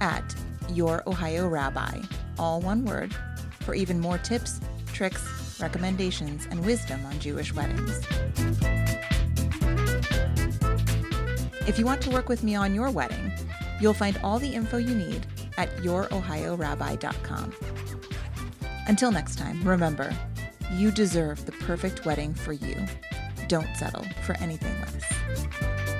at 0.00 0.34
your 0.68 1.02
Ohio 1.06 1.48
Rabbi, 1.48 2.02
all 2.38 2.60
one 2.60 2.84
word, 2.84 3.16
for 3.60 3.74
even 3.74 4.00
more 4.00 4.18
tips, 4.18 4.60
tricks, 4.92 5.43
recommendations, 5.60 6.46
and 6.50 6.64
wisdom 6.64 7.04
on 7.06 7.18
Jewish 7.18 7.52
weddings. 7.54 8.00
If 11.66 11.78
you 11.78 11.86
want 11.86 12.02
to 12.02 12.10
work 12.10 12.28
with 12.28 12.42
me 12.42 12.54
on 12.54 12.74
your 12.74 12.90
wedding, 12.90 13.32
you'll 13.80 13.94
find 13.94 14.18
all 14.22 14.38
the 14.38 14.54
info 14.54 14.76
you 14.76 14.94
need 14.94 15.26
at 15.56 15.74
yourohiorabbi.com. 15.78 17.54
Until 18.86 19.10
next 19.10 19.36
time, 19.36 19.62
remember, 19.62 20.14
you 20.72 20.90
deserve 20.90 21.46
the 21.46 21.52
perfect 21.52 22.04
wedding 22.04 22.34
for 22.34 22.52
you. 22.52 22.86
Don't 23.48 23.74
settle 23.76 24.04
for 24.24 24.36
anything 24.38 24.74
less. 24.80 25.93